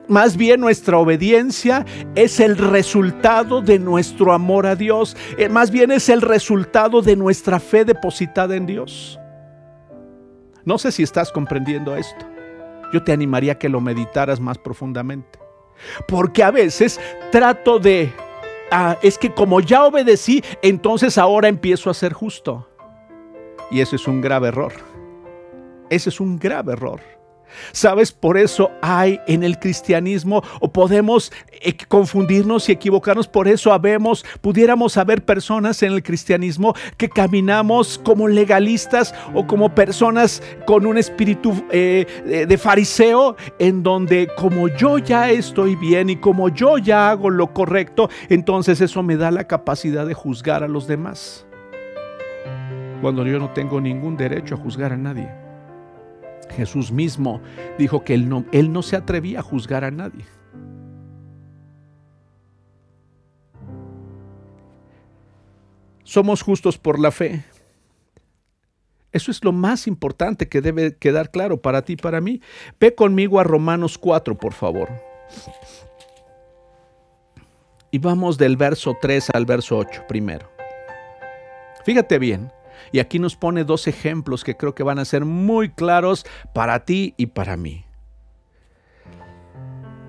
Más 0.08 0.36
bien 0.36 0.60
nuestra 0.60 0.98
obediencia 0.98 1.86
es 2.14 2.40
el 2.40 2.56
resultado 2.56 3.62
de 3.62 3.78
nuestro 3.78 4.32
amor 4.32 4.66
a 4.66 4.76
Dios. 4.76 5.16
Eh, 5.38 5.48
más 5.48 5.70
bien 5.70 5.90
es 5.90 6.08
el 6.08 6.20
resultado 6.20 7.00
de 7.00 7.16
nuestra 7.16 7.58
fe 7.58 7.84
depositada 7.84 8.54
en 8.54 8.66
Dios. 8.66 9.18
No 10.64 10.78
sé 10.78 10.92
si 10.92 11.02
estás 11.02 11.32
comprendiendo 11.32 11.96
esto. 11.96 12.26
Yo 12.92 13.02
te 13.02 13.12
animaría 13.12 13.52
a 13.52 13.58
que 13.58 13.68
lo 13.68 13.80
meditaras 13.80 14.40
más 14.40 14.58
profundamente. 14.58 15.38
Porque 16.06 16.42
a 16.42 16.50
veces 16.50 17.00
trato 17.30 17.78
de 17.78 18.12
Ah, 18.76 18.98
es 19.02 19.18
que 19.18 19.32
como 19.32 19.60
ya 19.60 19.84
obedecí, 19.84 20.42
entonces 20.60 21.18
ahora 21.18 21.46
empiezo 21.48 21.90
a 21.90 21.94
ser 21.94 22.12
justo. 22.12 22.66
Y 23.70 23.80
eso 23.80 23.94
es 23.94 24.08
un 24.08 24.20
grave 24.20 24.48
error. 24.48 24.72
Ese 25.90 26.08
es 26.08 26.18
un 26.18 26.38
grave 26.38 26.72
error. 26.72 27.00
¿Sabes? 27.72 28.12
Por 28.12 28.38
eso 28.38 28.70
hay 28.82 29.20
en 29.26 29.42
el 29.42 29.58
cristianismo, 29.58 30.42
o 30.60 30.72
podemos 30.72 31.32
eh, 31.60 31.76
confundirnos 31.88 32.68
y 32.68 32.72
equivocarnos, 32.72 33.28
por 33.28 33.48
eso 33.48 33.72
habemos, 33.72 34.24
pudiéramos 34.40 34.96
haber 34.96 35.24
personas 35.24 35.82
en 35.82 35.92
el 35.92 36.02
cristianismo 36.02 36.74
que 36.96 37.08
caminamos 37.08 37.98
como 37.98 38.28
legalistas 38.28 39.14
o 39.34 39.46
como 39.46 39.74
personas 39.74 40.42
con 40.66 40.86
un 40.86 40.98
espíritu 40.98 41.64
eh, 41.70 42.46
de 42.48 42.58
fariseo, 42.58 43.36
en 43.58 43.82
donde 43.82 44.28
como 44.36 44.68
yo 44.68 44.98
ya 44.98 45.30
estoy 45.30 45.76
bien 45.76 46.10
y 46.10 46.16
como 46.16 46.48
yo 46.48 46.78
ya 46.78 47.10
hago 47.10 47.30
lo 47.30 47.52
correcto, 47.52 48.08
entonces 48.28 48.80
eso 48.80 49.02
me 49.02 49.16
da 49.16 49.30
la 49.30 49.44
capacidad 49.44 50.06
de 50.06 50.14
juzgar 50.14 50.62
a 50.62 50.68
los 50.68 50.86
demás. 50.86 51.46
Cuando 53.00 53.26
yo 53.26 53.38
no 53.38 53.50
tengo 53.50 53.80
ningún 53.80 54.16
derecho 54.16 54.54
a 54.54 54.58
juzgar 54.58 54.92
a 54.92 54.96
nadie. 54.96 55.43
Jesús 56.50 56.92
mismo 56.92 57.40
dijo 57.78 58.04
que 58.04 58.14
él 58.14 58.28
no, 58.28 58.44
él 58.52 58.72
no 58.72 58.82
se 58.82 58.96
atrevía 58.96 59.40
a 59.40 59.42
juzgar 59.42 59.84
a 59.84 59.90
nadie. 59.90 60.24
Somos 66.04 66.42
justos 66.42 66.78
por 66.78 66.98
la 66.98 67.10
fe. 67.10 67.44
Eso 69.10 69.30
es 69.30 69.44
lo 69.44 69.52
más 69.52 69.86
importante 69.86 70.48
que 70.48 70.60
debe 70.60 70.96
quedar 70.96 71.30
claro 71.30 71.62
para 71.62 71.82
ti 71.82 71.94
y 71.94 71.96
para 71.96 72.20
mí. 72.20 72.40
Ve 72.80 72.94
conmigo 72.94 73.40
a 73.40 73.44
Romanos 73.44 73.96
4, 73.96 74.36
por 74.36 74.52
favor. 74.52 74.90
Y 77.90 77.98
vamos 77.98 78.38
del 78.38 78.56
verso 78.56 78.96
3 79.00 79.30
al 79.34 79.46
verso 79.46 79.78
8 79.78 80.04
primero. 80.08 80.50
Fíjate 81.84 82.18
bien, 82.18 82.50
y 82.94 83.00
aquí 83.00 83.18
nos 83.18 83.34
pone 83.34 83.64
dos 83.64 83.88
ejemplos 83.88 84.44
que 84.44 84.56
creo 84.56 84.72
que 84.76 84.84
van 84.84 85.00
a 85.00 85.04
ser 85.04 85.24
muy 85.24 85.68
claros 85.68 86.24
para 86.52 86.84
ti 86.84 87.12
y 87.16 87.26
para 87.26 87.56
mí. 87.56 87.84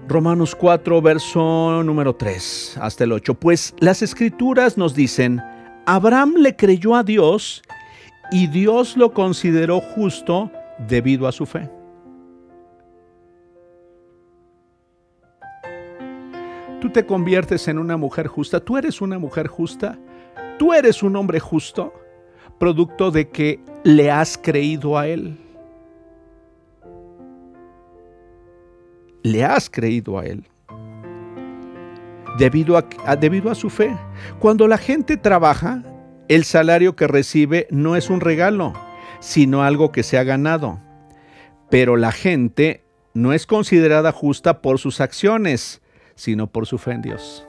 Romanos 0.08 0.54
4, 0.54 1.02
verso 1.02 1.82
número 1.84 2.16
3 2.16 2.78
hasta 2.80 3.06
el 3.06 3.14
8. 3.14 3.34
Pues 3.40 3.74
las 3.80 4.04
escrituras 4.04 4.78
nos 4.78 4.94
dicen, 4.94 5.42
Abraham 5.88 6.36
le 6.38 6.56
creyó 6.56 6.94
a 6.94 7.02
Dios 7.02 7.64
y 8.32 8.46
Dios 8.46 8.96
lo 8.98 9.14
consideró 9.14 9.82
justo 9.82 10.52
debido 10.88 11.28
a 11.28 11.32
su 11.32 11.48
fe. 11.48 11.68
Tú 16.82 16.92
te 16.92 17.04
conviertes 17.04 17.68
en 17.68 17.80
una 17.80 17.98
mujer 17.98 18.28
justa, 18.28 18.60
tú 18.60 18.78
eres 18.78 19.02
una 19.02 19.18
mujer 19.18 19.48
justa, 19.48 19.98
tú 20.60 20.72
eres 20.72 21.02
un 21.02 21.16
hombre 21.16 21.40
justo 21.40 21.92
producto 22.58 23.12
de 23.12 23.30
que 23.30 23.60
le 23.84 24.12
has 24.12 24.38
creído 24.38 24.97
a 24.97 25.08
Él. 25.08 25.38
Le 29.24 29.43
has 29.43 29.70
creído 29.70 30.20
a 30.20 30.26
Él. 30.26 30.45
Debido 32.38 32.78
a, 32.78 33.16
debido 33.16 33.49
a 33.49 33.56
su 33.56 33.70
fe. 33.70 33.95
Cuando 34.39 34.68
la 34.68 34.78
gente 34.78 35.18
trabaja, 35.18 35.84
el 36.28 36.43
salario 36.43 36.95
que 36.95 37.08
recibe 37.08 37.68
no 37.70 37.95
es 37.95 38.10
un 38.10 38.20
regalo, 38.20 38.74
sino 39.20 39.64
algo 39.64 39.91
que 39.91 40.03
se 40.03 40.18
ha 40.18 40.24
ganado. 40.24 40.80
Pero 41.70 41.97
la 41.97 42.12
gente 42.12 42.84
no 43.14 43.34
es 43.34 43.45
considerada 43.45 44.12
justa 44.12 44.62
por 44.62 44.80
sus 44.80 45.01
acciones, 45.01 45.82
sino 46.16 46.47
por 46.47 46.66
su 46.66 46.78
fe 46.78 46.91
en 46.91 47.01
Dios. 47.01 47.45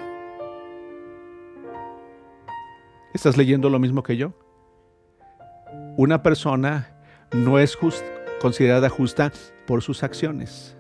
¿Estás 3.13 3.37
leyendo 3.37 3.71
lo 3.71 3.79
mismo 3.79 4.03
que 4.03 4.17
yo? 4.17 4.33
Una 5.97 6.23
persona 6.23 6.93
no 7.33 7.59
es 7.59 7.77
considerada 8.41 8.89
justa 8.89 9.33
por 9.67 9.83
sus 9.83 10.03
acciones, 10.03 10.77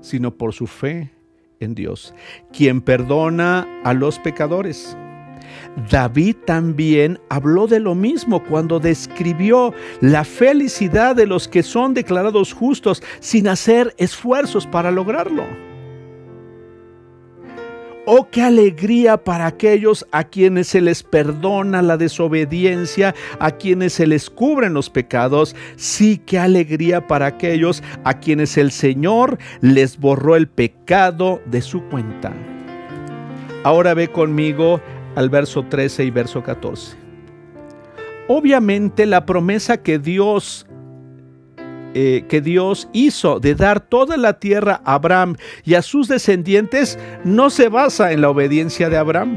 sino 0.00 0.34
por 0.34 0.52
su 0.52 0.66
fe 0.66 1.12
en 1.60 1.74
Dios, 1.74 2.14
quien 2.52 2.80
perdona 2.80 3.66
a 3.84 3.92
los 3.92 4.18
pecadores. 4.18 4.96
David 5.90 6.36
también 6.46 7.20
habló 7.28 7.66
de 7.66 7.80
lo 7.80 7.94
mismo 7.94 8.42
cuando 8.44 8.80
describió 8.80 9.74
la 10.00 10.24
felicidad 10.24 11.14
de 11.14 11.26
los 11.26 11.48
que 11.48 11.62
son 11.62 11.94
declarados 11.94 12.52
justos 12.52 13.02
sin 13.20 13.48
hacer 13.48 13.94
esfuerzos 13.98 14.66
para 14.66 14.90
lograrlo. 14.90 15.71
Oh, 18.04 18.26
qué 18.28 18.42
alegría 18.42 19.16
para 19.16 19.46
aquellos 19.46 20.04
a 20.10 20.24
quienes 20.24 20.66
se 20.66 20.80
les 20.80 21.04
perdona 21.04 21.82
la 21.82 21.96
desobediencia, 21.96 23.14
a 23.38 23.52
quienes 23.52 23.92
se 23.92 24.08
les 24.08 24.28
cubren 24.28 24.74
los 24.74 24.90
pecados. 24.90 25.54
Sí, 25.76 26.20
qué 26.26 26.40
alegría 26.40 27.06
para 27.06 27.26
aquellos 27.26 27.80
a 28.02 28.14
quienes 28.14 28.56
el 28.56 28.72
Señor 28.72 29.38
les 29.60 29.98
borró 29.98 30.34
el 30.34 30.48
pecado 30.48 31.40
de 31.46 31.62
su 31.62 31.80
cuenta. 31.84 32.32
Ahora 33.62 33.94
ve 33.94 34.08
conmigo 34.08 34.80
al 35.14 35.30
verso 35.30 35.64
13 35.68 36.04
y 36.04 36.10
verso 36.10 36.42
14. 36.42 36.96
Obviamente 38.26 39.06
la 39.06 39.24
promesa 39.26 39.76
que 39.76 40.00
Dios 40.00 40.66
eh, 41.94 42.24
que 42.28 42.40
Dios 42.40 42.88
hizo 42.92 43.40
de 43.40 43.54
dar 43.54 43.80
toda 43.80 44.16
la 44.16 44.38
tierra 44.38 44.80
a 44.84 44.94
Abraham 44.94 45.36
y 45.64 45.74
a 45.74 45.82
sus 45.82 46.08
descendientes 46.08 46.98
no 47.24 47.50
se 47.50 47.68
basa 47.68 48.12
en 48.12 48.20
la 48.20 48.30
obediencia 48.30 48.88
de 48.88 48.96
Abraham, 48.96 49.36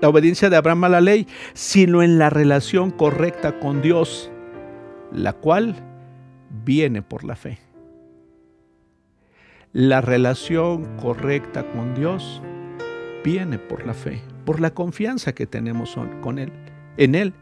la 0.00 0.08
obediencia 0.08 0.50
de 0.50 0.56
Abraham 0.56 0.84
a 0.84 0.88
la 0.88 1.00
ley, 1.00 1.26
sino 1.54 2.02
en 2.02 2.18
la 2.18 2.30
relación 2.30 2.90
correcta 2.90 3.58
con 3.58 3.82
Dios, 3.82 4.30
la 5.12 5.32
cual 5.32 5.74
viene 6.64 7.02
por 7.02 7.24
la 7.24 7.34
fe. 7.36 7.58
La 9.72 10.00
relación 10.00 10.96
correcta 10.96 11.64
con 11.72 11.94
Dios 11.94 12.40
viene 13.24 13.58
por 13.58 13.86
la 13.86 13.94
fe, 13.94 14.22
por 14.44 14.60
la 14.60 14.70
confianza 14.70 15.34
que 15.34 15.46
tenemos 15.46 15.96
con 16.20 16.38
Él 16.38 16.52
en 16.98 17.14
Él. 17.14 17.32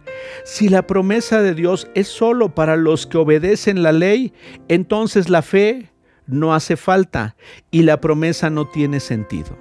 Si 0.45 0.69
la 0.69 0.87
promesa 0.87 1.43
de 1.43 1.55
Dios 1.55 1.89
es 1.95 2.09
solo 2.09 2.55
para 2.55 2.77
los 2.77 3.07
que 3.07 3.19
obedecen 3.19 3.83
la 3.83 3.93
ley, 3.93 4.33
entonces 4.69 5.29
la 5.29 5.43
fe 5.43 5.91
no 6.27 6.55
hace 6.55 6.77
falta 6.77 7.37
y 7.71 7.83
la 7.83 8.01
promesa 8.01 8.51
no 8.51 8.67
tiene 8.67 9.01
sentido. 9.01 9.57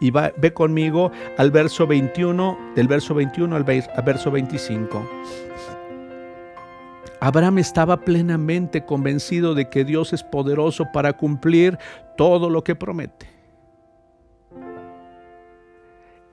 Y 0.00 0.10
ve 0.10 0.52
conmigo 0.52 1.10
al 1.38 1.50
verso 1.50 1.86
21, 1.86 2.72
del 2.74 2.86
verso 2.86 3.14
21 3.14 3.56
al 3.56 3.64
verso 3.64 4.30
25. 4.30 5.08
Abraham 7.20 7.58
estaba 7.58 8.00
plenamente 8.00 8.84
convencido 8.84 9.54
de 9.54 9.70
que 9.70 9.84
Dios 9.84 10.12
es 10.12 10.22
poderoso 10.22 10.84
para 10.92 11.14
cumplir 11.14 11.78
todo 12.16 12.50
lo 12.50 12.62
que 12.62 12.74
promete. 12.74 13.26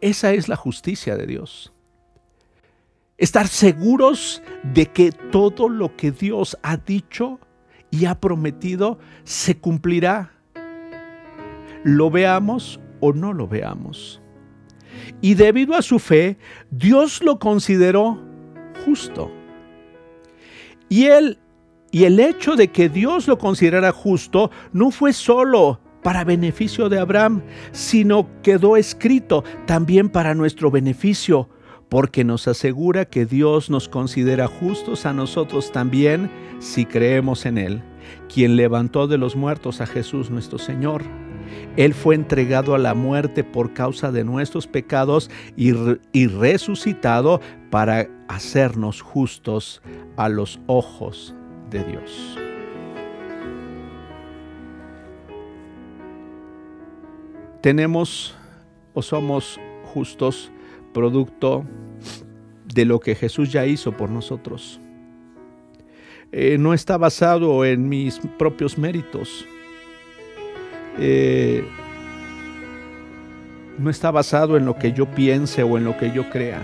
Esa 0.02 0.34
es 0.34 0.50
la 0.50 0.58
justicia 0.58 1.16
de 1.16 1.26
Dios. 1.26 1.72
Estar 3.24 3.48
seguros 3.48 4.44
de 4.74 4.88
que 4.88 5.14
todo 5.14 5.70
lo 5.70 5.96
que 5.96 6.12
Dios 6.12 6.58
ha 6.62 6.76
dicho 6.76 7.40
y 7.90 8.04
ha 8.04 8.20
prometido 8.20 9.00
se 9.24 9.58
cumplirá. 9.58 10.34
Lo 11.86 12.12
veamos 12.12 12.82
o 13.00 13.14
no 13.14 13.32
lo 13.32 13.48
veamos. 13.48 14.22
Y 15.22 15.36
debido 15.36 15.74
a 15.74 15.82
su 15.82 16.00
fe, 16.00 16.38
Dios 16.70 17.24
lo 17.24 17.40
consideró 17.40 18.22
justo. 18.86 19.32
Y 20.90 21.06
él 21.06 21.40
y 21.92 22.04
el 22.04 22.20
hecho 22.20 22.58
de 22.58 22.74
que 22.74 22.90
Dios 22.90 23.30
lo 23.30 23.38
considerara 23.38 23.94
justo 23.94 24.52
no 24.74 24.92
fue 24.92 25.14
solo 25.14 25.80
para 26.02 26.26
beneficio 26.26 26.90
de 26.90 27.00
Abraham, 27.00 27.42
sino 27.72 28.28
quedó 28.42 28.76
escrito 28.76 29.46
también 29.66 30.10
para 30.10 30.36
nuestro 30.36 30.70
beneficio, 30.70 31.48
porque 31.94 32.24
nos 32.24 32.48
asegura 32.48 33.06
que 33.06 33.28
Dios 33.28 33.70
nos 33.70 33.88
considera 33.88 34.48
justos 34.48 35.06
a 35.06 35.14
nosotros 35.14 35.72
también 35.72 36.32
si 36.58 36.88
creemos 36.88 37.46
en 37.46 37.60
Él, 37.60 37.84
quien 38.34 38.56
levantó 38.56 39.06
de 39.06 39.20
los 39.20 39.36
muertos 39.36 39.80
a 39.80 39.86
Jesús 39.86 40.32
nuestro 40.32 40.58
Señor. 40.58 41.04
Él 41.78 41.94
fue 41.94 42.16
entregado 42.16 42.74
a 42.74 42.80
la 42.80 42.96
muerte 42.96 43.44
por 43.44 43.74
causa 43.76 44.12
de 44.12 44.24
nuestros 44.24 44.66
pecados 44.66 45.30
y, 45.56 45.72
resucitado 46.26 47.40
para 47.70 48.10
hacernos 48.28 49.00
justos 49.00 49.84
a 50.18 50.30
los 50.30 50.60
ojos 50.66 51.36
de 51.70 51.84
Dios. 51.84 52.40
Tenemos 57.62 58.36
o 58.96 59.04
somos 59.04 59.60
justos 59.94 60.52
producto 60.94 61.66
de 62.74 62.86
lo 62.86 63.00
que 63.00 63.16
Jesús 63.16 63.52
ya 63.52 63.66
hizo 63.66 63.92
por 63.92 64.10
nosotros. 64.10 64.80
Eh, 66.32 66.58
no 66.58 66.74
está 66.74 66.98
basado 66.98 67.64
en 67.64 67.88
mis 67.88 68.20
propios 68.40 68.78
méritos. 68.78 69.46
Eh, 70.98 71.64
no 73.78 73.90
está 73.90 74.12
basado 74.12 74.58
en 74.58 74.66
lo 74.66 74.78
que 74.78 74.94
yo 74.94 75.06
piense 75.06 75.64
o 75.64 75.78
en 75.78 75.84
lo 75.84 75.98
que 75.98 76.12
yo 76.12 76.30
crea. 76.30 76.62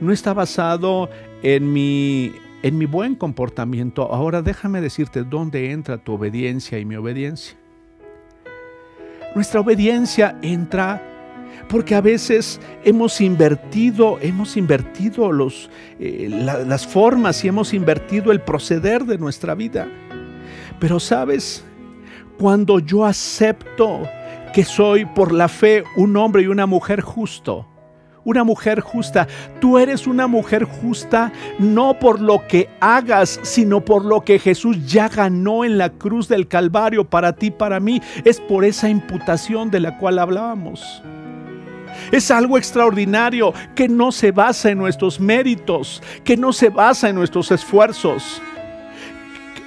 No 0.00 0.12
está 0.12 0.32
basado 0.32 1.10
en 1.42 1.72
mi, 1.72 2.32
en 2.62 2.78
mi 2.78 2.86
buen 2.86 3.14
comportamiento. 3.14 4.12
Ahora 4.12 4.40
déjame 4.40 4.80
decirte 4.80 5.24
dónde 5.24 5.72
entra 5.72 5.98
tu 5.98 6.14
obediencia 6.14 6.78
y 6.78 6.84
mi 6.84 6.96
obediencia. 6.96 7.56
Nuestra 9.34 9.60
obediencia 9.60 10.38
entra 10.42 11.09
porque 11.70 11.94
a 11.94 12.00
veces 12.00 12.60
hemos 12.82 13.20
invertido, 13.20 14.18
hemos 14.20 14.56
invertido 14.56 15.30
los, 15.30 15.70
eh, 16.00 16.26
las 16.28 16.84
formas 16.84 17.44
y 17.44 17.48
hemos 17.48 17.72
invertido 17.72 18.32
el 18.32 18.40
proceder 18.40 19.04
de 19.04 19.18
nuestra 19.18 19.54
vida. 19.54 19.86
Pero 20.80 20.98
sabes, 20.98 21.64
cuando 22.38 22.80
yo 22.80 23.04
acepto 23.04 24.02
que 24.52 24.64
soy 24.64 25.04
por 25.04 25.30
la 25.30 25.46
fe 25.46 25.84
un 25.96 26.16
hombre 26.16 26.42
y 26.42 26.48
una 26.48 26.66
mujer 26.66 27.02
justo, 27.02 27.68
una 28.24 28.42
mujer 28.42 28.80
justa. 28.80 29.28
Tú 29.60 29.78
eres 29.78 30.06
una 30.08 30.26
mujer 30.26 30.64
justa 30.64 31.32
no 31.58 31.98
por 31.98 32.20
lo 32.20 32.46
que 32.48 32.68
hagas, 32.80 33.38
sino 33.42 33.84
por 33.84 34.04
lo 34.04 34.22
que 34.22 34.40
Jesús 34.40 34.86
ya 34.86 35.08
ganó 35.08 35.64
en 35.64 35.78
la 35.78 35.90
cruz 35.90 36.28
del 36.28 36.48
Calvario 36.48 37.08
para 37.08 37.34
ti, 37.34 37.50
para 37.52 37.78
mí. 37.78 38.02
Es 38.24 38.40
por 38.40 38.64
esa 38.64 38.88
imputación 38.88 39.70
de 39.70 39.80
la 39.80 39.96
cual 39.98 40.18
hablábamos. 40.18 41.02
Es 42.12 42.30
algo 42.30 42.58
extraordinario 42.58 43.52
que 43.74 43.88
no 43.88 44.12
se 44.12 44.32
basa 44.32 44.70
en 44.70 44.78
nuestros 44.78 45.20
méritos, 45.20 46.02
que 46.24 46.36
no 46.36 46.52
se 46.52 46.68
basa 46.68 47.08
en 47.08 47.16
nuestros 47.16 47.50
esfuerzos. 47.50 48.42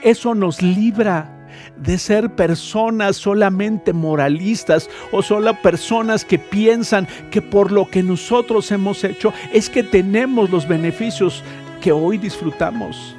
Eso 0.02 0.36
nos 0.36 0.62
libra 0.62 1.30
de 1.78 1.98
ser 1.98 2.36
personas 2.36 3.16
solamente 3.16 3.94
moralistas 3.94 4.90
o 5.12 5.22
solo 5.22 5.54
personas 5.62 6.26
que 6.26 6.38
piensan 6.38 7.08
que 7.32 7.42
por 7.42 7.72
lo 7.72 7.90
que 7.90 8.04
nosotros 8.04 8.72
hemos 8.72 9.04
hecho 9.04 9.34
es 9.52 9.70
que 9.70 9.84
tenemos 9.84 10.50
los 10.50 10.68
beneficios 10.68 11.44
que 11.82 11.92
hoy 11.92 12.18
disfrutamos 12.18 13.16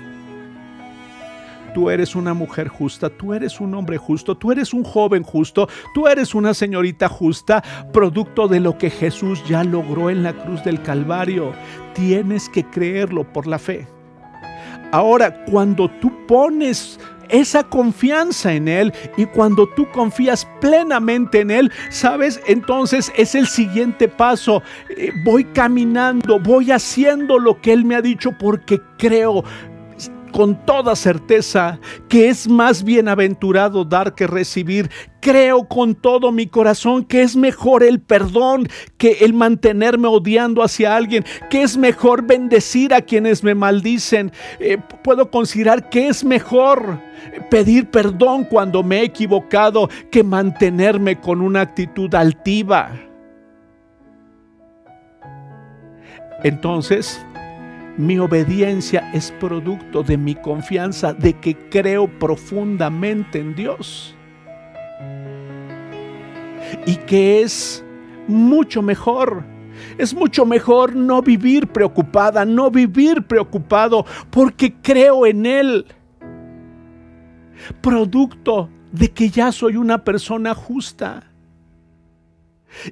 tú 1.74 1.90
eres 1.90 2.14
una 2.14 2.32
mujer 2.32 2.68
justa, 2.68 3.10
tú 3.10 3.34
eres 3.34 3.60
un 3.60 3.74
hombre 3.74 3.98
justo, 3.98 4.36
tú 4.36 4.52
eres 4.52 4.72
un 4.72 4.84
joven 4.84 5.22
justo, 5.22 5.68
tú 5.92 6.06
eres 6.06 6.34
una 6.34 6.54
señorita 6.54 7.08
justa, 7.08 7.62
producto 7.92 8.48
de 8.48 8.60
lo 8.60 8.78
que 8.78 8.88
Jesús 8.88 9.42
ya 9.46 9.64
logró 9.64 10.08
en 10.08 10.22
la 10.22 10.32
cruz 10.32 10.64
del 10.64 10.80
Calvario. 10.80 11.52
Tienes 11.92 12.48
que 12.48 12.64
creerlo 12.64 13.30
por 13.30 13.46
la 13.46 13.58
fe. 13.58 13.86
Ahora, 14.92 15.44
cuando 15.46 15.90
tú 16.00 16.12
pones 16.26 17.00
esa 17.28 17.64
confianza 17.64 18.52
en 18.52 18.68
Él 18.68 18.92
y 19.16 19.26
cuando 19.26 19.68
tú 19.68 19.88
confías 19.90 20.46
plenamente 20.60 21.40
en 21.40 21.50
Él, 21.50 21.72
sabes, 21.90 22.40
entonces 22.46 23.12
es 23.16 23.34
el 23.34 23.48
siguiente 23.48 24.06
paso. 24.06 24.62
Eh, 24.96 25.10
voy 25.24 25.44
caminando, 25.44 26.38
voy 26.38 26.70
haciendo 26.70 27.38
lo 27.40 27.60
que 27.60 27.72
Él 27.72 27.84
me 27.84 27.96
ha 27.96 28.02
dicho 28.02 28.30
porque 28.38 28.80
creo 28.96 29.42
con 30.34 30.66
toda 30.66 30.96
certeza 30.96 31.78
que 32.08 32.28
es 32.28 32.48
más 32.48 32.82
bienaventurado 32.82 33.84
dar 33.84 34.16
que 34.16 34.26
recibir. 34.26 34.90
Creo 35.20 35.68
con 35.68 35.94
todo 35.94 36.32
mi 36.32 36.48
corazón 36.48 37.04
que 37.04 37.22
es 37.22 37.36
mejor 37.36 37.84
el 37.84 38.00
perdón 38.00 38.66
que 38.98 39.18
el 39.20 39.32
mantenerme 39.32 40.08
odiando 40.08 40.64
hacia 40.64 40.96
alguien, 40.96 41.24
que 41.50 41.62
es 41.62 41.76
mejor 41.76 42.26
bendecir 42.26 42.92
a 42.94 43.02
quienes 43.02 43.44
me 43.44 43.54
maldicen. 43.54 44.32
Eh, 44.58 44.76
puedo 45.04 45.30
considerar 45.30 45.88
que 45.88 46.08
es 46.08 46.24
mejor 46.24 46.98
pedir 47.48 47.88
perdón 47.92 48.42
cuando 48.42 48.82
me 48.82 49.02
he 49.02 49.04
equivocado 49.04 49.88
que 50.10 50.24
mantenerme 50.24 51.20
con 51.20 51.40
una 51.42 51.60
actitud 51.60 52.12
altiva. 52.12 52.90
Entonces, 56.42 57.24
mi 57.96 58.18
obediencia 58.18 59.10
es 59.12 59.30
producto 59.32 60.02
de 60.02 60.16
mi 60.16 60.34
confianza, 60.34 61.12
de 61.12 61.34
que 61.34 61.56
creo 61.68 62.08
profundamente 62.18 63.38
en 63.38 63.54
Dios. 63.54 64.14
Y 66.86 66.96
que 66.96 67.42
es 67.42 67.84
mucho 68.26 68.82
mejor 68.82 69.44
Es 69.98 70.14
mucho 70.14 70.46
mejor 70.46 70.96
no 70.96 71.22
vivir 71.22 71.66
preocupada, 71.68 72.44
no 72.44 72.70
vivir 72.70 73.22
preocupado, 73.22 74.04
porque 74.30 74.74
creo 74.80 75.26
en 75.26 75.46
Él. 75.46 75.86
Producto 77.80 78.70
de 78.92 79.10
que 79.10 79.28
ya 79.28 79.52
soy 79.52 79.76
una 79.76 80.04
persona 80.04 80.54
justa. 80.54 81.33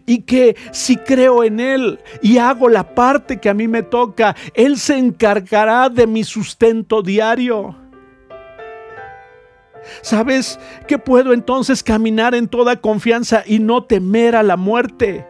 Y 0.07 0.23
que 0.23 0.57
si 0.73 0.97
creo 0.97 1.45
en 1.45 1.61
Él 1.61 1.99
y 2.23 2.39
hago 2.39 2.69
la 2.69 2.95
parte 2.95 3.41
que 3.41 3.49
a 3.49 3.55
mí 3.55 3.69
me 3.69 3.83
toca, 3.83 4.37
Él 4.55 4.79
se 4.79 4.97
encargará 4.97 5.89
de 5.89 6.07
mi 6.07 6.25
sustento 6.25 7.03
diario. 7.03 7.77
¿Sabes 10.01 10.59
que 10.87 10.99
puedo 10.99 11.33
entonces 11.33 11.83
caminar 11.83 12.35
en 12.35 12.49
toda 12.49 12.77
confianza 12.77 13.43
y 13.47 13.59
no 13.59 13.85
temer 13.85 14.37
a 14.37 14.43
la 14.43 14.57
muerte? 14.57 15.27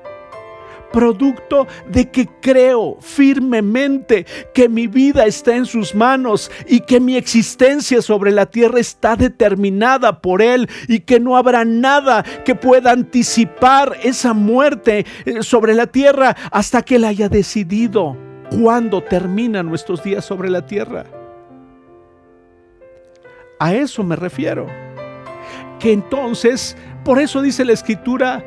Producto 0.92 1.66
de 1.88 2.10
que 2.10 2.28
creo 2.40 2.98
firmemente 3.00 4.26
que 4.54 4.68
mi 4.68 4.86
vida 4.86 5.26
está 5.26 5.56
en 5.56 5.66
sus 5.66 5.94
manos 5.94 6.50
y 6.66 6.80
que 6.80 7.00
mi 7.00 7.16
existencia 7.16 8.02
sobre 8.02 8.30
la 8.30 8.46
tierra 8.46 8.78
está 8.78 9.16
determinada 9.16 10.20
por 10.20 10.42
Él 10.42 10.68
y 10.88 11.00
que 11.00 11.18
no 11.18 11.36
habrá 11.36 11.64
nada 11.64 12.24
que 12.44 12.54
pueda 12.54 12.92
anticipar 12.92 13.96
esa 14.02 14.34
muerte 14.34 15.06
eh, 15.24 15.42
sobre 15.42 15.74
la 15.74 15.86
tierra 15.86 16.36
hasta 16.50 16.82
que 16.82 16.96
Él 16.96 17.04
haya 17.04 17.28
decidido 17.28 18.16
cuándo 18.60 19.02
terminan 19.02 19.66
nuestros 19.66 20.02
días 20.02 20.24
sobre 20.24 20.50
la 20.50 20.66
tierra. 20.66 21.04
A 23.58 23.74
eso 23.74 24.02
me 24.02 24.16
refiero. 24.16 24.66
Que 25.78 25.92
entonces, 25.92 26.76
por 27.04 27.20
eso 27.20 27.42
dice 27.42 27.64
la 27.64 27.72
escritura, 27.72 28.44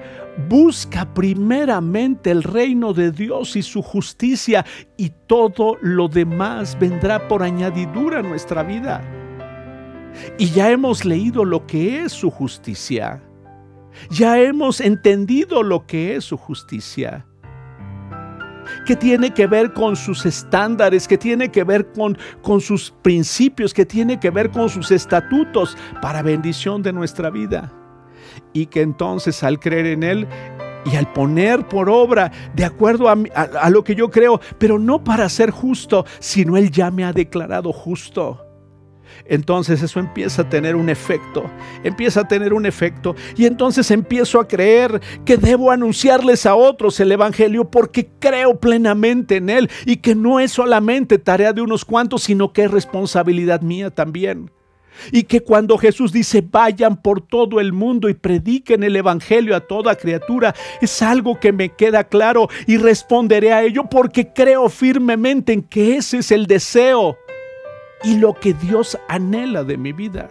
busca 0.50 1.14
primeramente 1.14 2.32
el 2.32 2.44
reino 2.44 2.94
de 2.94 3.12
Dios 3.12 3.56
y 3.56 3.62
su 3.62 3.82
justicia 3.82 4.66
y 4.98 5.12
todo 5.28 5.78
lo 5.82 6.08
demás 6.08 6.78
vendrá 6.80 7.28
por 7.28 7.44
añadidura 7.44 8.20
a 8.20 8.24
nuestra 8.24 8.64
vida. 8.64 9.04
Y 10.38 10.50
ya 10.50 10.72
hemos 10.72 11.06
leído 11.06 11.44
lo 11.44 11.66
que 11.66 12.02
es 12.02 12.14
su 12.14 12.30
justicia. 12.30 13.22
Ya 14.10 14.40
hemos 14.40 14.82
entendido 14.82 15.64
lo 15.64 15.86
que 15.86 16.16
es 16.16 16.26
su 16.26 16.38
justicia 16.38 17.26
que 18.86 18.96
tiene 18.96 19.32
que 19.32 19.48
ver 19.48 19.74
con 19.74 19.96
sus 19.96 20.26
estándares, 20.26 21.08
que 21.08 21.18
tiene 21.18 21.52
que 21.52 21.64
ver 21.64 21.92
con, 21.92 22.18
con 22.42 22.62
sus 22.62 22.92
principios, 23.02 23.74
que 23.74 23.86
tiene 23.86 24.20
que 24.20 24.30
ver 24.30 24.50
con 24.50 24.70
sus 24.70 24.92
estatutos 24.92 25.78
para 26.02 26.22
bendición 26.22 26.82
de 26.82 26.94
nuestra 26.94 27.30
vida. 27.30 27.72
Y 28.54 28.68
que 28.68 28.82
entonces 28.82 29.44
al 29.44 29.60
creer 29.60 29.88
en 29.88 30.04
Él 30.04 30.28
y 30.86 30.96
al 30.96 31.12
poner 31.12 31.68
por 31.68 31.90
obra 31.90 32.32
de 32.54 32.64
acuerdo 32.64 33.10
a, 33.10 33.70
lo 33.70 33.84
que 33.84 33.96
yo 33.96 34.12
creo, 34.12 34.40
pero 34.60 34.78
no 34.78 35.04
para 35.04 35.28
ser 35.30 35.50
justo, 35.50 36.06
sino 36.20 36.58
Él 36.58 36.70
ya 36.70 36.92
me 36.92 37.04
ha 37.04 37.12
declarado 37.14 37.74
justo 37.74 38.46
entonces 39.26 39.82
eso 39.82 40.00
empieza 40.00 40.44
a 40.44 40.50
tener 40.50 40.76
un 40.76 40.90
efecto, 40.90 41.50
empieza 41.84 42.22
a 42.22 42.28
tener 42.28 42.54
un 42.54 42.66
efecto 42.66 43.16
y 43.36 43.46
entonces 43.46 43.90
empiezo 43.92 44.40
a 44.40 44.48
creer 44.48 45.02
que 45.24 45.38
debo 45.38 45.72
anunciarles 45.72 46.46
a 46.46 46.56
otros 46.56 47.00
el 47.00 47.12
Evangelio 47.12 47.70
porque 47.70 48.10
creo 48.20 48.60
plenamente 48.60 49.38
en 49.38 49.50
él 49.50 49.70
y 49.86 49.98
que 49.98 50.16
no 50.16 50.40
es 50.40 50.52
solamente 50.52 51.18
tarea 51.18 51.54
de 51.54 51.62
unos 51.62 51.86
cuantos, 51.86 52.24
sino 52.24 52.54
que 52.54 52.64
es 52.64 52.72
responsabilidad 52.72 53.62
mía 53.62 53.90
también. 53.90 54.52
Y 55.12 55.24
que 55.24 55.42
cuando 55.42 55.78
Jesús 55.78 56.12
dice 56.12 56.42
vayan 56.42 57.02
por 57.02 57.22
todo 57.22 57.60
el 57.60 57.74
mundo 57.74 58.10
y 58.10 58.14
prediquen 58.14 58.84
el 58.84 58.96
Evangelio 58.96 59.56
a 59.56 59.62
toda 59.62 59.96
criatura, 59.96 60.56
es 60.82 61.02
algo 61.02 61.40
que 61.40 61.52
me 61.52 61.70
queda 61.70 62.04
claro 62.04 62.48
y 62.68 62.78
responderé 62.78 63.54
a 63.54 63.64
ello 63.64 63.86
porque 63.90 64.34
creo 64.34 64.70
firmemente 64.70 65.54
en 65.54 65.64
que 65.64 65.98
ese 65.98 66.20
es 66.20 66.32
el 66.32 66.48
deseo 66.48 67.18
y 68.04 68.18
lo 68.18 68.34
que 68.34 68.54
Dios 68.54 68.98
anhela 69.08 69.64
de 69.64 69.78
mi 69.78 69.92
vida. 69.92 70.30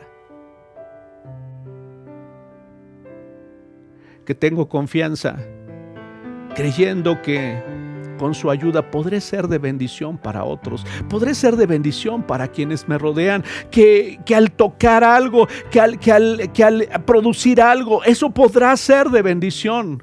Que 4.24 4.34
tengo 4.34 4.68
confianza, 4.68 5.38
creyendo 6.54 7.20
que 7.20 7.62
con 8.16 8.34
su 8.34 8.50
ayuda 8.50 8.90
podré 8.90 9.20
ser 9.20 9.48
de 9.48 9.58
bendición 9.58 10.18
para 10.18 10.44
otros, 10.44 10.84
podré 11.08 11.34
ser 11.34 11.56
de 11.56 11.66
bendición 11.66 12.22
para 12.22 12.48
quienes 12.48 12.88
me 12.88 12.98
rodean, 12.98 13.44
que, 13.70 14.18
al 14.34 14.52
tocar 14.52 15.04
algo, 15.04 15.48
que 15.70 15.80
al, 15.80 15.98
que, 15.98 16.12
al, 16.12 16.52
que 16.52 16.64
al 16.64 16.88
producir 17.04 17.60
algo, 17.60 18.02
eso 18.04 18.30
podrá 18.30 18.76
ser 18.76 19.08
de 19.08 19.22
bendición. 19.22 20.02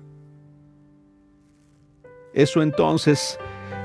Eso 2.33 2.61
entonces 2.61 3.37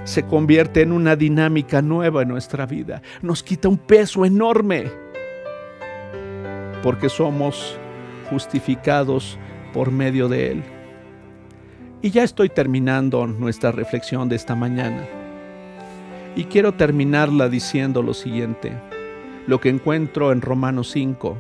se 0.05 0.23
convierte 0.23 0.83
en 0.83 0.93
una 0.93 1.17
dinámica 1.17 1.83
nueva 1.83 2.23
en 2.23 2.29
nuestra 2.29 2.65
vida. 2.65 3.03
Nos 3.23 3.43
quita 3.43 3.69
un 3.69 3.77
peso 3.77 4.25
enorme 4.25 4.91
porque 6.83 7.09
somos 7.09 7.77
justificados 8.31 9.39
por 9.73 9.91
medio 9.91 10.29
de 10.29 10.53
Él. 10.53 10.76
Y 12.03 12.11
ya 12.11 12.23
estoy 12.23 12.51
terminando 12.51 13.27
nuestra 13.27 13.73
reflexión 13.73 14.29
de 14.29 14.37
esta 14.37 14.55
mañana. 14.55 15.07
Y 16.37 16.45
quiero 16.45 16.75
terminarla 16.75 17.49
diciendo 17.49 18.03
lo 18.03 18.13
siguiente, 18.13 18.73
lo 19.47 19.61
que 19.61 19.71
encuentro 19.71 20.33
en 20.33 20.43
Romanos 20.43 20.91
5, 20.91 21.37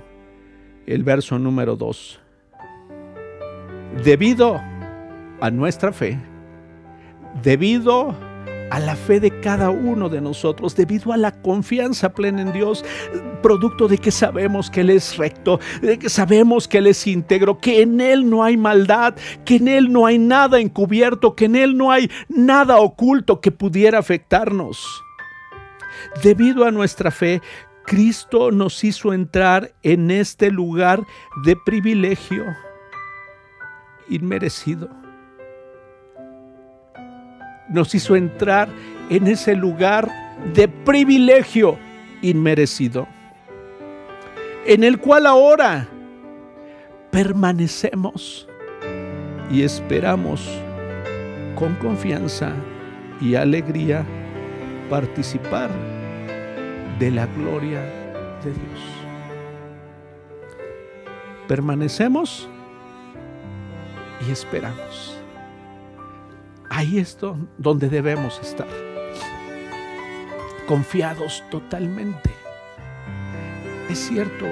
el 0.86 1.04
verso 1.04 1.38
número 1.38 1.76
2. 1.76 2.20
Debido 4.02 4.60
a 5.40 5.50
nuestra 5.50 5.92
fe, 5.92 6.18
debido 7.42 8.14
a 8.70 8.80
la 8.80 8.96
fe 8.96 9.20
de 9.20 9.40
cada 9.40 9.70
uno 9.70 10.08
de 10.08 10.20
nosotros 10.20 10.74
debido 10.76 11.12
a 11.12 11.16
la 11.16 11.32
confianza 11.42 12.12
plena 12.12 12.42
en 12.42 12.52
Dios, 12.52 12.84
producto 13.42 13.88
de 13.88 13.98
que 13.98 14.10
sabemos 14.10 14.70
que 14.70 14.80
Él 14.80 14.90
es 14.90 15.16
recto, 15.16 15.60
de 15.82 15.98
que 15.98 16.08
sabemos 16.08 16.68
que 16.68 16.78
Él 16.78 16.88
es 16.88 17.06
íntegro, 17.06 17.58
que 17.58 17.82
en 17.82 18.00
Él 18.00 18.28
no 18.28 18.42
hay 18.44 18.56
maldad, 18.56 19.14
que 19.44 19.56
en 19.56 19.68
Él 19.68 19.92
no 19.92 20.06
hay 20.06 20.18
nada 20.18 20.60
encubierto, 20.60 21.34
que 21.34 21.46
en 21.46 21.56
Él 21.56 21.76
no 21.76 21.90
hay 21.90 22.10
nada 22.28 22.78
oculto 22.78 23.40
que 23.40 23.52
pudiera 23.52 23.98
afectarnos. 23.98 25.02
Debido 26.22 26.64
a 26.64 26.70
nuestra 26.70 27.10
fe, 27.10 27.40
Cristo 27.84 28.50
nos 28.50 28.82
hizo 28.82 29.12
entrar 29.12 29.72
en 29.82 30.10
este 30.10 30.50
lugar 30.50 31.06
de 31.44 31.56
privilegio 31.64 32.44
inmerecido 34.08 35.05
nos 37.68 37.94
hizo 37.94 38.16
entrar 38.16 38.68
en 39.10 39.26
ese 39.26 39.54
lugar 39.54 40.10
de 40.54 40.68
privilegio 40.68 41.78
inmerecido, 42.22 43.06
en 44.66 44.84
el 44.84 44.98
cual 44.98 45.26
ahora 45.26 45.88
permanecemos 47.10 48.48
y 49.50 49.62
esperamos 49.62 50.48
con 51.54 51.74
confianza 51.76 52.52
y 53.20 53.34
alegría 53.34 54.04
participar 54.90 55.70
de 56.98 57.10
la 57.10 57.26
gloria 57.26 57.80
de 58.44 58.50
Dios. 58.50 58.80
Permanecemos 61.48 62.48
y 64.26 64.32
esperamos. 64.32 65.15
Ahí 66.70 66.98
es 66.98 67.18
donde 67.58 67.88
debemos 67.88 68.40
estar. 68.40 68.68
Confiados 70.66 71.44
totalmente. 71.50 72.30
Es 73.88 73.98
cierto, 74.08 74.46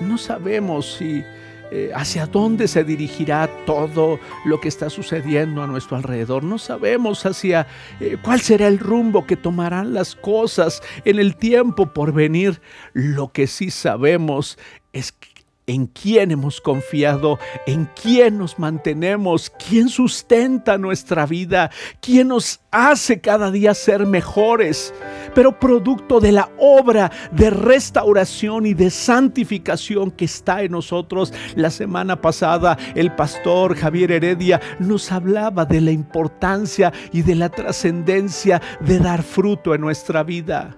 no 0.00 0.18
sabemos 0.18 0.94
si 0.94 1.24
eh, 1.72 1.92
hacia 1.94 2.26
dónde 2.26 2.66
se 2.66 2.82
dirigirá 2.82 3.48
todo 3.64 4.18
lo 4.44 4.60
que 4.60 4.66
está 4.66 4.90
sucediendo 4.90 5.62
a 5.62 5.68
nuestro 5.68 5.96
alrededor. 5.96 6.42
No 6.42 6.58
sabemos 6.58 7.24
hacia 7.24 7.68
eh, 8.00 8.16
cuál 8.20 8.40
será 8.40 8.66
el 8.66 8.80
rumbo 8.80 9.24
que 9.24 9.36
tomarán 9.36 9.94
las 9.94 10.16
cosas 10.16 10.82
en 11.04 11.20
el 11.20 11.36
tiempo 11.36 11.86
por 11.94 12.12
venir. 12.12 12.60
Lo 12.92 13.30
que 13.30 13.46
sí 13.46 13.70
sabemos 13.70 14.58
es 14.92 15.12
que 15.12 15.29
en 15.70 15.86
quién 15.86 16.32
hemos 16.32 16.60
confiado, 16.60 17.38
en 17.64 17.88
quién 18.00 18.38
nos 18.38 18.58
mantenemos, 18.58 19.50
quién 19.50 19.88
sustenta 19.88 20.78
nuestra 20.78 21.26
vida, 21.26 21.70
quién 22.00 22.28
nos 22.28 22.60
hace 22.72 23.20
cada 23.20 23.52
día 23.52 23.72
ser 23.74 24.04
mejores, 24.04 24.92
pero 25.32 25.60
producto 25.60 26.18
de 26.18 26.32
la 26.32 26.50
obra 26.58 27.12
de 27.30 27.50
restauración 27.50 28.66
y 28.66 28.74
de 28.74 28.90
santificación 28.90 30.10
que 30.10 30.24
está 30.24 30.62
en 30.62 30.72
nosotros. 30.72 31.32
La 31.54 31.70
semana 31.70 32.20
pasada 32.20 32.76
el 32.96 33.14
pastor 33.14 33.76
Javier 33.76 34.10
Heredia 34.10 34.60
nos 34.80 35.12
hablaba 35.12 35.64
de 35.64 35.80
la 35.80 35.92
importancia 35.92 36.92
y 37.12 37.22
de 37.22 37.36
la 37.36 37.48
trascendencia 37.48 38.60
de 38.80 38.98
dar 38.98 39.22
fruto 39.22 39.72
en 39.72 39.82
nuestra 39.82 40.24
vida. 40.24 40.76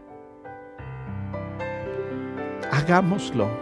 Hagámoslo 2.70 3.61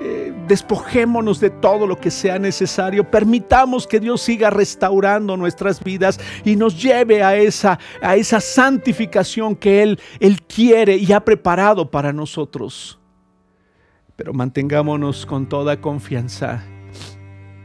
eh, 0.00 0.32
despojémonos 0.48 1.38
de 1.38 1.50
todo 1.50 1.86
lo 1.86 1.96
que 1.96 2.10
sea 2.10 2.38
necesario, 2.38 3.08
permitamos 3.10 3.86
que 3.86 4.00
Dios 4.00 4.22
siga 4.22 4.50
restaurando 4.50 5.36
nuestras 5.36 5.82
vidas 5.82 6.18
y 6.44 6.56
nos 6.56 6.80
lleve 6.80 7.22
a 7.22 7.36
esa, 7.36 7.78
a 8.00 8.16
esa 8.16 8.40
santificación 8.40 9.54
que 9.54 9.82
Él, 9.82 10.00
Él 10.18 10.42
quiere 10.42 10.96
y 10.96 11.12
ha 11.12 11.20
preparado 11.20 11.90
para 11.90 12.12
nosotros. 12.12 12.98
Pero 14.16 14.32
mantengámonos 14.32 15.26
con 15.26 15.48
toda 15.48 15.80
confianza, 15.80 16.64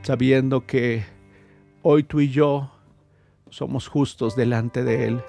sabiendo 0.02 0.66
que 0.66 1.06
hoy 1.82 2.04
tú 2.04 2.20
y 2.20 2.30
yo 2.30 2.72
somos 3.50 3.88
justos 3.88 4.36
delante 4.36 4.84
de 4.84 5.08
Él, 5.08 5.22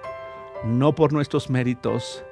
no 0.65 0.95
por 0.95 1.13
nuestros 1.13 1.51
méritos, 1.51 2.25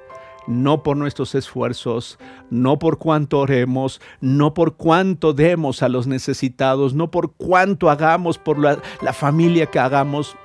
no 0.47 0.81
por 0.81 0.97
nuestros 0.97 1.35
esfuerzos, 1.35 2.17
no 2.49 2.79
por 2.79 2.97
cuánto 2.97 3.39
oremos, 3.39 4.01
no 4.21 4.53
por 4.53 4.75
cuánto 4.75 5.33
demos 5.33 5.83
a 5.83 5.89
los 5.89 6.07
necesitados, 6.07 6.93
no 6.93 7.11
por 7.11 7.33
cuánto 7.33 7.89
hagamos 7.89 8.37
por 8.37 8.57
la, 8.57 8.81
la, 9.01 9.13
familia 9.13 9.67
que 9.67 9.79
hagamos, 9.79 10.35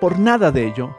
por 0.00 0.18
nada 0.18 0.50
de 0.50 0.66
ello, 0.66 0.96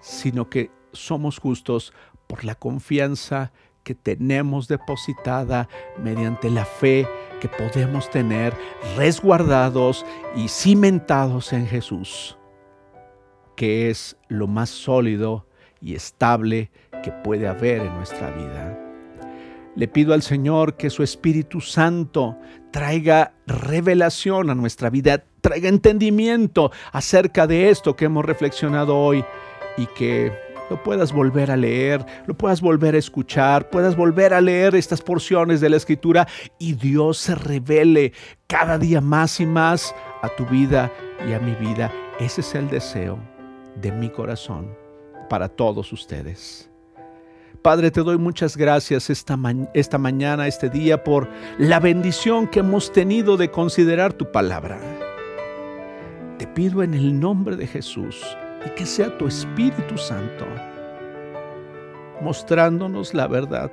sino 0.00 0.50
que 0.50 0.70
somos 0.92 1.38
justos 1.38 1.92
por 2.26 2.44
la 2.44 2.54
confianza 2.56 3.52
que 3.84 3.94
tenemos 3.94 4.66
depositada 4.66 5.68
mediante 6.02 6.50
la 6.50 6.64
fe 6.64 7.06
que 7.40 7.48
podemos 7.48 8.10
tener 8.10 8.52
resguardados 8.96 10.04
y 10.34 10.48
cimentados 10.48 11.52
en 11.52 11.68
Jesús, 11.68 12.36
que 13.54 13.88
es 13.88 14.16
lo 14.26 14.48
más 14.48 14.70
sólido 14.70 15.46
y 15.80 15.94
estable 15.94 16.72
que 17.06 17.12
puede 17.12 17.46
haber 17.46 17.82
en 17.82 17.94
nuestra 17.94 18.32
vida. 18.32 18.76
Le 19.76 19.86
pido 19.86 20.12
al 20.12 20.22
Señor 20.22 20.76
que 20.76 20.90
su 20.90 21.04
Espíritu 21.04 21.60
Santo 21.60 22.36
traiga 22.72 23.32
revelación 23.46 24.50
a 24.50 24.56
nuestra 24.56 24.90
vida, 24.90 25.22
traiga 25.40 25.68
entendimiento 25.68 26.72
acerca 26.90 27.46
de 27.46 27.70
esto 27.70 27.94
que 27.94 28.06
hemos 28.06 28.24
reflexionado 28.24 28.98
hoy 28.98 29.24
y 29.76 29.86
que 29.96 30.32
lo 30.68 30.82
puedas 30.82 31.12
volver 31.12 31.52
a 31.52 31.56
leer, 31.56 32.04
lo 32.26 32.36
puedas 32.36 32.60
volver 32.60 32.96
a 32.96 32.98
escuchar, 32.98 33.70
puedas 33.70 33.94
volver 33.94 34.34
a 34.34 34.40
leer 34.40 34.74
estas 34.74 35.00
porciones 35.00 35.60
de 35.60 35.68
la 35.68 35.76
Escritura 35.76 36.26
y 36.58 36.72
Dios 36.72 37.18
se 37.18 37.36
revele 37.36 38.14
cada 38.48 38.78
día 38.78 39.00
más 39.00 39.38
y 39.38 39.46
más 39.46 39.94
a 40.22 40.28
tu 40.30 40.44
vida 40.46 40.90
y 41.28 41.34
a 41.34 41.38
mi 41.38 41.54
vida. 41.54 41.92
Ese 42.18 42.40
es 42.40 42.52
el 42.56 42.68
deseo 42.68 43.16
de 43.80 43.92
mi 43.92 44.10
corazón 44.10 44.74
para 45.28 45.48
todos 45.48 45.92
ustedes. 45.92 46.68
Padre, 47.66 47.90
te 47.90 48.00
doy 48.00 48.16
muchas 48.16 48.56
gracias 48.56 49.10
esta, 49.10 49.36
esta 49.74 49.98
mañana, 49.98 50.46
este 50.46 50.70
día, 50.70 51.02
por 51.02 51.28
la 51.58 51.80
bendición 51.80 52.46
que 52.46 52.60
hemos 52.60 52.92
tenido 52.92 53.36
de 53.36 53.50
considerar 53.50 54.12
tu 54.12 54.30
palabra. 54.30 54.78
Te 56.38 56.46
pido 56.46 56.84
en 56.84 56.94
el 56.94 57.18
nombre 57.18 57.56
de 57.56 57.66
Jesús 57.66 58.22
y 58.64 58.70
que 58.76 58.86
sea 58.86 59.18
tu 59.18 59.26
Espíritu 59.26 59.98
Santo 59.98 60.46
mostrándonos 62.20 63.14
la 63.14 63.26
verdad 63.26 63.72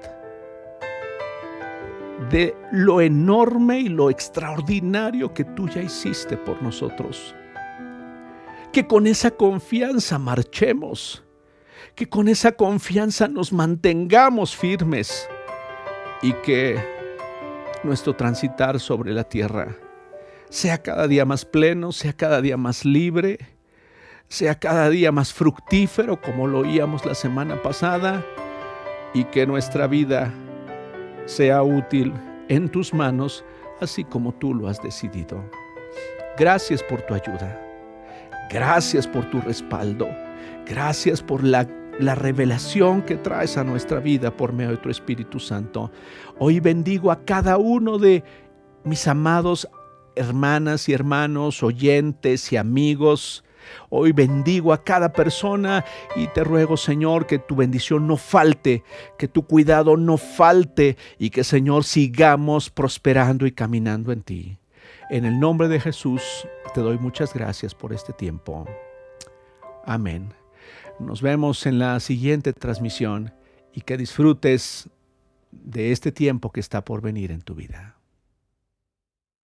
de 2.32 2.56
lo 2.72 3.00
enorme 3.00 3.78
y 3.78 3.90
lo 3.90 4.10
extraordinario 4.10 5.36
que 5.36 5.44
tú 5.44 5.70
ya 5.70 5.84
hiciste 5.84 6.36
por 6.36 6.64
nosotros. 6.64 7.36
Que 8.72 8.88
con 8.88 9.06
esa 9.06 9.30
confianza 9.30 10.18
marchemos 10.18 11.23
que 11.96 12.08
con 12.08 12.28
esa 12.28 12.54
confianza 12.54 13.28
nos 13.28 13.54
mantengamos 13.54 14.56
firmes 14.56 15.28
y 16.22 16.34
que 16.34 16.78
nuestro 17.84 18.16
transitar 18.16 18.80
sobre 18.80 19.12
la 19.14 19.24
tierra 19.24 19.76
sea 20.50 20.82
cada 20.82 21.08
día 21.08 21.26
más 21.26 21.46
pleno, 21.46 21.92
sea 21.92 22.14
cada 22.14 22.42
día 22.42 22.58
más 22.58 22.86
libre, 22.86 23.40
sea 24.28 24.56
cada 24.56 24.90
día 24.90 25.12
más 25.12 25.34
fructífero, 25.34 26.22
como 26.22 26.48
lo 26.48 26.60
oíamos 26.60 27.06
la 27.06 27.16
semana 27.16 27.62
pasada, 27.62 28.24
y 29.14 29.26
que 29.26 29.46
nuestra 29.46 29.88
vida 29.88 30.34
sea 31.26 31.64
útil 31.64 32.14
en 32.50 32.70
tus 32.70 32.94
manos, 32.94 33.44
así 33.82 34.04
como 34.04 34.34
tú 34.34 34.54
lo 34.54 34.68
has 34.68 34.82
decidido. 34.82 35.44
Gracias 36.38 36.82
por 36.84 37.02
tu 37.02 37.14
ayuda. 37.14 37.60
Gracias 38.50 39.08
por 39.08 39.30
tu 39.30 39.40
respaldo. 39.42 40.08
Gracias 40.66 41.22
por 41.22 41.44
la 41.44 41.68
la 42.00 42.16
revelación 42.16 43.02
que 43.04 43.18
traes 43.18 43.58
a 43.58 43.64
nuestra 43.64 44.00
vida 44.00 44.36
por 44.36 44.54
medio 44.54 44.72
de 44.72 44.78
tu 44.78 44.90
Espíritu 44.90 45.40
Santo. 45.40 45.92
Hoy 46.40 46.60
bendigo 46.60 47.12
a 47.12 47.24
cada 47.24 47.58
uno 47.58 47.98
de 47.98 48.24
mis 48.84 49.08
amados 49.08 49.68
hermanas 50.16 50.90
y 50.90 50.94
hermanos, 50.94 51.64
oyentes 51.64 52.52
y 52.52 52.58
amigos. 52.58 53.44
Hoy 53.90 54.12
bendigo 54.12 54.74
a 54.74 54.84
cada 54.84 55.14
persona 55.14 55.86
y 56.16 56.28
te 56.28 56.44
ruego, 56.44 56.76
Señor, 56.76 57.26
que 57.26 57.40
tu 57.40 57.56
bendición 57.56 58.08
no 58.08 58.18
falte, 58.18 58.84
que 59.18 59.28
tu 59.28 59.46
cuidado 59.48 59.96
no 59.96 60.18
falte 60.18 60.98
y 61.18 61.30
que, 61.30 61.44
Señor, 61.44 61.86
sigamos 61.86 62.70
prosperando 62.70 63.46
y 63.46 63.54
caminando 63.54 64.12
en 64.12 64.22
ti. 64.22 64.58
En 65.10 65.26
el 65.26 65.40
nombre 65.40 65.68
de 65.68 65.80
Jesús 65.80 66.48
te 66.74 66.82
doy 66.82 66.98
muchas 66.98 67.34
gracias 67.34 67.74
por 67.74 67.94
este 67.94 68.12
tiempo. 68.12 68.66
Amén. 69.86 70.43
Nos 71.00 71.22
vemos 71.22 71.66
en 71.66 71.80
la 71.80 72.00
siguiente 72.00 72.54
transmisión 72.54 73.34
y 73.74 73.82
que 73.82 73.98
disfrutes 73.98 74.90
de 75.52 75.92
este 75.92 76.12
tiempo 76.12 76.52
que 76.52 76.60
está 76.60 76.84
por 76.84 77.02
venir 77.02 77.32
en 77.32 77.42
tu 77.42 77.56
vida. 77.56 77.93